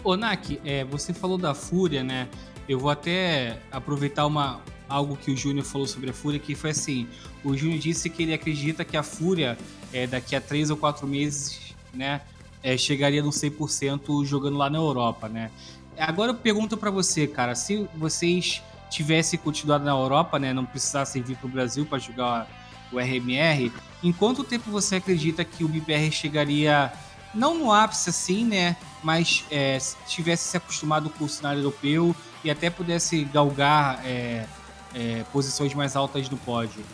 [0.03, 2.29] Ô, Nak, é, você falou da Fúria, né?
[2.69, 6.71] Eu vou até aproveitar uma, algo que o Júnior falou sobre a Fúria, que foi
[6.71, 7.07] assim:
[7.45, 9.57] o Júnior disse que ele acredita que a Fúria,
[9.93, 12.21] é, daqui a três ou quatro meses, né,
[12.63, 15.51] é, chegaria no 100% jogando lá na Europa, né?
[15.99, 21.23] Agora eu pergunto para você, cara, se vocês tivessem continuado na Europa, né, não precisassem
[21.23, 22.62] vir para o Brasil para jogar
[22.93, 26.93] o RMR, em quanto tempo você acredita que o BBR chegaria
[27.35, 28.77] não no ápice assim, né?
[29.03, 32.15] Mas é, tivesse se acostumado com o cenário europeu
[32.45, 34.47] e até pudesse galgar é,
[34.95, 36.85] é, posições mais altas no pódio.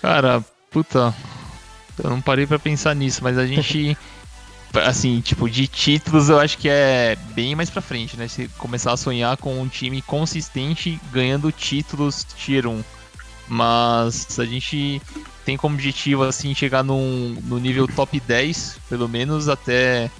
[0.00, 1.14] Cara, puta,
[2.02, 3.96] eu não parei para pensar nisso, mas a gente,
[4.84, 8.28] assim, tipo, de títulos eu acho que é bem mais pra frente, né?
[8.28, 12.82] Se começar a sonhar com um time consistente ganhando títulos Tier 1.
[13.48, 15.00] Mas a gente
[15.44, 20.10] tem como objetivo assim chegar num, no nível top 10, pelo menos até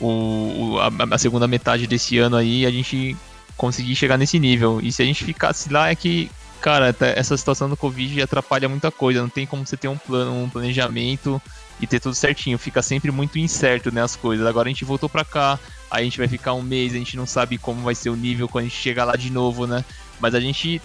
[0.00, 3.16] o, a, a, segunda metade desse ano aí, a gente
[3.56, 4.80] conseguir chegar nesse nível.
[4.82, 6.30] E se a gente ficasse lá é que,
[6.60, 10.44] cara, essa situação do Covid atrapalha muita coisa, não tem como você ter um plano,
[10.44, 11.40] um planejamento
[11.80, 14.46] e ter tudo certinho, fica sempre muito incerto né, as coisas.
[14.46, 15.58] Agora a gente voltou pra cá,
[15.90, 18.16] aí a gente vai ficar um mês, a gente não sabe como vai ser o
[18.16, 19.84] nível quando a gente chegar lá de novo, né?
[20.20, 20.82] Mas a gente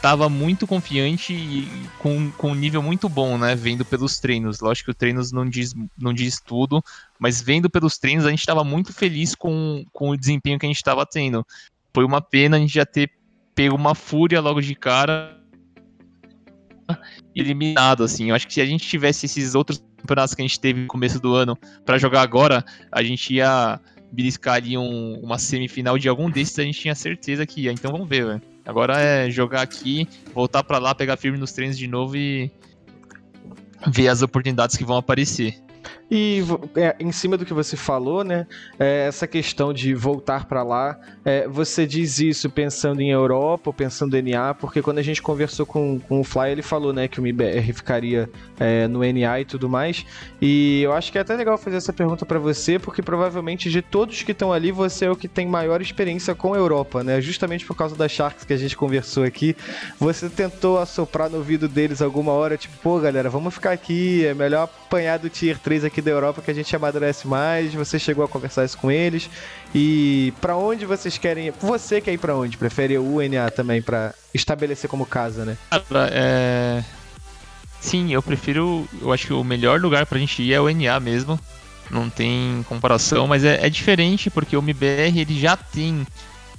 [0.00, 1.68] tava muito confiante e
[1.98, 3.54] com, com um nível muito bom, né?
[3.54, 4.60] Vendo pelos treinos.
[4.60, 6.82] Lógico que o treinos não diz, não diz tudo,
[7.18, 10.68] mas vendo pelos treinos, a gente estava muito feliz com, com o desempenho que a
[10.68, 11.46] gente estava tendo.
[11.94, 13.10] Foi uma pena a gente já ter
[13.54, 15.36] pego uma fúria logo de cara
[17.34, 18.30] eliminado, assim.
[18.30, 20.86] Eu acho que se a gente tivesse esses outros campeonatos que a gente teve no
[20.86, 23.78] começo do ano para jogar agora, a gente ia
[24.10, 27.72] beliscar ali um, uma semifinal de algum desses, a gente tinha certeza que ia.
[27.72, 28.49] Então vamos ver, velho.
[28.64, 32.50] Agora é jogar aqui, voltar para lá, pegar firme nos treinos de novo e
[33.86, 35.58] ver as oportunidades que vão aparecer.
[36.10, 36.42] E
[36.76, 38.46] é, em cima do que você falou, né?
[38.78, 44.14] É, essa questão de voltar para lá, é, você diz isso pensando em Europa pensando
[44.14, 47.18] em NA, porque quando a gente conversou com, com o Fly, ele falou, né, que
[47.18, 48.28] o MBR ficaria
[48.58, 50.04] é, no NA e tudo mais.
[50.40, 53.80] E eu acho que é até legal fazer essa pergunta para você, porque provavelmente de
[53.80, 57.22] todos que estão ali, você é o que tem maior experiência com a Europa, né?
[57.22, 59.56] Justamente por causa das Sharks que a gente conversou aqui.
[59.98, 64.34] Você tentou assoprar no ouvido deles alguma hora, tipo, pô, galera, vamos ficar aqui, é
[64.34, 67.72] melhor apanhar do Tier 3 aqui da Europa que a gente amadurece mais.
[67.74, 69.30] Você chegou a conversar isso com eles.
[69.74, 71.52] E para onde vocês querem?
[71.60, 72.56] Você quer ir para onde?
[72.56, 75.56] Prefere o NA também para estabelecer como casa, né?
[76.12, 76.82] É...
[77.80, 78.86] Sim, eu prefiro.
[79.00, 81.38] Eu acho que o melhor lugar pra gente ir é o NA mesmo.
[81.90, 86.06] Não tem comparação, mas é, é diferente porque o MBR ele já tem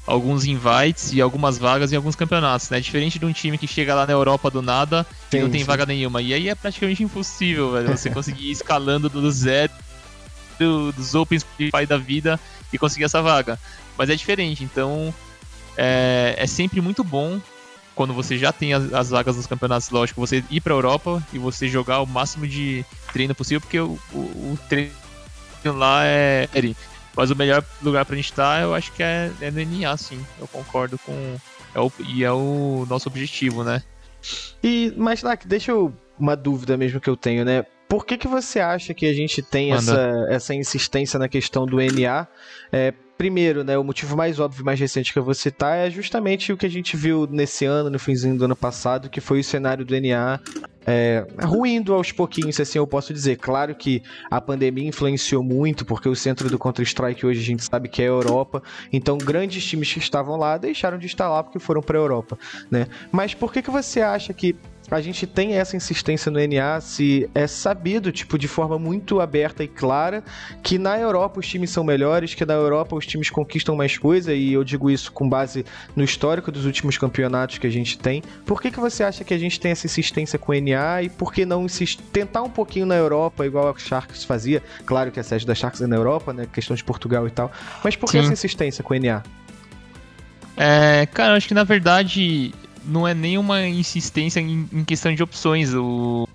[0.05, 2.79] alguns invites e algumas vagas em alguns campeonatos, né?
[2.79, 5.65] Diferente de um time que chega lá na Europa do nada e não tem sim.
[5.65, 6.21] vaga nenhuma.
[6.21, 9.71] E aí é praticamente impossível, velho, você conseguir ir escalando do zero
[10.57, 11.45] do, dos Opens
[11.87, 12.39] da vida
[12.71, 13.59] e conseguir essa vaga.
[13.97, 15.13] Mas é diferente, então
[15.77, 17.39] é, é sempre muito bom
[17.93, 21.37] quando você já tem as, as, vagas dos campeonatos, lógico, você ir pra Europa e
[21.37, 24.91] você jogar o máximo de treino possível, porque o, o, o treino
[25.65, 26.47] lá é.
[27.15, 29.95] Mas o melhor lugar pra gente estar, tá, eu acho que é, é no NA,
[29.97, 30.25] sim.
[30.39, 31.37] Eu concordo com.
[31.73, 33.83] É o, e é o nosso objetivo, né?
[34.63, 35.93] E, mas, Nak, deixa eu.
[36.19, 37.65] Uma dúvida mesmo que eu tenho, né?
[37.89, 41.77] Por que, que você acha que a gente tem essa, essa insistência na questão do
[41.77, 42.27] NA?
[42.71, 46.53] É, primeiro, né, o motivo mais óbvio, mais recente que eu vou citar é justamente
[46.53, 49.43] o que a gente viu nesse ano, no finzinho do ano passado, que foi o
[49.43, 50.39] cenário do NA
[50.85, 53.37] é, ruindo aos pouquinhos, assim eu posso dizer.
[53.37, 57.87] Claro que a pandemia influenciou muito, porque o centro do Counter-Strike hoje a gente sabe
[57.87, 61.59] que é a Europa, então grandes times que estavam lá deixaram de estar lá porque
[61.59, 62.37] foram para a Europa,
[62.69, 62.87] né?
[63.11, 64.55] Mas por que, que você acha que
[64.91, 69.63] a gente tem essa insistência no NA se é sabido, tipo, de forma muito aberta
[69.63, 70.21] e clara,
[70.61, 74.33] que na Europa os times são melhores, que na Europa os times conquistam mais coisa,
[74.33, 75.65] e eu digo isso com base
[75.95, 78.21] no histórico dos últimos campeonatos que a gente tem.
[78.45, 81.09] Por que, que você acha que a gente tem essa insistência com o NA e
[81.09, 81.65] por que não
[82.11, 84.61] tentar um pouquinho na Europa, igual a Sharks fazia?
[84.85, 86.47] Claro que a sede da Sharks é na Europa, né?
[86.51, 87.49] Questão de Portugal e tal.
[87.81, 88.25] Mas por que Sim.
[88.25, 89.23] essa insistência com o NA?
[90.57, 92.53] É, cara, eu acho que na verdade
[92.85, 95.73] não é nenhuma insistência em, em questão de opções.
[95.73, 96.27] O...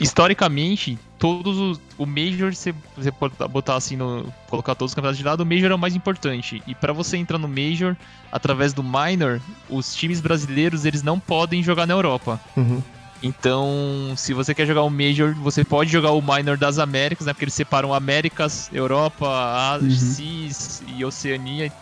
[0.00, 1.80] historicamente, todos os.
[1.96, 3.12] O Major, você, você
[3.50, 6.62] botar assim, no, colocar todos os campeonatos de lado, o Major é o mais importante.
[6.66, 7.96] E para você entrar no Major,
[8.30, 9.40] através do Minor,
[9.70, 12.40] os times brasileiros eles não podem jogar na Europa.
[12.56, 12.82] Uhum.
[13.22, 17.32] Então, se você quer jogar o Major, você pode jogar o Minor das Américas, né?
[17.32, 19.28] Porque eles separam Américas, Europa,
[19.74, 19.94] Ásia, Uhum.
[19.94, 21.72] CIS e Oceania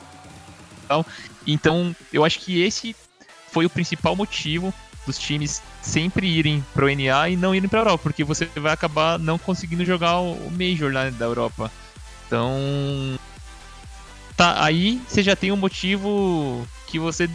[0.91, 1.07] tal.
[1.47, 2.97] Então, eu acho que esse
[3.53, 4.75] foi o principal motivo
[5.07, 9.19] dos times sempre irem pro NA e não irem pra Europa, porque você vai acabar
[9.19, 11.71] não conseguindo jogar o o Major lá da Europa.
[12.27, 13.19] Então,
[14.37, 17.29] tá aí você já tem um motivo que você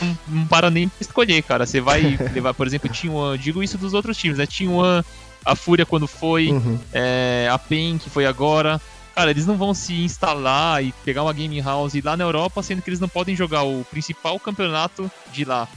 [0.00, 1.66] não, não para nem pra escolher, cara.
[1.66, 4.46] Você vai levar, por exemplo, T1, digo isso dos outros times, né?
[4.46, 5.04] T1,
[5.44, 6.78] a Fúria quando foi, Uhum.
[6.92, 8.80] é, a PEN que foi agora.
[9.14, 12.82] Cara, eles não vão se instalar e pegar uma game house lá na Europa, sendo
[12.82, 15.68] que eles não podem jogar o principal campeonato de lá,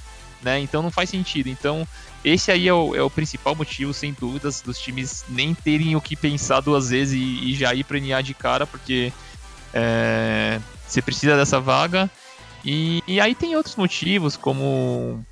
[0.41, 0.59] né?
[0.59, 1.47] Então não faz sentido.
[1.47, 1.87] Então
[2.25, 6.01] esse aí é o, é o principal motivo, sem dúvidas, dos times nem terem o
[6.01, 9.13] que pensar duas vezes e, e já ir pra NA de cara, porque
[9.73, 12.09] é, você precisa dessa vaga.
[12.65, 15.23] E, e aí tem outros motivos, como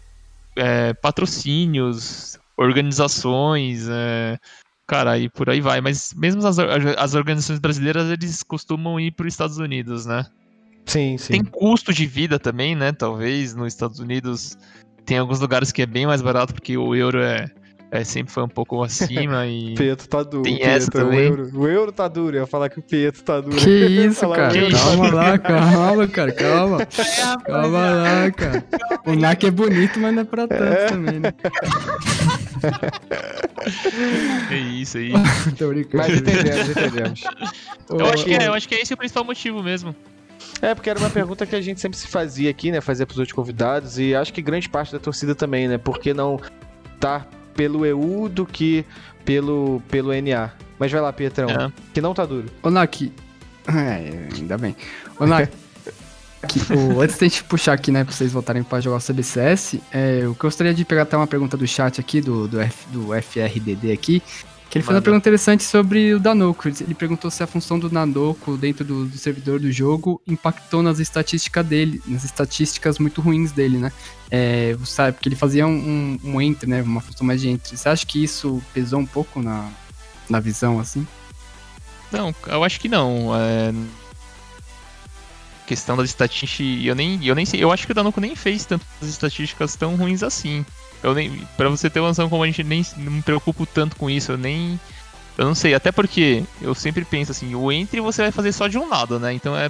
[0.55, 4.39] é, patrocínios, organizações, é,
[4.87, 5.81] cara, e por aí vai.
[5.81, 10.25] Mas mesmo as, as organizações brasileiras, eles costumam ir para os Estados Unidos, né?
[10.85, 11.33] Sim, sim.
[11.33, 12.91] Tem custo de vida também, né?
[12.91, 14.57] Talvez nos Estados Unidos
[15.05, 17.45] tem alguns lugares que é bem mais barato, porque o euro é,
[17.91, 19.73] é sempre foi um pouco acima e...
[19.73, 20.43] O Pietro tá duro.
[20.43, 21.19] Tem o Pietro, essa o também.
[21.19, 22.35] euro, o euro tá duro.
[22.35, 23.55] Eu ia falar que o Pietro tá duro.
[23.55, 24.53] Que isso, cara?
[24.53, 24.75] o euro.
[24.75, 26.77] Calma lá, calma, cara, calma.
[27.45, 28.65] Calma lá, cara.
[29.05, 31.33] O NAC é bonito, mas não é pra tanto também, né?
[34.51, 35.11] É isso aí.
[35.57, 35.97] Tô brincando.
[35.97, 37.21] Mas entendemos, entendemos.
[37.89, 39.95] Eu acho que é, eu acho que é esse o principal motivo mesmo.
[40.61, 42.79] É, porque era uma pergunta que a gente sempre se fazia aqui, né?
[42.81, 45.77] Fazia pros outros convidados, e acho que grande parte da torcida também, né?
[45.77, 46.39] Por que não
[46.99, 47.25] tá
[47.55, 48.85] pelo EU do que
[49.23, 50.51] pelo, pelo NA?
[50.77, 51.71] Mas vai lá, Pietrão, É.
[51.93, 52.45] que não tá duro.
[52.61, 53.11] Ô, Nak.
[53.67, 54.75] É, ainda bem.
[55.19, 55.51] Ô, Nak.
[56.45, 59.79] que, o- antes da gente puxar aqui, né, pra vocês voltarem pra jogar o CBCS,
[59.91, 63.13] é, eu gostaria de pegar até uma pergunta do chat aqui, do, do, F- do
[63.13, 64.21] FRDD aqui,
[64.69, 66.67] que ele fez uma pergunta interessante sobre o Danoco.
[66.67, 70.99] Ele perguntou se a função do Danoco dentro do, do servidor do jogo impactou nas
[70.99, 73.91] estatísticas dele, nas estatísticas muito ruins dele, né?
[74.29, 77.47] É, você sabe, porque ele fazia um, um, um enter, né, uma função mais de
[77.49, 77.77] enter.
[77.77, 79.69] Você acha que isso pesou um pouco na,
[80.29, 81.07] na visão, assim?
[82.11, 83.31] Não, eu acho que não.
[83.35, 83.71] É...
[85.65, 87.63] Questão das estatísticas, eu nem, eu nem sei.
[87.63, 90.65] Eu acho que o Danuco nem fez tantas estatísticas tão ruins assim.
[91.01, 93.95] Eu nem, para você ter uma noção como a gente nem não me preocupo tanto
[93.95, 94.79] com isso, eu nem,
[95.37, 95.73] eu não sei.
[95.73, 99.19] Até porque eu sempre penso assim, o entre você vai fazer só de um lado,
[99.19, 99.33] né?
[99.33, 99.69] Então é,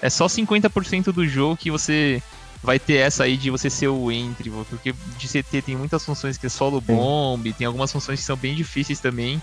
[0.00, 2.22] é só 50% do jogo que você
[2.62, 6.38] vai ter essa aí de você ser o entre, porque de CT tem muitas funções
[6.38, 9.40] que é solo bomb, tem algumas funções que são bem difíceis também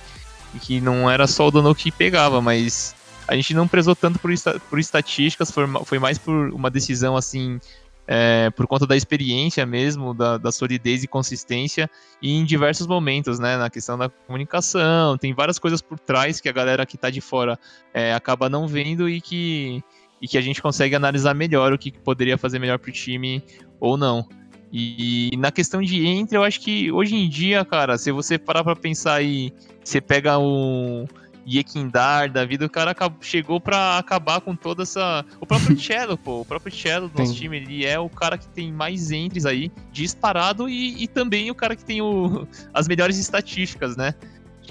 [0.55, 2.95] e que não era só o Dano que pegava, mas
[3.27, 4.31] a gente não prezou tanto por,
[4.69, 7.59] por estatísticas, foi, foi mais por uma decisão assim,
[8.07, 11.89] é, por conta da experiência mesmo, da, da solidez e consistência,
[12.21, 16.49] e em diversos momentos, né, na questão da comunicação, tem várias coisas por trás que
[16.49, 17.57] a galera que tá de fora
[17.93, 19.83] é, acaba não vendo e que,
[20.21, 23.43] e que a gente consegue analisar melhor o que poderia fazer melhor pro time
[23.79, 24.27] ou não.
[24.73, 28.63] E na questão de entre, eu acho que hoje em dia, cara, se você parar
[28.63, 29.53] pra pensar aí,
[29.83, 31.05] você pega o
[31.47, 35.25] Yekindar da vida, o cara chegou pra acabar com toda essa.
[35.39, 37.39] O próprio Cello, pô, o próprio Cello do nosso Sim.
[37.39, 41.55] time, ele é o cara que tem mais entres aí, disparado, e, e também o
[41.55, 44.13] cara que tem o, as melhores estatísticas, né?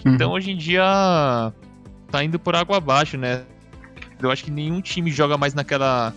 [0.05, 1.53] Então hoje em dia
[2.11, 3.45] tá indo por água abaixo, né?
[4.21, 6.15] Eu acho que nenhum time joga mais naquela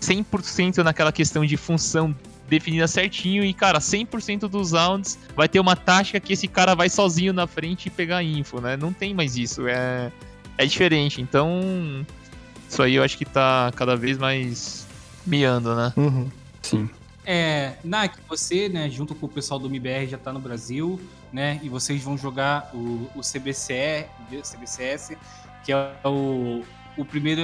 [0.00, 2.14] 100% naquela questão de função
[2.48, 6.88] definida certinho e, cara, 100% dos rounds vai ter uma tática que esse cara vai
[6.88, 8.76] sozinho na frente e pegar info, né?
[8.76, 10.12] Não tem mais isso, é,
[10.56, 11.20] é diferente.
[11.20, 12.04] Então,
[12.68, 14.86] isso aí eu acho que tá cada vez mais
[15.26, 15.92] miando, né?
[15.96, 16.30] Uhum.
[16.62, 16.88] Sim.
[17.24, 21.00] É, Nak, você, né, junto com o pessoal do MBR já tá no Brasil,
[21.32, 24.06] né, e vocês vão jogar o, o CBCE,
[24.44, 25.16] CBCS,
[25.64, 26.62] que é o,
[26.96, 27.40] o primeiro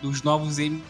[0.00, 0.82] dos novos M-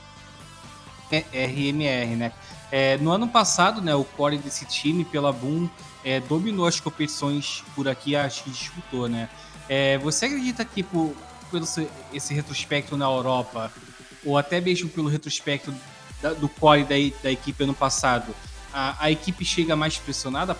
[1.11, 2.33] RMR, né.
[2.71, 5.69] É, no ano passado, né, o core desse time, pela Boom,
[6.05, 9.29] é, dominou as competições por aqui, acho que disputou, né.
[9.69, 11.15] É, você acredita que por,
[11.51, 11.65] pelo
[12.13, 13.73] esse- retrospecto na Europa,
[14.25, 15.73] ou até mesmo pelo retrospecto
[16.21, 18.35] da- do core da, da equipe ano passado,
[18.73, 20.55] a, a equipe chega mais pressionada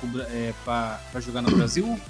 [0.65, 2.01] para jogar no Brasil?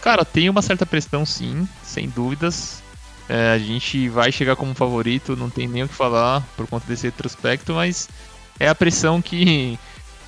[0.00, 2.82] Cara, tem uma certa pressão sim, sem dúvidas.
[3.28, 6.86] É, a gente vai chegar como favorito, não tem nem o que falar por conta
[6.86, 8.08] desse retrospecto, mas
[8.60, 9.78] é a pressão que,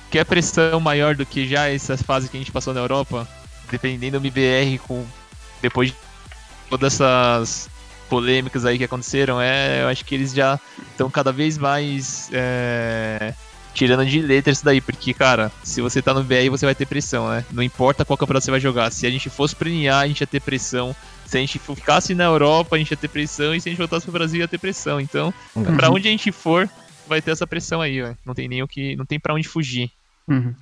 [0.09, 3.27] que é pressão maior do que já essa fase que a gente passou na Europa
[3.69, 5.05] dependendo do MBR, com,
[5.61, 5.95] depois de
[6.69, 7.69] todas essas
[8.09, 10.59] polêmicas aí que aconteceram, é, eu acho que eles já
[10.91, 13.33] estão cada vez mais é,
[13.73, 16.85] tirando de letra isso daí, porque, cara, se você tá no BR, você vai ter
[16.85, 17.45] pressão, né?
[17.51, 18.91] Não importa qual campeonato você vai jogar.
[18.91, 20.93] Se a gente fosse premiar, a gente ia ter pressão.
[21.25, 23.55] Se a gente ficasse na Europa, a gente ia ter pressão.
[23.55, 24.99] E se a gente voltasse pro Brasil, ia ter pressão.
[24.99, 25.77] Então, Uhum.
[25.77, 26.69] pra onde a gente for,
[27.07, 28.13] vai ter essa pressão aí, ó.
[28.25, 28.95] Não tem nem o que.
[28.95, 29.91] Não tem pra onde fugir.
[30.27, 30.53] Uhum.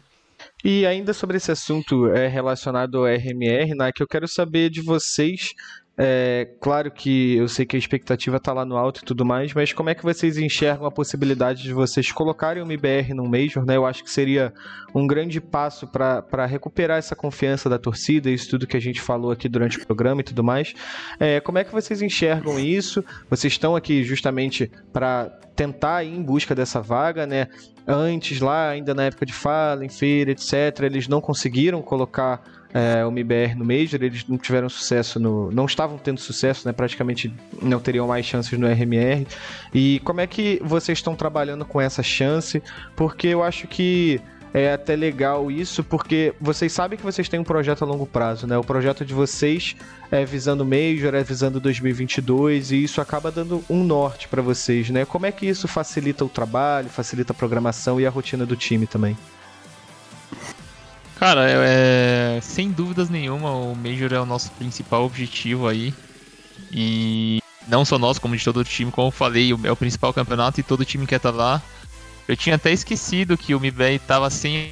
[0.64, 4.82] E ainda sobre esse assunto é, relacionado ao RMR, né, que eu quero saber de
[4.82, 5.54] vocês.
[6.02, 9.54] É, claro que eu sei que a expectativa está lá no alto e tudo mais,
[9.54, 13.66] mas como é que vocês enxergam a possibilidade de vocês colocarem o MBR no Major?
[13.66, 13.76] Né?
[13.76, 14.54] Eu acho que seria
[14.96, 19.30] um grande passo para recuperar essa confiança da torcida, isso tudo que a gente falou
[19.30, 20.74] aqui durante o programa e tudo mais.
[21.20, 23.04] É, como é que vocês enxergam isso?
[23.30, 27.50] Vocês estão aqui justamente para tentar ir em busca dessa vaga, né?
[27.86, 32.42] Antes, lá, ainda na época de Fallen, Feira, etc., eles não conseguiram colocar
[32.74, 35.52] é, o MBR no Major, eles não tiveram sucesso no.
[35.52, 36.74] não estavam tendo sucesso, né?
[36.74, 39.26] Praticamente não teriam mais chances no RMR.
[39.74, 42.62] E como é que vocês estão trabalhando com essa chance?
[42.96, 44.22] Porque eu acho que
[44.54, 48.48] é até legal isso, porque vocês sabem que vocês têm um projeto a longo prazo,
[48.48, 48.58] né?
[48.58, 49.76] O projeto de vocês
[50.12, 55.06] é visando Major, é visando 2022, e isso acaba dando um norte para vocês, né?
[55.06, 58.88] Como é que isso facilita o trabalho, facilita a programação e a rotina do time
[58.88, 59.16] também?
[61.20, 65.94] Cara, é, sem dúvidas nenhuma, o Major é o nosso principal objetivo aí.
[66.72, 70.14] E não só nós, como de todo o time, como eu falei, é o principal
[70.14, 71.62] campeonato e todo time quer estar lá.
[72.28, 74.72] Eu tinha até esquecido que o MBR tava sem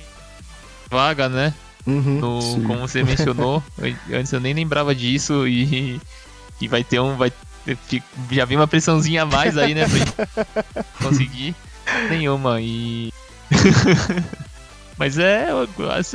[0.89, 1.53] vaga, né?
[1.85, 2.19] Uhum.
[2.19, 3.61] No, como você mencionou.
[3.77, 5.99] Eu- Antes eu nem lembrava disso e,
[6.61, 7.15] e vai ter um.
[7.17, 7.31] Vai
[8.31, 9.85] já vem uma pressãozinha a mais aí, né?
[9.87, 10.13] Pra gente
[11.03, 11.55] conseguir.
[12.09, 12.61] Nenhuma.
[12.61, 13.11] E.
[14.97, 15.47] Mas é,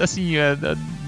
[0.03, 0.57] assim, é,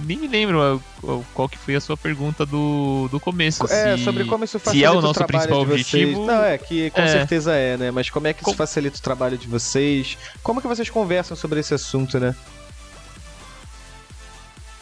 [0.04, 3.64] nem me lembro é, qual que foi a sua pergunta do, do começo.
[3.68, 5.86] É, se- sobre como isso se facilita é o o nosso trabalho principal de vocês.
[6.04, 6.26] objetivo.
[6.26, 7.08] Não, é que com é.
[7.08, 7.90] certeza é, né?
[7.90, 10.16] Mas como é que isso Com- facilita o trabalho de vocês?
[10.42, 12.32] Como que vocês conversam sobre esse assunto, né?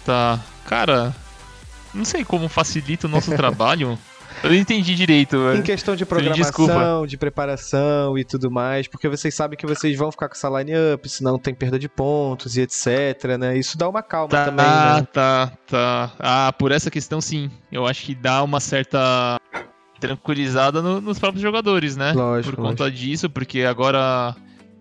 [0.05, 0.39] Tá.
[0.66, 1.14] Cara,
[1.94, 3.98] não sei como facilita o nosso trabalho.
[4.43, 5.37] Eu não entendi direito.
[5.37, 5.63] Em velho.
[5.63, 10.29] questão de programação, de preparação e tudo mais, porque vocês sabem que vocês vão ficar
[10.29, 13.57] com essa line-up, senão tem perda de pontos e etc, né?
[13.57, 15.07] Isso dá uma calma Tá, também, né?
[15.13, 16.13] tá, tá.
[16.19, 17.51] Ah, por essa questão sim.
[17.71, 19.39] Eu acho que dá uma certa
[20.01, 22.13] tranquilizada no- nos próprios jogadores, né?
[22.13, 24.35] Lógico, por conta disso, porque agora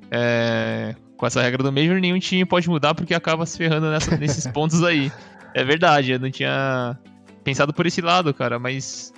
[0.09, 4.17] é, com essa regra do Major nenhum time pode mudar porque acaba se ferrando nessa-
[4.17, 5.11] nesses pontos aí.
[5.53, 6.97] É verdade, eu não tinha
[7.43, 9.13] pensado por esse lado, cara, mas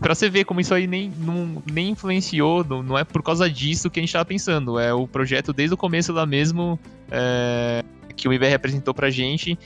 [0.00, 3.48] pra você ver como isso aí nem, não, nem influenciou, não, não é por causa
[3.48, 4.78] disso que a gente tava pensando.
[4.78, 6.78] É o projeto desde o começo lá mesmo
[7.10, 7.84] é,
[8.16, 9.58] que o IBR apresentou pra gente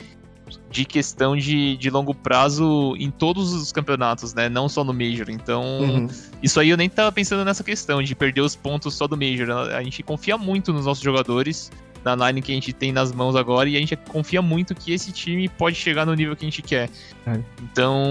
[0.70, 4.48] de questão de, de longo prazo em todos os campeonatos, né?
[4.48, 5.30] Não só no Major.
[5.30, 6.08] Então, Uhum.
[6.42, 9.50] isso aí eu nem tava pensando nessa questão de perder os pontos só do Major.
[9.74, 11.72] A gente confia muito nos nossos jogadores,
[12.04, 14.92] na line que a gente tem nas mãos agora, e a gente confia muito que
[14.92, 16.90] esse time pode chegar no nível que a gente quer.
[17.26, 17.40] É.
[17.62, 18.04] Então,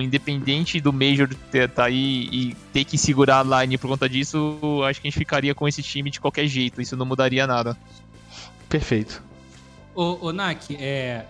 [0.00, 4.58] independente do Major ter, tá aí e ter que segurar a line por conta disso,
[4.88, 6.80] acho que a gente ficaria com esse time de qualquer jeito.
[6.82, 7.76] Isso não mudaria nada.
[8.68, 9.22] Perfeito.
[9.94, 11.24] Ô, ô Nak, é,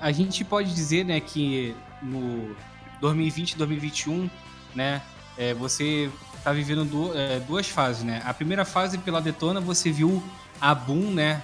[0.00, 2.54] a gente pode dizer, né, que no
[3.00, 4.30] 2020 2021,
[4.74, 5.02] né,
[5.36, 6.10] é, você
[6.42, 8.22] tá vivendo du- é, duas fases, né?
[8.24, 10.22] A primeira fase, pela Detona, você viu
[10.60, 11.42] a Boom, né,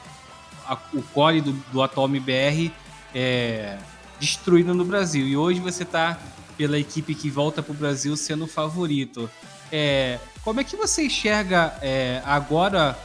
[0.66, 2.72] a- o core do, do atual MBR
[3.14, 3.78] é,
[4.18, 5.26] destruído no Brasil.
[5.26, 6.18] E hoje você tá
[6.56, 9.30] pela equipe que volta pro Brasil sendo o favorito.
[9.72, 12.98] É, como é que você enxerga é, agora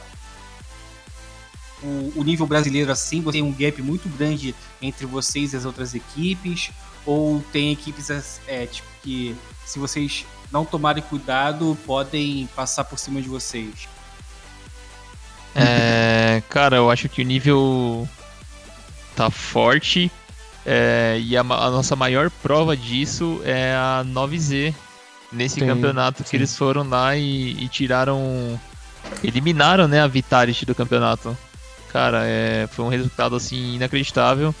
[1.82, 3.20] o, o nível brasileiro assim?
[3.20, 6.70] Você tem um gap muito grande entre vocês e as outras equipes?
[7.04, 8.10] Ou tem equipes
[8.46, 9.34] é, tipo, que,
[9.64, 13.88] se vocês não tomarem cuidado, podem passar por cima de vocês?
[15.56, 18.06] É, cara, eu acho que o nível
[19.14, 20.10] tá forte.
[20.64, 24.74] é, e a, a nossa maior prova disso é a 9Z.
[25.32, 26.36] Nesse campeonato que sim.
[26.36, 28.60] eles foram lá e, e tiraram.
[29.22, 31.36] Eliminaram né, a Vitality do campeonato.
[31.92, 34.54] Cara, é, foi um resultado assim inacreditável.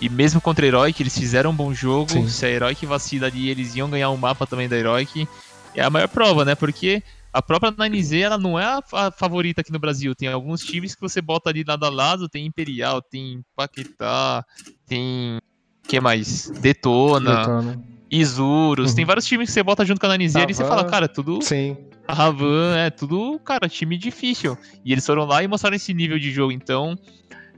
[0.00, 2.10] E mesmo contra a Heroic, eles fizeram um bom jogo.
[2.10, 2.28] Sim.
[2.28, 5.28] Se a Heroic vacila ali, eles iam ganhar um mapa também da Heroic.
[5.74, 6.54] É a maior prova, né?
[6.54, 7.02] Porque
[7.32, 10.14] a própria 9Z ela não é a, favorita aqui no Brasil.
[10.14, 12.28] Tem alguns times que você bota ali lado a lado.
[12.28, 14.44] Tem Imperial, tem Paquetá,
[14.86, 15.38] tem.
[15.88, 16.50] que mais?
[16.50, 17.84] Detona, Detona.
[18.10, 18.90] Isurus.
[18.90, 18.96] Uhum.
[18.96, 21.40] Tem vários times que você bota junto com a 9Z e você fala, cara, tudo.
[21.40, 21.76] Sim.
[22.06, 24.58] A Ravan é tudo, cara, time difícil.
[24.84, 26.52] E eles foram lá e mostraram esse nível de jogo.
[26.52, 26.98] Então,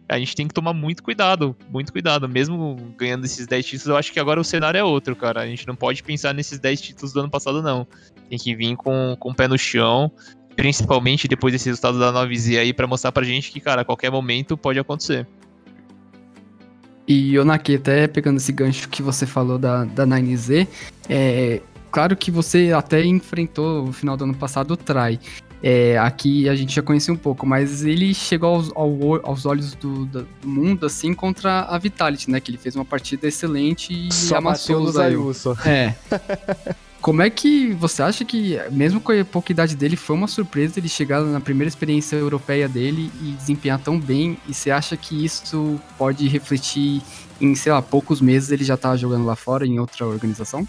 [0.09, 2.29] a gente tem que tomar muito cuidado, muito cuidado.
[2.29, 5.41] Mesmo ganhando esses 10 títulos, eu acho que agora o cenário é outro, cara.
[5.41, 7.87] A gente não pode pensar nesses 10 títulos do ano passado, não.
[8.29, 10.11] Tem que vir com, com o pé no chão,
[10.57, 14.11] principalmente depois desse resultado da 9Z aí, pra mostrar pra gente que, cara, a qualquer
[14.11, 15.27] momento pode acontecer.
[17.07, 20.67] E, Onaki, até pegando esse gancho que você falou da, da 9Z,
[21.09, 21.61] é,
[21.91, 25.19] claro que você até enfrentou no final do ano passado o Trai.
[25.67, 29.75] É, aqui a gente já conhecia um pouco, mas ele chegou aos, ao, aos olhos
[29.75, 32.39] do, do, mundo, assim, contra a Vitality, né?
[32.39, 35.33] Que ele fez uma partida excelente e Só amassou o Zayu.
[35.33, 35.57] Zayu.
[35.67, 35.95] É.
[37.05, 40.81] Como é que você acha que, mesmo com a pouca idade dele, foi uma surpresa
[40.81, 44.39] ele chegar na primeira experiência europeia dele e desempenhar tão bem?
[44.49, 47.03] E você acha que isso pode refletir
[47.39, 50.67] em, sei lá, poucos meses ele já tá jogando lá fora em outra organização?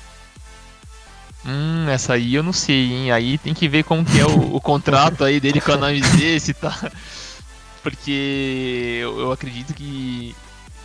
[1.45, 3.11] Hum, essa aí eu não sei, hein?
[3.13, 6.43] Aí tem que ver como que é o, o contrato aí dele com a NAMZ,
[6.43, 6.91] se tá.
[7.81, 10.35] Porque eu, eu acredito que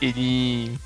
[0.00, 0.78] ele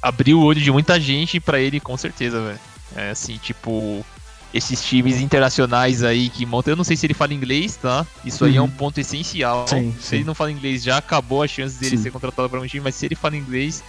[0.00, 2.71] abriu o olho de muita gente para ele, com certeza, velho.
[2.96, 4.04] É assim, tipo,
[4.52, 6.72] esses times internacionais aí que montam.
[6.72, 8.06] Eu não sei se ele fala inglês, tá?
[8.24, 9.66] Isso aí é um ponto essencial.
[9.66, 10.16] Sim, se sim.
[10.16, 12.02] ele não fala inglês, já acabou a chance dele Sim.
[12.04, 13.82] ser contratado para um time, mas se ele fala inglês,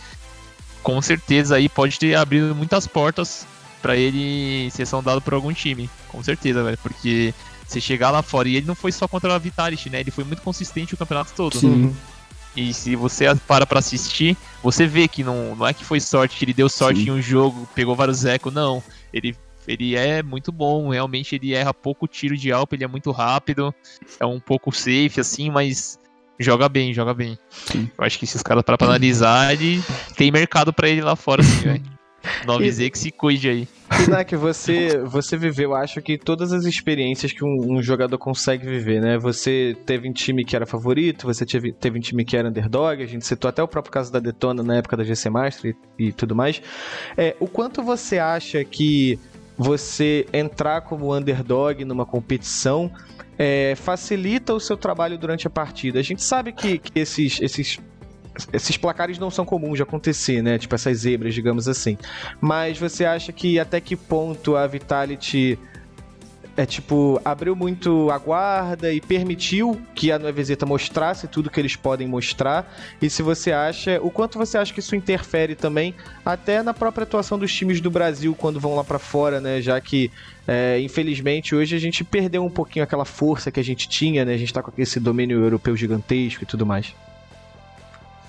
[0.82, 3.46] com certeza aí pode ter abrido muitas portas
[3.82, 5.90] pra ele ser sondado por algum time.
[6.08, 6.78] Com certeza, velho.
[6.82, 7.34] Porque
[7.68, 10.00] você chegar lá fora, e ele não foi só contra a Vitality, né?
[10.00, 11.60] Ele foi muito consistente o campeonato todo.
[11.60, 11.94] Sim.
[12.56, 16.38] E se você para pra assistir, você vê que não, não é que foi sorte,
[16.38, 17.08] que ele deu sorte Sim.
[17.08, 18.84] em um jogo, pegou vários eco, não.
[19.12, 19.36] Ele,
[19.68, 23.74] ele é muito bom, realmente ele erra pouco tiro de alpa, ele é muito rápido,
[24.20, 26.00] é um pouco safe, assim, mas
[26.40, 27.38] joga bem, joga bem.
[27.50, 27.90] Sim.
[27.98, 29.84] Eu acho que se os caras parar pra analisar, ele
[30.16, 31.94] tem mercado pra ele lá fora, assim, velho.
[32.46, 33.68] 9Z que se cuide aí.
[34.02, 39.02] Inak, você, você viveu, acho que todas as experiências que um, um jogador consegue viver,
[39.02, 39.18] né?
[39.18, 43.02] Você teve um time que era favorito, você teve, teve um time que era underdog,
[43.02, 46.08] a gente citou até o próprio caso da Detona na época da GC Master e,
[46.08, 46.62] e tudo mais.
[47.18, 49.20] É, o quanto você acha que
[49.58, 52.92] você entrar como underdog numa competição
[53.38, 56.00] é, facilita o seu trabalho durante a partida?
[56.00, 57.80] A gente sabe que, que esses, esses
[58.52, 60.58] esses placares não são comuns de acontecer, né?
[60.58, 61.98] Tipo essas zebras, digamos assim.
[62.42, 65.58] Mas você acha que até que ponto a Vitality
[66.56, 71.76] é tipo abriu muito a guarda e permitiu que a Nuevezeta mostrasse tudo que eles
[71.76, 72.72] podem mostrar?
[73.02, 75.96] E se você acha, o quanto você acha que isso interfere também
[76.26, 79.62] até na própria atuação dos times do Brasil quando vão lá pra fora, né?
[79.62, 80.12] Já que
[80.48, 84.34] é, infelizmente hoje a gente perdeu um pouquinho aquela força que a gente tinha, né?
[84.34, 86.94] A gente tá com esse domínio europeu gigantesco e tudo mais.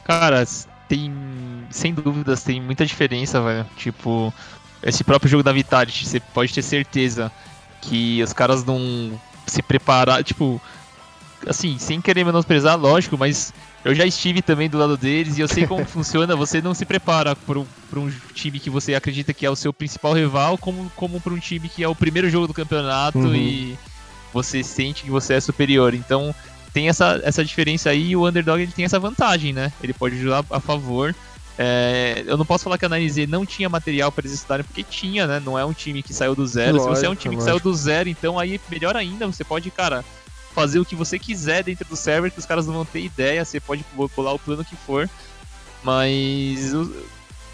[0.04, 0.44] Cara,
[0.88, 1.12] tem.
[1.70, 3.66] Sem dúvidas, tem muita diferença, velho.
[3.76, 4.32] Tipo,
[4.82, 7.32] esse próprio jogo da Vitality, você pode ter certeza
[7.80, 10.22] que os caras não se prepararam.
[10.22, 10.60] Tipo,
[11.48, 13.52] assim, sem querer menosprezar, lógico, mas
[13.84, 16.36] eu já estive também do lado deles e eu sei como funciona.
[16.36, 19.56] Você não se prepara para um, pra um time que você acredita que é o
[19.56, 23.18] seu principal rival, como, como para um time que é o primeiro jogo do campeonato
[23.18, 23.34] Uhum.
[23.34, 23.78] e
[24.32, 25.94] você sente que você é superior.
[25.94, 26.34] Então
[26.74, 29.72] tem essa, essa diferença aí e o underdog ele tem essa vantagem, né?
[29.80, 31.14] Ele pode ajudar a favor.
[31.56, 34.82] É, eu não posso falar que a 9Z não tinha material para eles estudarem, porque
[34.82, 35.40] tinha, né?
[35.40, 36.80] Não é um time que saiu do zero.
[36.80, 37.60] Se você é um Lógico, time que lógico.
[37.60, 40.04] saiu do zero, então aí melhor ainda, você pode, cara,
[40.52, 43.44] fazer o que você quiser dentro do server, que os caras não vão ter ideia,
[43.44, 45.08] você pode pular o plano que for.
[45.84, 46.72] Mas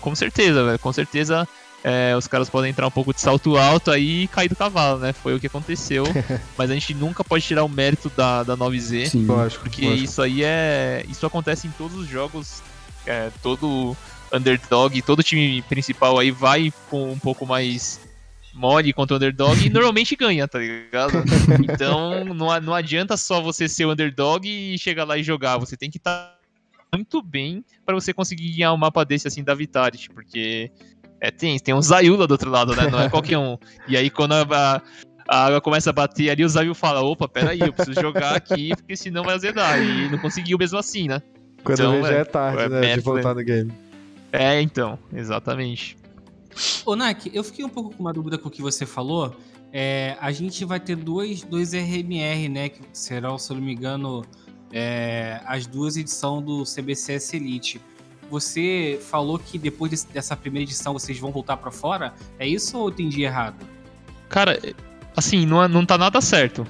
[0.00, 1.46] com certeza, velho, com certeza
[1.82, 4.98] é, os caras podem entrar um pouco de salto alto aí e cair do cavalo,
[4.98, 5.12] né?
[5.12, 6.04] Foi o que aconteceu.
[6.56, 9.06] mas a gente nunca pode tirar o mérito da, da 9Z.
[9.06, 9.26] Sim.
[9.26, 10.04] Lógico, Porque lógico.
[10.04, 11.04] isso aí é.
[11.08, 12.62] Isso acontece em todos os jogos.
[13.06, 13.96] é, todo
[14.32, 18.00] underdog, todo time principal aí vai com um pouco mais
[18.54, 21.12] mole contra o underdog e normalmente ganha, tá ligado?
[21.64, 25.58] Então não, não adianta só você ser o underdog e chegar lá e jogar.
[25.58, 26.36] Você tem que estar
[26.92, 30.70] muito bem para você conseguir ganhar um mapa desse assim da Vitality, porque
[31.20, 32.88] é, tem, tem um Zayula do outro lado, né?
[32.90, 33.56] Não é qualquer um.
[33.86, 34.82] E aí quando a,
[35.28, 38.70] a- água começa a bater ali, o Zayu fala, opa, peraí, eu preciso jogar aqui,
[38.76, 39.80] porque senão vai azedar.
[39.82, 41.20] E não conseguiu mesmo assim, né?
[41.62, 42.80] Quando Então, vê já é- é tarde, é né?
[42.80, 43.72] De método, voltar no game.
[44.32, 45.96] É, então, exatamente.
[46.84, 49.36] Ô, Nak, eu fiquei um pouco com uma dúvida com o que você falou.
[49.72, 52.68] É, a gente vai ter dois, dois RMR, né?
[52.70, 54.24] Que serão, se eu não me engano,
[54.72, 57.80] é, as duas edições do CBCS Elite.
[58.30, 62.14] Você falou que depois dessa primeira edição vocês vão voltar pra fora?
[62.38, 63.56] É isso ou eu entendi errado?
[64.28, 64.58] Cara,
[65.16, 66.66] assim, não, é- não tá nada certo.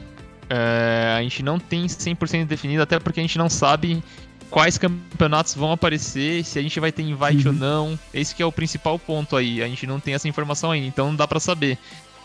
[0.48, 4.02] É, a gente não tem 100% definido, até porque a gente não sabe
[4.50, 7.96] quais campeonatos vão aparecer, se a gente vai ter invite ou não.
[8.12, 9.62] Esse que é o principal ponto aí.
[9.62, 11.78] A gente não tem essa informação ainda, então não dá pra saber.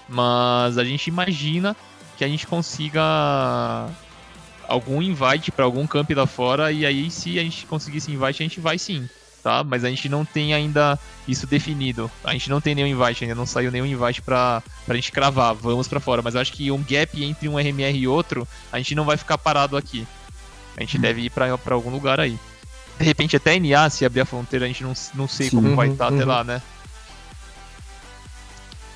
[0.09, 1.75] Mas a gente imagina
[2.17, 3.01] que a gente consiga
[4.67, 8.45] algum invite pra algum camp lá fora e aí se a gente conseguisse invite, a
[8.45, 9.07] gente vai sim,
[9.45, 9.63] tá?
[9.63, 10.97] Mas a gente não tem ainda
[11.27, 12.09] isso definido.
[12.23, 15.53] A gente não tem nenhum invite, ainda não saiu nenhum invite pra, pra gente cravar,
[15.53, 16.23] vamos pra fora.
[16.23, 19.17] Mas eu acho que um gap entre um RMR e outro, a gente não vai
[19.17, 20.07] ficar parado aqui.
[20.75, 22.39] A gente deve ir pra, pra algum lugar aí.
[22.97, 25.57] De repente até NA, se abrir a fronteira, a gente não, não sei Sim.
[25.57, 26.25] como vai Uhum, estar até uhum.
[26.25, 26.61] lá, né?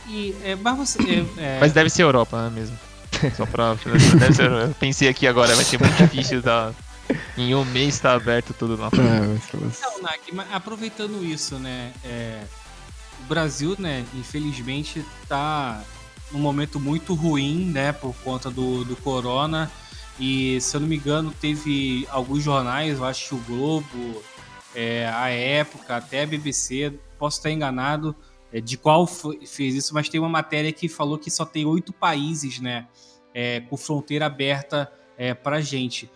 [0.08, 1.00] E, é, mas você.
[1.38, 2.76] é, é, Mas deve ser Europa, né, mesmo.
[3.38, 3.76] Só pra.
[4.18, 6.72] deve ser, eu pensei aqui agora, vai ser muito difícil tá.
[7.40, 8.74] Em um mês tá aberto tudo.
[8.74, 11.94] É, Nak, mas aproveitando isso, né?
[12.04, 12.44] é,
[13.22, 15.82] o Brasil, né, infelizmente, tá
[16.34, 19.72] num momento muito ruim, né, por conta do, do corona.
[20.20, 24.22] E, se eu não me engano, teve alguns jornais, eu acho que o Globo,
[24.76, 28.14] é, a Época, até a BBC, posso estar enganado
[28.52, 31.66] é, de qual foi- fez isso, mas tem uma matéria que falou que só tem
[31.66, 32.86] oito países, né,
[33.34, 36.12] é, com fronteira aberta é, pra gente.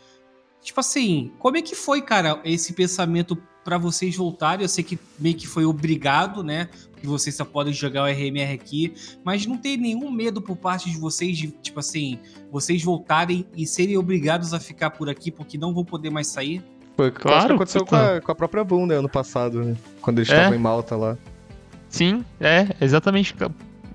[0.64, 4.64] Tipo assim, como é que foi, cara, esse pensamento pra vocês voltarem?
[4.64, 6.70] Eu sei que meio que foi obrigado, né?
[7.00, 8.94] Que vocês só podem jogar o RMR aqui,
[9.26, 12.18] mas não tem nenhum medo por parte de vocês de, tipo assim,
[12.52, 16.64] vocês voltarem e serem obrigados a ficar por aqui porque não vão poder mais sair?
[16.96, 19.76] Foi o que Claro, aconteceu com a, com a própria Boom, né, ano passado, né?
[20.02, 20.34] Quando eles É.
[20.38, 21.18] estavam em Malta lá.
[21.90, 23.36] Sim, é, exatamente.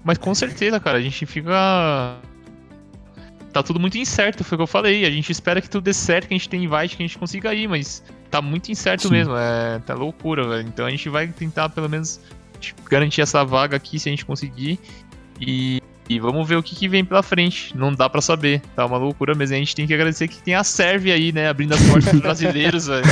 [0.05, 2.19] Mas com certeza, cara, a gente fica.
[3.59, 5.05] Tá tudo muito incerto, foi o que eu falei.
[5.05, 7.19] A gente espera que tudo dê certo, que a gente tenha invite, que a gente
[7.19, 9.15] consiga ir, mas tá muito incerto Sim.
[9.15, 9.35] mesmo.
[9.37, 10.69] É, tá loucura, velho.
[10.69, 12.21] Então a gente vai tentar pelo menos
[12.89, 14.79] garantir essa vaga aqui se a gente conseguir.
[15.41, 17.77] E, e vamos ver o que, que vem pela frente.
[17.77, 18.61] Não dá pra saber.
[18.77, 19.57] Tá uma loucura mesmo.
[19.57, 21.49] A gente tem que agradecer que tem a Sérvia aí, né?
[21.49, 23.05] Abrindo as portas pros brasileiros, velho.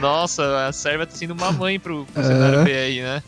[0.00, 2.26] Nossa, a Sérvia tá sendo uma mãe pro, pro É.
[2.26, 3.22] cenário BR, né?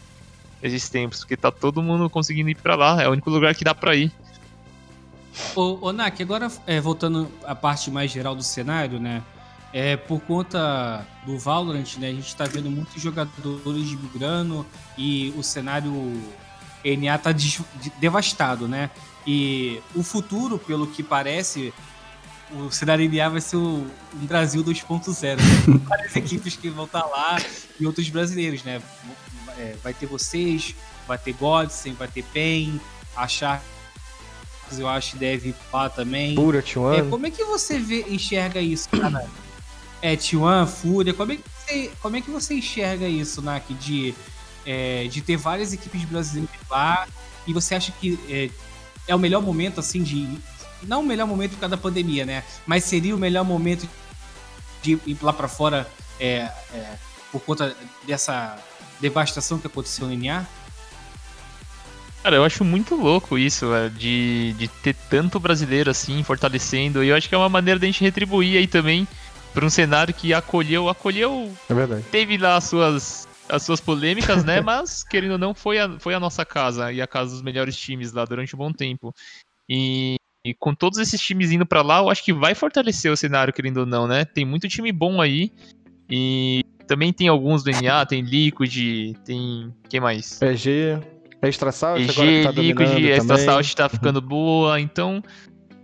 [0.62, 3.02] Esses tempos, porque tá todo mundo conseguindo ir pra lá.
[3.02, 4.10] É o único lugar que dá pra ir.
[5.55, 9.23] Ô, ô Nak, agora é, voltando à parte mais geral do cenário, né?
[9.73, 12.09] É, por conta do Valorant, né?
[12.09, 14.65] A gente tá vendo muitos jogadores migrando
[14.97, 15.93] e o cenário
[16.85, 17.65] NA tá de-
[18.01, 18.90] devastado, né?
[19.27, 21.74] E o futuro, pelo que parece,
[22.51, 25.36] o cenário NA vai ser o um Brasil 2.0.
[25.36, 25.81] Né?
[25.86, 27.36] Várias equipes que vão estar lá
[27.78, 28.81] e outros brasileiros, né?
[29.59, 30.74] É, vai ter vocês,
[31.06, 32.81] vai ter Godsen, vai ter PEN,
[33.16, 33.27] a
[34.76, 36.34] Eu acho que deve lá também.
[36.98, 37.10] É, T1.
[37.10, 39.26] como é que você vê, enxerga isso, cara?
[40.00, 44.14] É, T1, Fúria, como é que você, como é que você enxerga isso, Nak, de,
[44.64, 47.06] é, de ter várias equipes brasileiras lá
[47.46, 48.50] e você acha que é,
[49.08, 50.28] é o melhor momento, assim, de...
[50.82, 52.44] Não o melhor momento por causa da pandemia, né?
[52.64, 53.88] Mas seria o melhor momento
[54.80, 55.90] de ir lá pra fora
[56.20, 56.94] é, é,
[57.32, 57.76] por conta
[58.06, 58.56] dessa
[59.00, 60.46] devastação que aconteceu no NA?
[62.22, 67.02] Cara, eu acho muito louco isso, velho, de, de ter tanto brasileiro assim, fortalecendo.
[67.02, 69.06] E eu acho que é uma maneira da gente retribuir aí também
[69.54, 72.04] pra um cenário que acolheu, acolheu, É verdade.
[72.10, 74.60] teve lá as suas, as suas polêmicas, né?
[74.62, 77.76] Mas, querendo ou não, foi a, foi a nossa casa e a casa dos melhores
[77.76, 79.14] times lá durante um bom tempo.
[79.68, 83.16] E, e com todos esses times indo pra lá, eu acho que vai fortalecer o
[83.16, 84.24] cenário, querendo ou não, né?
[84.24, 85.52] Tem muito time bom aí.
[86.10, 89.72] E também tem alguns do NA, tem Liquid, tem.
[89.88, 90.40] Quem mais?
[90.40, 90.98] EG,
[91.43, 93.44] Extra Salt, agora que tá dominando Extra também.
[93.44, 95.23] Salt tá ficando boa, então.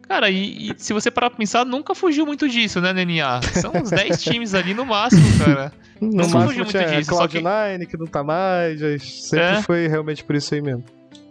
[0.08, 3.40] Cara, e, e se você parar pra pensar, nunca fugiu muito disso, né, NA?
[3.60, 5.72] São uns 10 times ali no máximo, cara.
[6.00, 7.96] No Não fugiu máximo muito tinha disso, só que- Cloud9, que...
[7.96, 9.62] não tá mais, sempre É.
[9.62, 10.84] foi realmente por isso aí mesmo.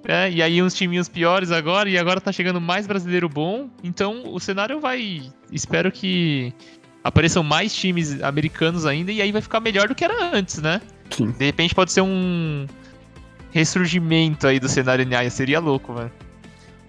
[0.06, 4.24] É, e aí uns timinhos piores agora, e agora tá chegando mais brasileiro bom, então
[4.34, 5.22] o cenário vai.
[5.52, 6.52] Espero que
[7.04, 10.82] apareçam mais times americanos ainda, e aí vai ficar melhor do que era antes, né?
[11.10, 11.32] Sim.
[11.32, 12.66] De repente pode ser um
[13.54, 16.12] ressurgimento aí do cenário NA, seria louco, velho.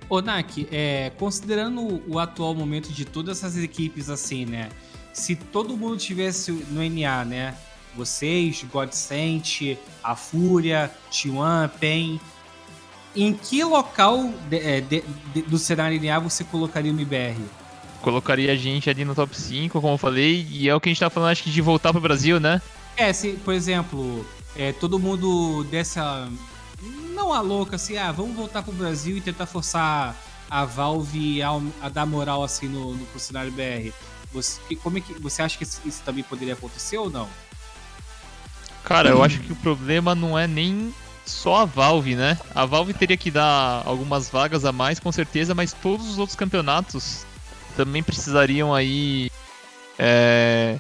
[0.08, 4.70] Ô, Nak, é, considerando o atual momento de todas essas equipes assim, né?
[5.12, 7.54] Se todo mundo tivesse no NA, né?
[7.96, 12.20] Vocês, Godsent, a Fúria, T1, PEN.
[13.14, 17.36] Em que local de- é, de- de- do cenário NA você colocaria o MBR?
[18.02, 20.92] Colocaria a gente ali no top 5, como eu falei, e é o que a
[20.92, 22.60] gente tá falando, acho que de voltar pro Brasil, né?
[22.96, 24.26] É, se, por exemplo,
[24.56, 26.28] é, todo mundo dessa.
[27.14, 30.16] Não a louca, assim, ah, vamos voltar pro Brasil e tentar forçar
[30.50, 31.50] a Valve a,
[31.80, 33.92] a dar moral assim no, no pro cenário BR.
[34.32, 37.28] Você, como é que, você acha que isso, também poderia acontecer ou não?
[38.82, 40.92] Cara, eu acho que o problema não é nem
[41.24, 42.38] só a Valve, né?
[42.54, 46.36] A Valve teria que dar algumas vagas a mais, com certeza, mas todos os outros
[46.36, 47.24] campeonatos
[47.76, 49.30] também precisariam aí
[49.98, 50.78] é,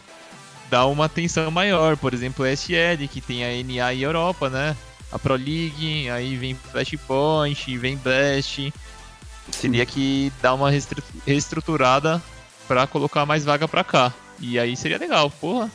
[0.68, 1.96] dar uma atenção maior.
[1.96, 4.76] Por exemplo, a SL, que tem a NA e Europa, né?
[5.14, 8.72] A Pro League, aí vem Flashpoint, vem Blast.
[9.60, 10.70] Teria que dar uma
[11.26, 12.20] reestruturada
[12.66, 14.12] pra colocar mais vaga pra cá.
[14.40, 15.70] E aí seria legal, porra.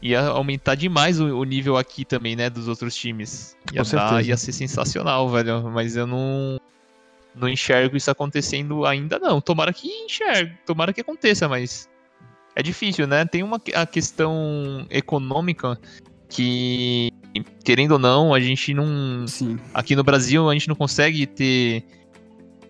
[0.00, 3.56] Ia aumentar demais o, o nível aqui também, né, dos outros times.
[3.72, 5.62] Ia, Com dar- ia ser sensacional, velho.
[5.70, 6.60] Mas eu não,
[7.34, 9.40] não enxergo isso acontecendo ainda não.
[9.40, 11.88] Tomara que enxergue, tomara que aconteça, mas
[12.54, 13.24] é difícil, né?
[13.24, 15.80] Tem uma a questão econômica
[16.28, 17.10] que,
[17.64, 19.58] querendo ou não, a gente não Sim.
[19.72, 21.84] aqui no Brasil a gente não consegue ter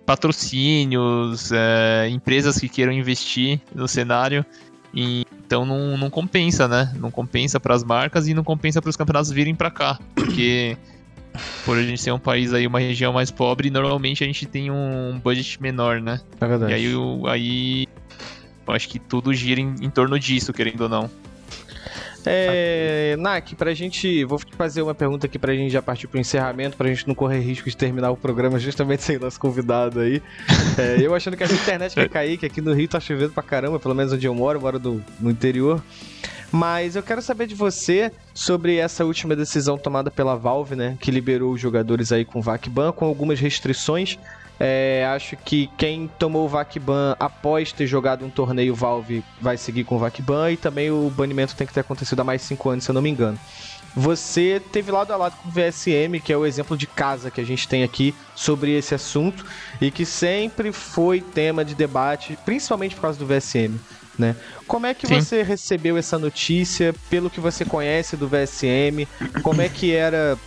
[0.06, 4.44] patrocínios, é, empresas que queiram investir no cenário.
[4.92, 6.92] E, então não, não compensa, né?
[6.98, 9.98] Não compensa para as marcas e não compensa para os campeonatos virem para cá.
[10.14, 10.76] Porque
[11.64, 14.70] por a gente ser um país aí, uma região mais pobre, normalmente a gente tem
[14.70, 16.20] um budget menor, né?
[16.40, 16.72] É verdade.
[16.72, 17.86] E aí, o- aí
[18.66, 21.10] eu acho que tudo gira em, em torno disso, querendo ou não.
[22.26, 24.24] É, Nak, pra gente.
[24.24, 27.40] Vou fazer uma pergunta aqui pra gente já partir pro encerramento, pra gente não correr
[27.40, 30.22] risco de terminar o programa justamente sem nosso convidado aí.
[30.76, 33.42] É, eu achando que a internet vai cair, que aqui no Rio tá chovendo pra
[33.44, 35.80] caramba, pelo menos onde eu moro, eu moro do- no interior.
[36.50, 40.96] Mas eu quero saber de você sobre essa última decisão tomada pela Valve, né?
[41.00, 44.18] Que liberou os jogadores aí com VAC-ban, com algumas restrições.
[44.58, 49.84] É, acho que quem tomou o VAC-ban após ter jogado um torneio Valve vai seguir
[49.84, 52.70] com o VAC-ban e também o banimento tem que ter acontecido há mais de 5
[52.70, 53.38] anos, se eu não me engano.
[53.96, 57.40] Você teve lado a lado com o VSM, que é o exemplo de casa que
[57.40, 59.44] a gente tem aqui sobre esse assunto
[59.80, 63.78] e que sempre foi tema de debate, principalmente por causa do VSM.
[64.18, 64.36] Né?
[64.66, 65.20] Como é que Sim.
[65.20, 69.06] você recebeu essa notícia, pelo que você conhece do VSM?
[69.42, 70.38] Como é que era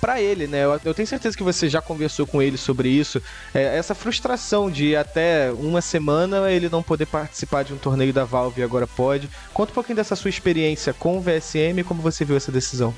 [0.00, 0.64] pra ele, né?
[0.64, 3.22] Eu, eu tenho certeza que você já conversou com ele sobre isso.
[3.54, 8.24] É, essa frustração de até uma semana ele não poder participar de um torneio da
[8.24, 9.28] Valve e agora pode.
[9.52, 12.94] Conta um pouquinho dessa sua experiência com o VSM e como você viu essa decisão.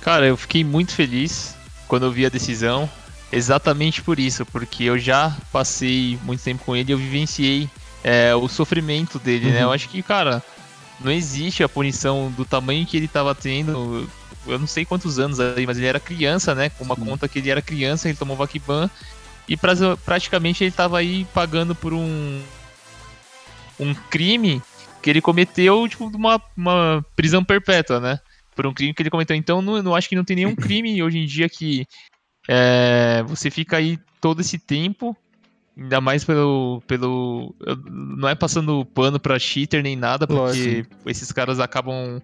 [0.00, 1.54] Cara, eu fiquei muito feliz
[1.86, 2.88] quando eu vi a decisão,
[3.32, 7.68] exatamente por isso, porque eu já passei muito tempo com ele e eu vivenciei
[8.02, 9.58] é, o sofrimento dele, né?
[9.58, 9.64] Uhum.
[9.64, 10.42] Eu acho que, cara,
[11.00, 14.08] não existe a punição do tamanho que ele tava tendo.
[14.50, 16.70] Eu não sei quantos anos aí, mas ele era criança, né?
[16.70, 18.90] Com uma conta que ele era criança, ele tomou Vakiban
[19.48, 19.74] e pra-
[20.04, 22.40] praticamente ele tava aí pagando por um
[23.78, 24.60] um crime
[25.02, 28.20] que ele cometeu, tipo, de uma, uma prisão perpétua, né?
[28.54, 29.34] Por um crime que ele cometeu.
[29.34, 31.86] Então, não, não acho que não tem nenhum crime hoje em dia que
[32.48, 35.16] é, você fica aí todo esse tempo,
[35.76, 36.82] ainda mais pelo.
[36.86, 37.54] pelo
[37.90, 42.20] não é passando pano pra cheater nem nada, porque esses caras acabam.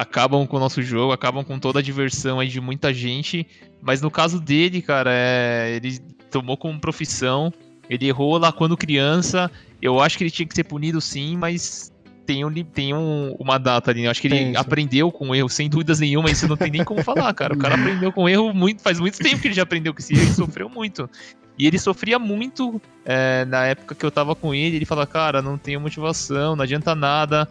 [0.00, 3.44] Acabam com o nosso jogo, acabam com toda a diversão aí de muita gente.
[3.82, 5.98] Mas no caso dele, cara, é, ele
[6.30, 7.52] tomou como profissão,
[7.90, 9.50] ele errou lá quando criança.
[9.82, 11.92] Eu acho que ele tinha que ser punido sim, mas
[12.24, 14.02] tem, um, tem um- uma data ali.
[14.02, 14.06] né?
[14.06, 14.56] Eu acho que ele sim.
[14.56, 16.30] aprendeu com erro, sem dúvidas nenhuma.
[16.30, 17.54] Isso não tem nem como falar, cara.
[17.54, 17.74] O cara
[18.06, 20.34] aprendeu com erro muito, faz muito tempo que ele já aprendeu com esse erro e
[20.34, 21.10] sofreu muito.
[21.58, 24.76] E ele sofria muito é, na época que eu tava com ele.
[24.76, 27.48] Ele fala, cara, não tenho motivação, não adianta nada.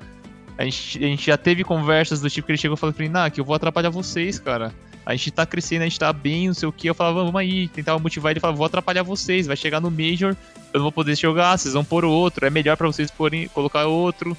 [0.58, 3.06] A gente, a gente já teve conversas do tipo que ele chegou e falou pra
[3.06, 4.74] mim, que eu vou atrapalhar vocês, cara.
[5.06, 6.90] A gente tá crescendo, a gente tá bem, não sei o que.
[6.90, 10.36] Eu falava, vamos aí, tentava motivar ele, falava, vou atrapalhar vocês, vai chegar no Major,
[10.74, 13.86] eu não vou poder jogar, vocês vão pôr outro, é melhor pra vocês porem, colocar
[13.86, 14.36] outro.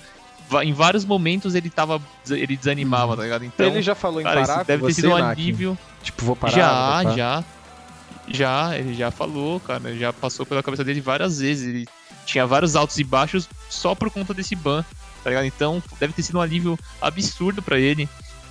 [0.62, 2.00] Em vários momentos ele tava.
[2.28, 3.44] ele desanimava, tá ligado?
[3.44, 5.78] Então, ele já falou em cara, parar isso deve ter sido um alívio.
[6.02, 6.52] Tipo, vou parar.
[6.52, 7.16] já, vou parar.
[7.16, 7.44] já.
[8.30, 9.94] Já, ele já falou, cara.
[9.96, 11.68] Já passou pela cabeça dele várias vezes.
[11.68, 11.86] Ele
[12.24, 14.84] tinha vários altos e baixos só por conta desse ban,
[15.28, 15.44] tá ligado?
[15.44, 18.08] Então deve ter sido um alívio absurdo pra ele.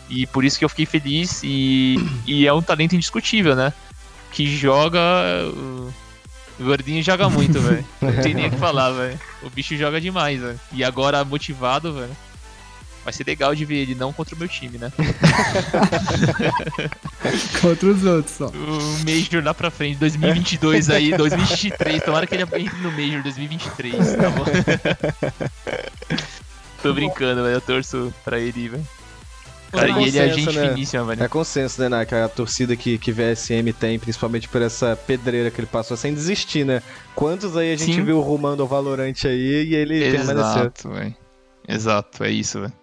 [0.09, 1.41] E por isso que eu fiquei feliz.
[1.43, 3.73] E, e é um talento indiscutível, né?
[4.31, 5.01] Que joga.
[6.59, 7.85] O gordinho joga muito, velho.
[8.01, 9.19] Não tem nem o que falar, velho.
[9.43, 10.59] O bicho joga demais, velho.
[10.71, 12.15] E agora motivado, velho.
[13.03, 14.91] Vai ser legal de ver ele, não contra o meu time, né?
[17.61, 18.47] Contra os outros, só.
[18.47, 22.03] o Major lá pra frente, 2022 aí, 2023.
[22.03, 24.43] Tomara que ele entre no Major 2023, tá bom?
[26.81, 27.55] Tô brincando, velho.
[27.55, 28.87] Eu torço pra ele, velho.
[29.71, 30.69] Cara, É e ele é consenso, gente né?
[30.69, 31.23] finíssima, velho.
[31.23, 32.15] É consenso, né, Nak?
[32.15, 36.65] A torcida que, que VSM tem, principalmente por essa pedreira que ele passou sem desistir,
[36.65, 36.81] né?
[37.13, 38.03] Quantos aí a gente Sim.
[38.03, 40.37] viu rumando ao Valorante aí e ele permaneceu?
[40.39, 41.15] Exato, velho.
[41.67, 42.73] Exato, é isso, velho.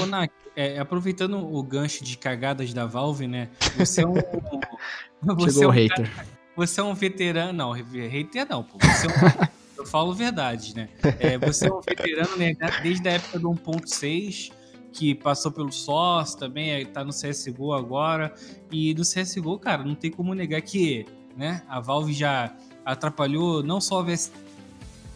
[0.00, 3.48] Ô, Nak, é, aproveitando o gancho de cagadas da Valve, né?
[3.76, 4.14] Você é um.
[5.34, 6.10] você Chegou é o um hater.
[6.56, 7.52] Você é um veterano.
[7.52, 8.78] Não, hater não, pô.
[8.80, 9.48] Você é um-
[9.82, 10.88] eu falo verdade, né?
[11.18, 14.52] É, você é um veterano né, desde a época do 1.6,
[14.92, 18.34] que passou pelo Source também, tá no CSGO agora.
[18.70, 21.04] E no CSGO, cara, não tem como negar que
[21.36, 22.54] né, a Valve já
[22.84, 24.32] atrapalhou não só a VS,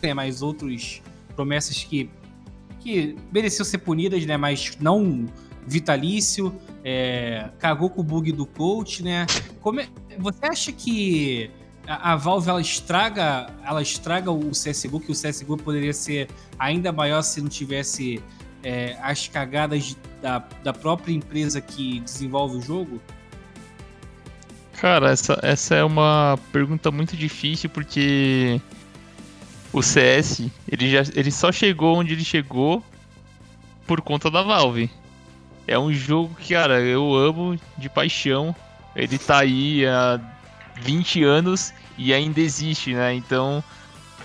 [0.03, 1.03] né, mas outros
[1.35, 2.11] promessas que,
[2.81, 4.37] que mereciam ser punidas, né?
[4.37, 5.27] Mas não
[5.67, 6.55] vitalício.
[6.89, 9.27] é, cagou com o bug do coach, né?
[9.61, 9.89] Como é-
[10.19, 11.51] você acha que
[11.87, 16.93] a, a Valve ela estraga, ela estraga o CSGO, que o CSGO poderia ser ainda
[16.93, 18.23] maior se não tivesse
[18.63, 23.01] é, as cagadas da, da própria empresa que desenvolve o jogo?
[24.81, 28.61] Cara, essa, essa é uma pergunta muito difícil porque
[29.73, 32.83] o CS ele, já, ele só chegou onde ele chegou
[33.87, 34.91] por conta da Valve.
[35.67, 38.55] É um jogo que, cara, eu amo de paixão.
[38.95, 40.21] Ele tá aí há
[40.83, 43.15] 20 anos e ainda existe, né?
[43.15, 43.63] Então,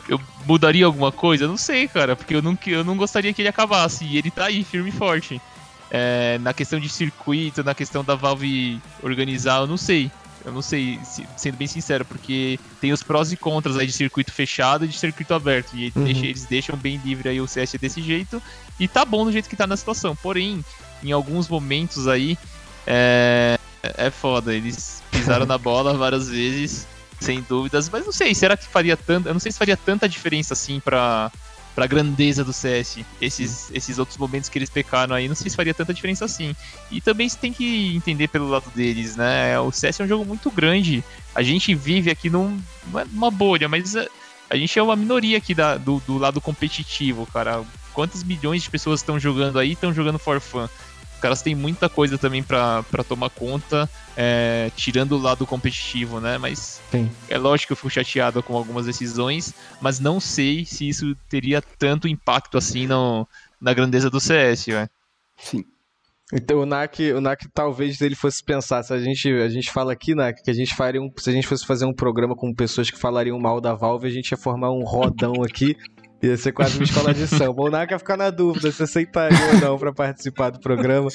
[0.07, 1.47] eu mudaria alguma coisa?
[1.47, 4.05] Não sei, cara, porque eu não, eu não gostaria que ele acabasse.
[4.05, 5.41] E ele tá aí, firme e forte.
[5.89, 10.11] É, na questão de circuito, na questão da Valve organizar, eu não sei.
[10.43, 10.99] Eu não sei,
[11.37, 14.97] sendo bem sincero, porque tem os prós e contras aí de circuito fechado e de
[14.97, 15.75] circuito aberto.
[15.75, 16.03] E uhum.
[16.03, 18.41] deixa, eles deixam bem livre aí o CS desse jeito.
[18.79, 20.15] E tá bom do jeito que tá na situação.
[20.15, 20.65] Porém,
[21.03, 22.37] em alguns momentos aí,
[22.87, 24.53] é, é foda.
[24.53, 26.87] Eles pisaram na bola várias vezes,
[27.19, 27.89] sem dúvidas.
[27.89, 29.29] Mas não sei, será que faria tanta.
[29.29, 31.31] Eu não sei se faria tanta diferença assim pra,
[31.75, 32.99] pra grandeza do CS.
[33.21, 36.55] Esses, esses outros momentos que eles pecaram aí, não sei se faria tanta diferença assim.
[36.89, 39.59] E também você tem que entender pelo lado deles, né?
[39.59, 41.03] O CS é um jogo muito grande.
[41.33, 42.59] A gente vive aqui num,
[43.11, 44.05] numa bolha, mas a,
[44.49, 47.63] a gente é uma minoria aqui da, do, do lado competitivo, cara.
[47.93, 50.67] Quantas milhões de pessoas estão jogando aí estão jogando for fun?
[51.21, 56.37] Caras têm muita coisa também para tomar conta, é, tirando o lado competitivo, né?
[56.37, 57.09] Mas Sim.
[57.29, 61.61] é lógico que eu fico chateado com algumas decisões, mas não sei se isso teria
[61.61, 63.27] tanto impacto assim no,
[63.59, 64.89] na grandeza do CS, né?
[65.37, 65.63] Sim.
[66.33, 69.91] Então o NAC, o NAC talvez ele fosse pensar, se a gente, a gente fala
[69.91, 72.53] aqui, NAC, que a gente faria um, se a gente fosse fazer um programa com
[72.53, 75.75] pessoas que falariam mal da Valve, a gente ia formar um rodão aqui
[76.21, 77.63] Ia ser quase uma escola de samba.
[77.63, 81.09] O Naka ficar na dúvida se aceitaria ou não pra participar do programa.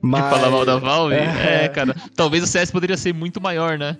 [0.00, 0.30] Mas...
[0.30, 1.14] Falar mal da Valve?
[1.14, 1.64] É...
[1.64, 1.94] é, cara.
[2.14, 3.96] Talvez o CS poderia ser muito maior, né?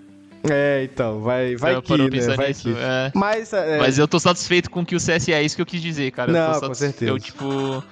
[0.49, 2.35] É, então, vai, vai eu que, né?
[2.35, 2.75] Vai nisso, que.
[2.77, 3.11] É.
[3.13, 3.79] Mas, é...
[3.79, 6.31] Mas eu tô satisfeito com que o CS é isso que eu quis dizer, cara.
[6.31, 7.11] Não, com certeza.
[7.11, 7.83] Eu, tipo,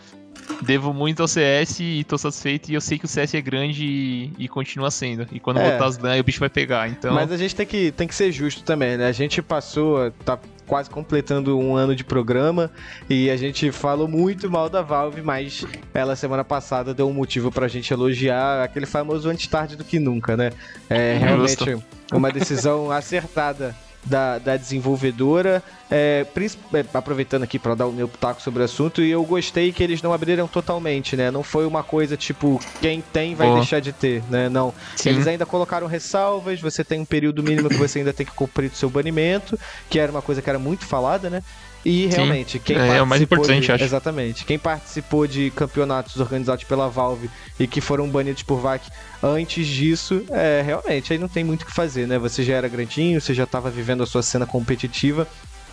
[0.61, 2.69] devo muito ao CS e tô satisfeito.
[2.69, 5.27] E eu sei que o CS é grande e, e continua sendo.
[5.31, 5.69] E quando é.
[5.69, 7.13] voltar as LAN, o bicho vai pegar, então...
[7.13, 9.07] Mas a gente tem que, tem que ser justo também, né?
[9.07, 12.71] A gente passou, tá quase completando um ano de programa
[13.09, 17.51] e a gente falou muito mal da Valve, mas ela semana passada deu um motivo
[17.51, 20.51] pra gente elogiar aquele famoso antes tarde do que nunca, né?
[20.89, 21.77] É realmente
[22.11, 23.75] uma decisão acertada
[24.05, 25.63] da, da desenvolvedora.
[25.89, 26.25] É,
[26.73, 29.83] é, aproveitando aqui para dar o meu pitaco sobre o assunto, e eu gostei que
[29.83, 31.29] eles não abriram totalmente, né?
[31.29, 33.55] Não foi uma coisa tipo, quem tem vai oh.
[33.55, 34.49] deixar de ter, né?
[34.49, 34.73] Não.
[34.95, 35.09] Sim.
[35.09, 38.71] Eles ainda colocaram ressalvas, você tem um período mínimo que você ainda tem que cumprir
[38.71, 39.59] o seu banimento,
[39.89, 41.43] que era uma coisa que era muito falada, né?
[41.85, 43.83] E realmente, Sim, quem é, é o mais importante, de, acho.
[43.83, 44.43] Exatamente.
[44.43, 47.29] Quem participou de campeonatos organizados pela Valve
[47.59, 48.89] e que foram banidos por VAC
[49.21, 52.17] antes disso, é, realmente, aí não tem muito o que fazer, né?
[52.17, 55.27] Você já era grandinho, você já estava vivendo a sua cena competitiva.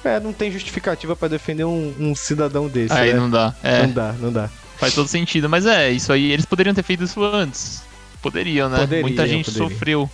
[0.05, 2.93] É, não tem justificativa para defender um, um, cidadão desse.
[2.93, 3.19] Aí né?
[3.19, 3.55] não dá.
[3.63, 3.87] É.
[3.87, 4.51] Não dá, não dá.
[4.77, 7.83] Faz todo sentido, mas é, isso aí, eles poderiam ter feito isso antes.
[8.21, 8.87] Poderiam, né?
[9.01, 10.11] Muita gente sofreu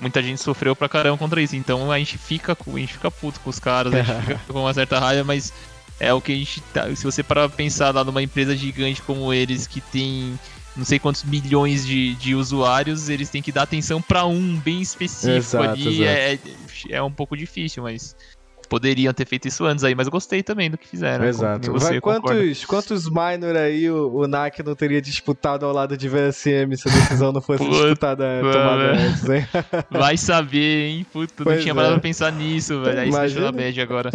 [0.00, 1.56] muita gente sofreu pra caramba contra isso.
[1.56, 4.60] Então a gente fica, a gente fica puto com os caras, a gente fica com
[4.60, 5.52] uma certa raiva, mas
[6.00, 6.94] é o que a gente tá.
[6.94, 10.38] Se você parar pra pensar lá numa empresa gigante como eles, que tem
[10.76, 14.80] não sei quantos milhões de, de usuários, eles têm que dar atenção para um bem
[14.80, 16.02] específico exato, ali.
[16.02, 16.02] Exato.
[16.02, 16.38] É, é,
[16.96, 18.16] é um pouco difícil, mas
[18.72, 21.26] poderiam ter feito isso antes aí, mas eu gostei também do que fizeram.
[21.26, 21.70] Exato.
[21.72, 26.08] Você, Vai, quantos, quantos minor aí o, o NAC não teria disputado ao lado de
[26.08, 29.46] VSM se a decisão não fosse Puta, disputada tomada antes, hein?
[29.92, 31.06] Vai saber, hein?
[31.12, 31.74] Puta, pois não tinha é.
[31.74, 32.98] parado pra pensar nisso, velho.
[32.98, 34.08] Aí você na média agora.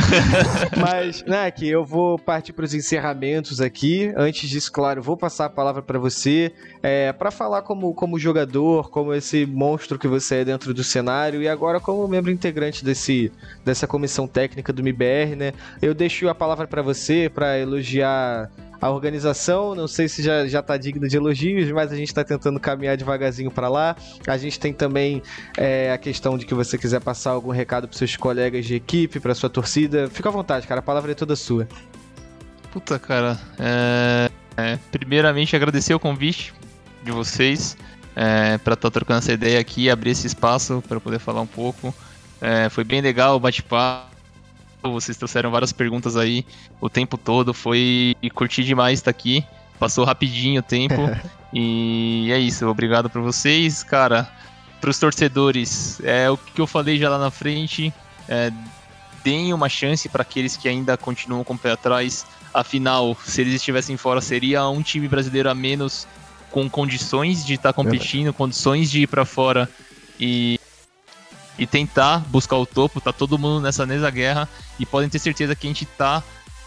[0.80, 4.14] mas, NAC, eu vou partir para os encerramentos aqui.
[4.16, 8.88] Antes disso, claro, vou passar a palavra para você é, para falar como, como jogador,
[8.88, 13.30] como esse monstro que você é dentro do cenário e agora como membro integrante desse,
[13.62, 15.52] desse dessa comissão técnica do MBR, né?
[15.82, 18.48] Eu deixo a palavra para você para elogiar
[18.80, 19.74] a organização.
[19.74, 22.96] Não sei se já, já tá digno de elogios, mas a gente está tentando caminhar
[22.96, 23.96] devagarzinho para lá.
[24.26, 25.22] A gente tem também
[25.58, 29.18] é, a questão de que você quiser passar algum recado para seus colegas de equipe,
[29.18, 30.08] para sua torcida.
[30.08, 30.78] Fica à vontade, cara.
[30.78, 31.66] A palavra é toda sua.
[32.72, 33.38] Puta, cara.
[33.58, 34.30] É...
[34.56, 36.54] É, primeiramente, agradecer o convite
[37.02, 37.76] de vocês
[38.14, 41.46] é, para estar tá trocando essa ideia aqui, abrir esse espaço para poder falar um
[41.46, 41.92] pouco.
[42.44, 44.12] É, foi bem legal o bate-papo.
[44.82, 46.44] Vocês trouxeram várias perguntas aí
[46.78, 47.54] o tempo todo.
[47.54, 49.42] Foi curti demais estar aqui.
[49.78, 50.94] Passou rapidinho o tempo.
[51.54, 52.68] e é isso.
[52.68, 54.30] Obrigado para vocês, cara.
[54.78, 57.90] Para os torcedores, é o que eu falei já lá na frente.
[58.28, 58.52] É,
[59.24, 62.26] deem uma chance para aqueles que ainda continuam com o pé atrás.
[62.52, 66.06] Afinal, se eles estivessem fora, seria um time brasileiro a menos
[66.50, 69.66] com condições de estar tá competindo, condições de ir para fora
[70.20, 70.60] e
[71.58, 73.00] e tentar buscar o topo.
[73.00, 74.48] Tá todo mundo nessa mesma guerra
[74.78, 76.22] e podem ter certeza que a gente tá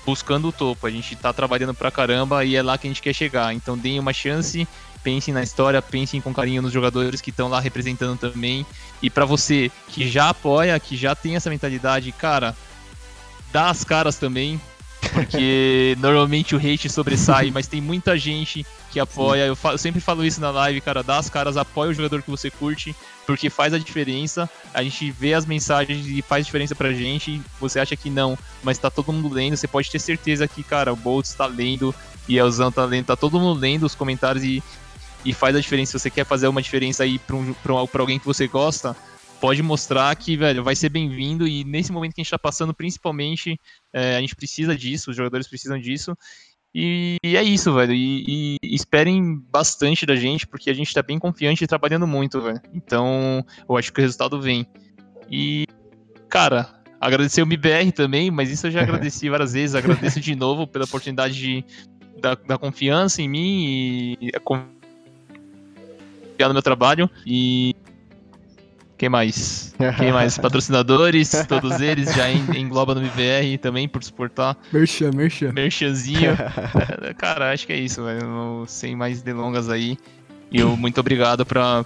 [0.06, 0.88] buscando o topo.
[0.88, 3.54] A gente tá trabalhando pra caramba e é lá que a gente quer chegar.
[3.54, 4.68] Então deem uma chance,
[5.04, 8.66] pensem na história, pensem com carinho nos jogadores que estão lá representando também.
[9.02, 12.56] E para você que já apoia, que já tem essa mentalidade, cara,
[13.52, 14.60] dá as caras também,
[15.14, 19.46] porque normalmente o hate sobressai, mas tem muita gente que apoia.
[19.46, 22.30] Eu, eu, sempre falo isso na live, cara, dá as caras, apoia o jogador que
[22.30, 22.96] você curte,
[23.28, 24.50] porque faz a diferença.
[24.74, 27.42] A gente vê as mensagens e faz diferença pra gente.
[27.60, 29.58] Você acha que não, mas tá todo mundo lendo.
[29.58, 31.94] Você pode ter certeza que, cara, o Boltz tá lendo
[32.28, 34.64] e Elzão tá lendo, tá todo mundo lendo os comentários e,
[35.26, 35.92] e faz a diferença.
[35.92, 38.96] Se você quer fazer uma diferença aí pra, um, pra, pra alguém que você gosta,
[39.42, 42.74] pode mostrar que, velho, vai ser bem-vindo e nesse momento que a gente tá passando,
[42.74, 43.60] principalmente,
[43.94, 46.18] é, a gente precisa disso, os jogadores precisam disso.
[46.74, 47.94] E, e é isso, velho.
[47.94, 52.42] E, e, esperem bastante da gente, porque a gente tá bem confiante e trabalhando muito,
[52.42, 52.62] velho.
[52.74, 54.68] Então, eu acho que o resultado vem.
[55.30, 55.66] E,
[56.30, 56.70] cara,
[57.00, 59.76] agradecer o MBR também, mas isso eu já agradeci várias vezes.
[59.76, 61.66] Agradeço de novo pela oportunidade de,
[62.20, 64.68] da, da confiança em mim e confiar
[66.48, 67.10] no meu trabalho.
[67.26, 67.76] E
[68.98, 69.76] quem mais?
[69.98, 70.38] Quem mais?
[70.40, 74.58] Patrocinadores, todos eles já engloba no MVR também por suportar.
[74.74, 75.52] Merchan, merchan.
[75.54, 76.36] Merchanzinho.
[77.18, 78.66] Cara, acho que é isso, velho.
[78.68, 79.98] Sem mais delongas aí.
[80.52, 81.86] E eu muito obrigado pra,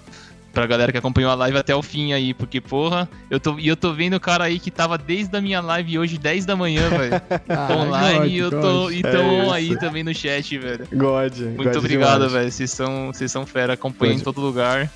[0.53, 3.67] pra galera que acompanhou a live até o fim aí, porque, porra, eu tô, e
[3.67, 6.55] eu tô vendo o cara aí que tava desde a minha live hoje, 10 da
[6.55, 7.21] manhã, velho.
[7.49, 8.93] ah, online God, e eu tô God.
[8.93, 10.87] e tão é aí também no chat, velho.
[10.93, 11.37] God.
[11.39, 12.49] Muito God obrigado, velho.
[12.49, 14.89] Vocês são, vocês são fera, acompanham em todo lugar.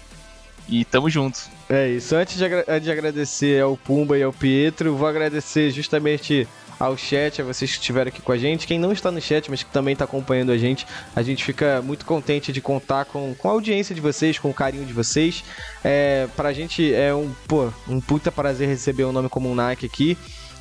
[0.67, 1.39] E tamo junto.
[1.69, 2.15] É isso.
[2.15, 6.47] Antes de, agra de agradecer ao Pumba e ao Pietro, vou agradecer justamente
[6.79, 8.67] ao chat, a vocês que estiveram aqui com a gente.
[8.67, 10.85] Quem não está no chat, mas que também está acompanhando a gente,
[11.15, 14.53] a gente fica muito contente de contar com, com a audiência de vocês, com o
[14.53, 15.43] carinho de vocês.
[15.83, 19.85] É, pra gente é um, pô, um puta prazer receber um nome como um Nike
[19.85, 20.17] aqui.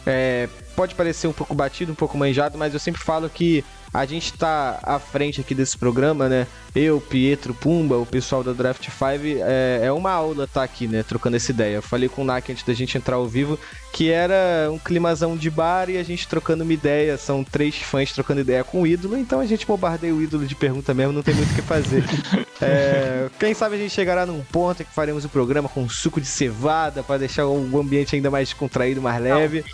[0.07, 3.65] É, pode parecer um pouco batido, um pouco manjado, mas eu sempre falo que
[3.95, 6.49] a gente está à frente aqui desse programa, né?
[6.75, 9.01] Eu, Pietro, Pumba, o pessoal da Draft 5,
[9.47, 11.05] é, é uma aula tá aqui, né?
[11.05, 11.77] Trocando essa ideia.
[11.77, 13.57] Eu falei com o Nak antes da gente entrar ao vivo
[13.95, 17.17] que era um climazão de bar e a gente trocando uma ideia.
[17.17, 20.57] São três fãs trocando ideia com o ídolo, então a gente bombardeia o ídolo de
[20.57, 22.03] pergunta mesmo, não tem muito o que fazer.
[22.61, 26.21] é, quem sabe a gente chegará num ponto em que faremos o programa com suco
[26.21, 29.65] de cevada para deixar o ambiente ainda mais contraído, mais leve.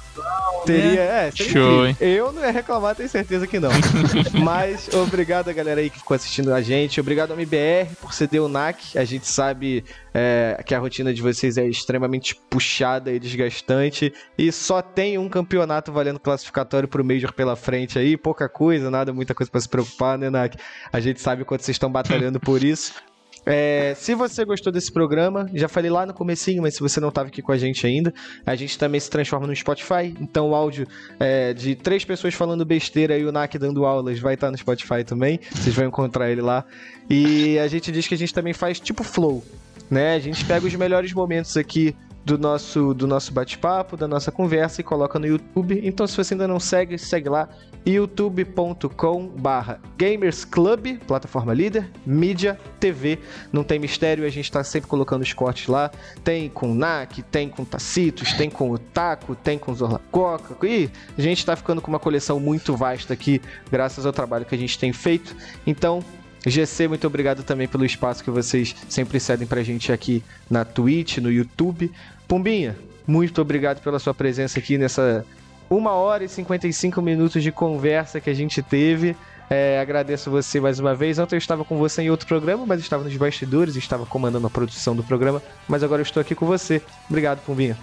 [0.67, 1.97] Teria, é, Show, hein?
[1.99, 3.71] Eu não ia reclamar, tenho certeza que não.
[4.45, 7.01] Mas obrigado a galera aí que ficou assistindo a gente.
[7.01, 8.99] Obrigado ao MBR por ceder o NAC.
[8.99, 14.10] A gente sabe é, que a rotina de vocês é extremamente puxada e desgastante.
[14.37, 18.17] E só tem um campeonato valendo classificatório pro Major pela frente aí.
[18.17, 20.57] Pouca coisa, nada, muita coisa para se preocupar, né, NAC?
[20.93, 22.95] A gente sabe quanto vocês estão batalhando por isso.
[23.47, 27.09] É, se você gostou desse programa, já falei lá no comecinho, mas se você não
[27.09, 28.13] estava aqui com a gente ainda,
[28.45, 30.15] a gente também se transforma no Spotify.
[30.21, 30.87] Então o áudio
[31.19, 35.05] é, de três pessoas falando besteira e o NAC dando aulas vai estar no Spotify
[35.05, 35.41] também.
[35.51, 36.65] Vocês vão encontrar ele lá.
[37.09, 39.43] E a gente diz que a gente também faz tipo flow,
[39.91, 40.15] né?
[40.15, 44.81] A gente pega os melhores momentos aqui do nosso, do nosso bate-papo, da nossa conversa
[44.81, 45.81] e coloca no YouTube.
[45.83, 47.49] Então, se você ainda não segue, segue lá.
[47.85, 53.19] youtube.com barra gamersclub, plataforma líder, mídia, TV,
[53.51, 55.91] não tem mistério, a gente está sempre colocando os cortes lá,
[56.23, 61.23] tem com NAC, tem com Tacitos, tem com o Taco, tem com Zorlacoca, e a
[61.23, 63.41] gente está ficando com uma coleção muito vasta aqui,
[63.71, 65.35] graças ao trabalho que a gente tem feito,
[65.67, 66.05] então
[66.47, 71.19] GC, muito obrigado também pelo espaço que vocês sempre cedem pra gente aqui na Twitch,
[71.19, 71.91] no YouTube.
[72.27, 72.77] Pumbinha,
[73.07, 75.25] muito obrigado pela sua presença aqui nessa
[75.69, 79.15] uma hora e 55 minutos de conversa que a gente teve.
[79.49, 81.19] É, agradeço você mais uma vez.
[81.19, 84.51] Ontem eu estava com você em outro programa, mas estava nos bastidores, estava comandando a
[84.51, 86.83] produção do programa, mas agora eu estou aqui com você.
[87.09, 87.77] Obrigado, Pumbinha.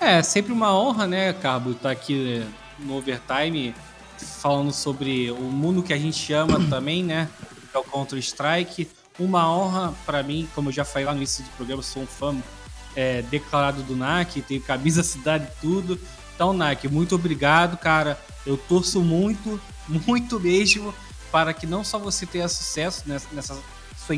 [0.00, 2.44] É, sempre uma honra, né, Cabo, estar aqui
[2.78, 3.74] no Overtime
[4.18, 7.28] falando sobre o mundo que a gente ama também, né?
[7.70, 8.88] Que é o Counter-Strike.
[9.18, 12.06] Uma honra para mim, como eu já falei lá no início do programa, sou um
[12.06, 12.36] fã
[12.94, 15.98] é, declarado do NAC, tenho camisa cidade e tudo.
[16.34, 18.20] Então, NAC, muito obrigado, cara.
[18.44, 20.94] Eu torço muito, muito mesmo,
[21.32, 23.58] para que não só você tenha sucesso nessa, nessa
[23.96, 24.16] sua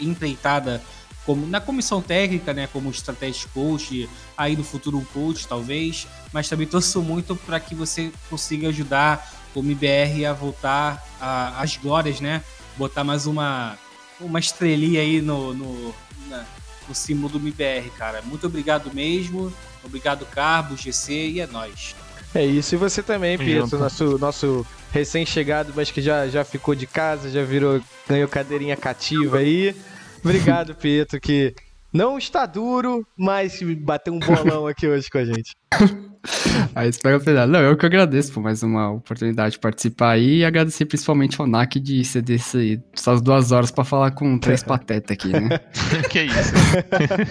[0.00, 0.82] empreitada
[1.28, 6.48] como na comissão técnica, né, como strategy coach, aí no futuro um coach talvez, mas
[6.48, 12.42] também torço muito para que você consiga ajudar o MBR a voltar às glórias, né?
[12.76, 13.76] Botar mais uma,
[14.20, 15.94] uma estrelinha aí no, no,
[16.28, 16.44] na,
[16.88, 18.22] no símbolo do MBR, cara.
[18.22, 19.52] Muito obrigado mesmo.
[19.84, 21.94] Obrigado, Carbo, GC e é nóis.
[22.34, 22.74] É isso.
[22.74, 27.42] E você também, Pietro, nosso, nosso recém-chegado, mas que já, já ficou de casa, já
[27.42, 29.74] virou, ganhou cadeirinha cativa aí.
[30.22, 31.54] Obrigado, Pietro, que
[31.92, 35.52] Não está duro, mas bateu um bolão aqui hoje com a gente.
[36.74, 37.50] Aí espero pesado.
[37.50, 41.46] Não, eu que agradeço por mais uma oportunidade de participar aí e agradecer principalmente ao
[41.46, 45.58] NAC de ceder esse, essas duas horas pra falar com três patetas aqui, né?
[46.10, 46.52] que isso.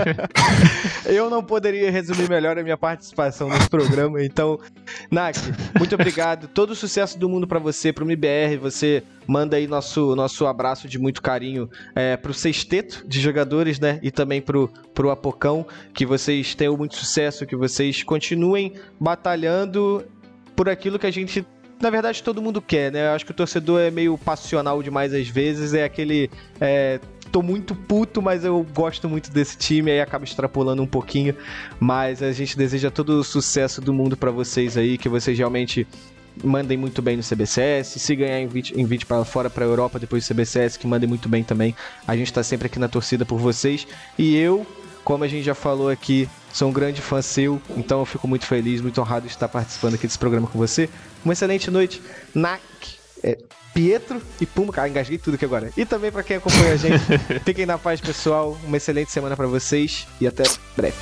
[1.06, 4.60] Eu não poderia resumir melhor a minha participação nesse programa, então,
[5.12, 5.40] Nak,
[5.78, 6.48] muito obrigado.
[6.48, 10.88] Todo o sucesso do mundo pra você, pro MBR, você manda aí nosso, nosso abraço
[10.88, 14.00] de muito carinho é, pro sexteto de jogadores, né?
[14.02, 20.06] E também pro, pro Apocão, que vocês tenham muito sucesso, que vocês continuem batalhando
[20.56, 21.46] por aquilo que a gente.
[21.80, 23.08] Na verdade, todo mundo quer, né?
[23.08, 26.32] Eu acho que o torcedor é meio passional demais às vezes, é aquele.
[26.60, 27.00] É,
[27.32, 31.36] tô muito puto, mas eu gosto muito desse time, aí acaba extrapolando um pouquinho.
[31.80, 35.86] Mas a gente deseja todo o sucesso do mundo para vocês aí, que vocês realmente
[36.44, 38.02] mandem muito bem no CBCS.
[38.02, 41.28] Se ganhar invite, invite para fora para a Europa depois do CBCS, que mandem muito
[41.30, 41.76] bem também.
[42.08, 43.88] A gente tá sempre aqui na torcida por vocês.
[44.18, 44.66] E eu,
[45.04, 48.46] como a gente já falou aqui, sou um grande fã seu, então eu fico muito
[48.46, 50.90] feliz, muito honrado de estar participando aqui desse programa com você.
[51.24, 52.02] Uma excelente noite,
[52.34, 52.62] NAC,
[53.24, 53.38] é,
[53.74, 55.72] Pietro e Puma, cara, engasguei tudo aqui agora.
[55.78, 57.04] E também para quem acompanha a gente,
[57.46, 58.58] fiquem na paz, pessoal.
[58.64, 60.44] Uma excelente semana para vocês e até
[60.76, 60.98] breve.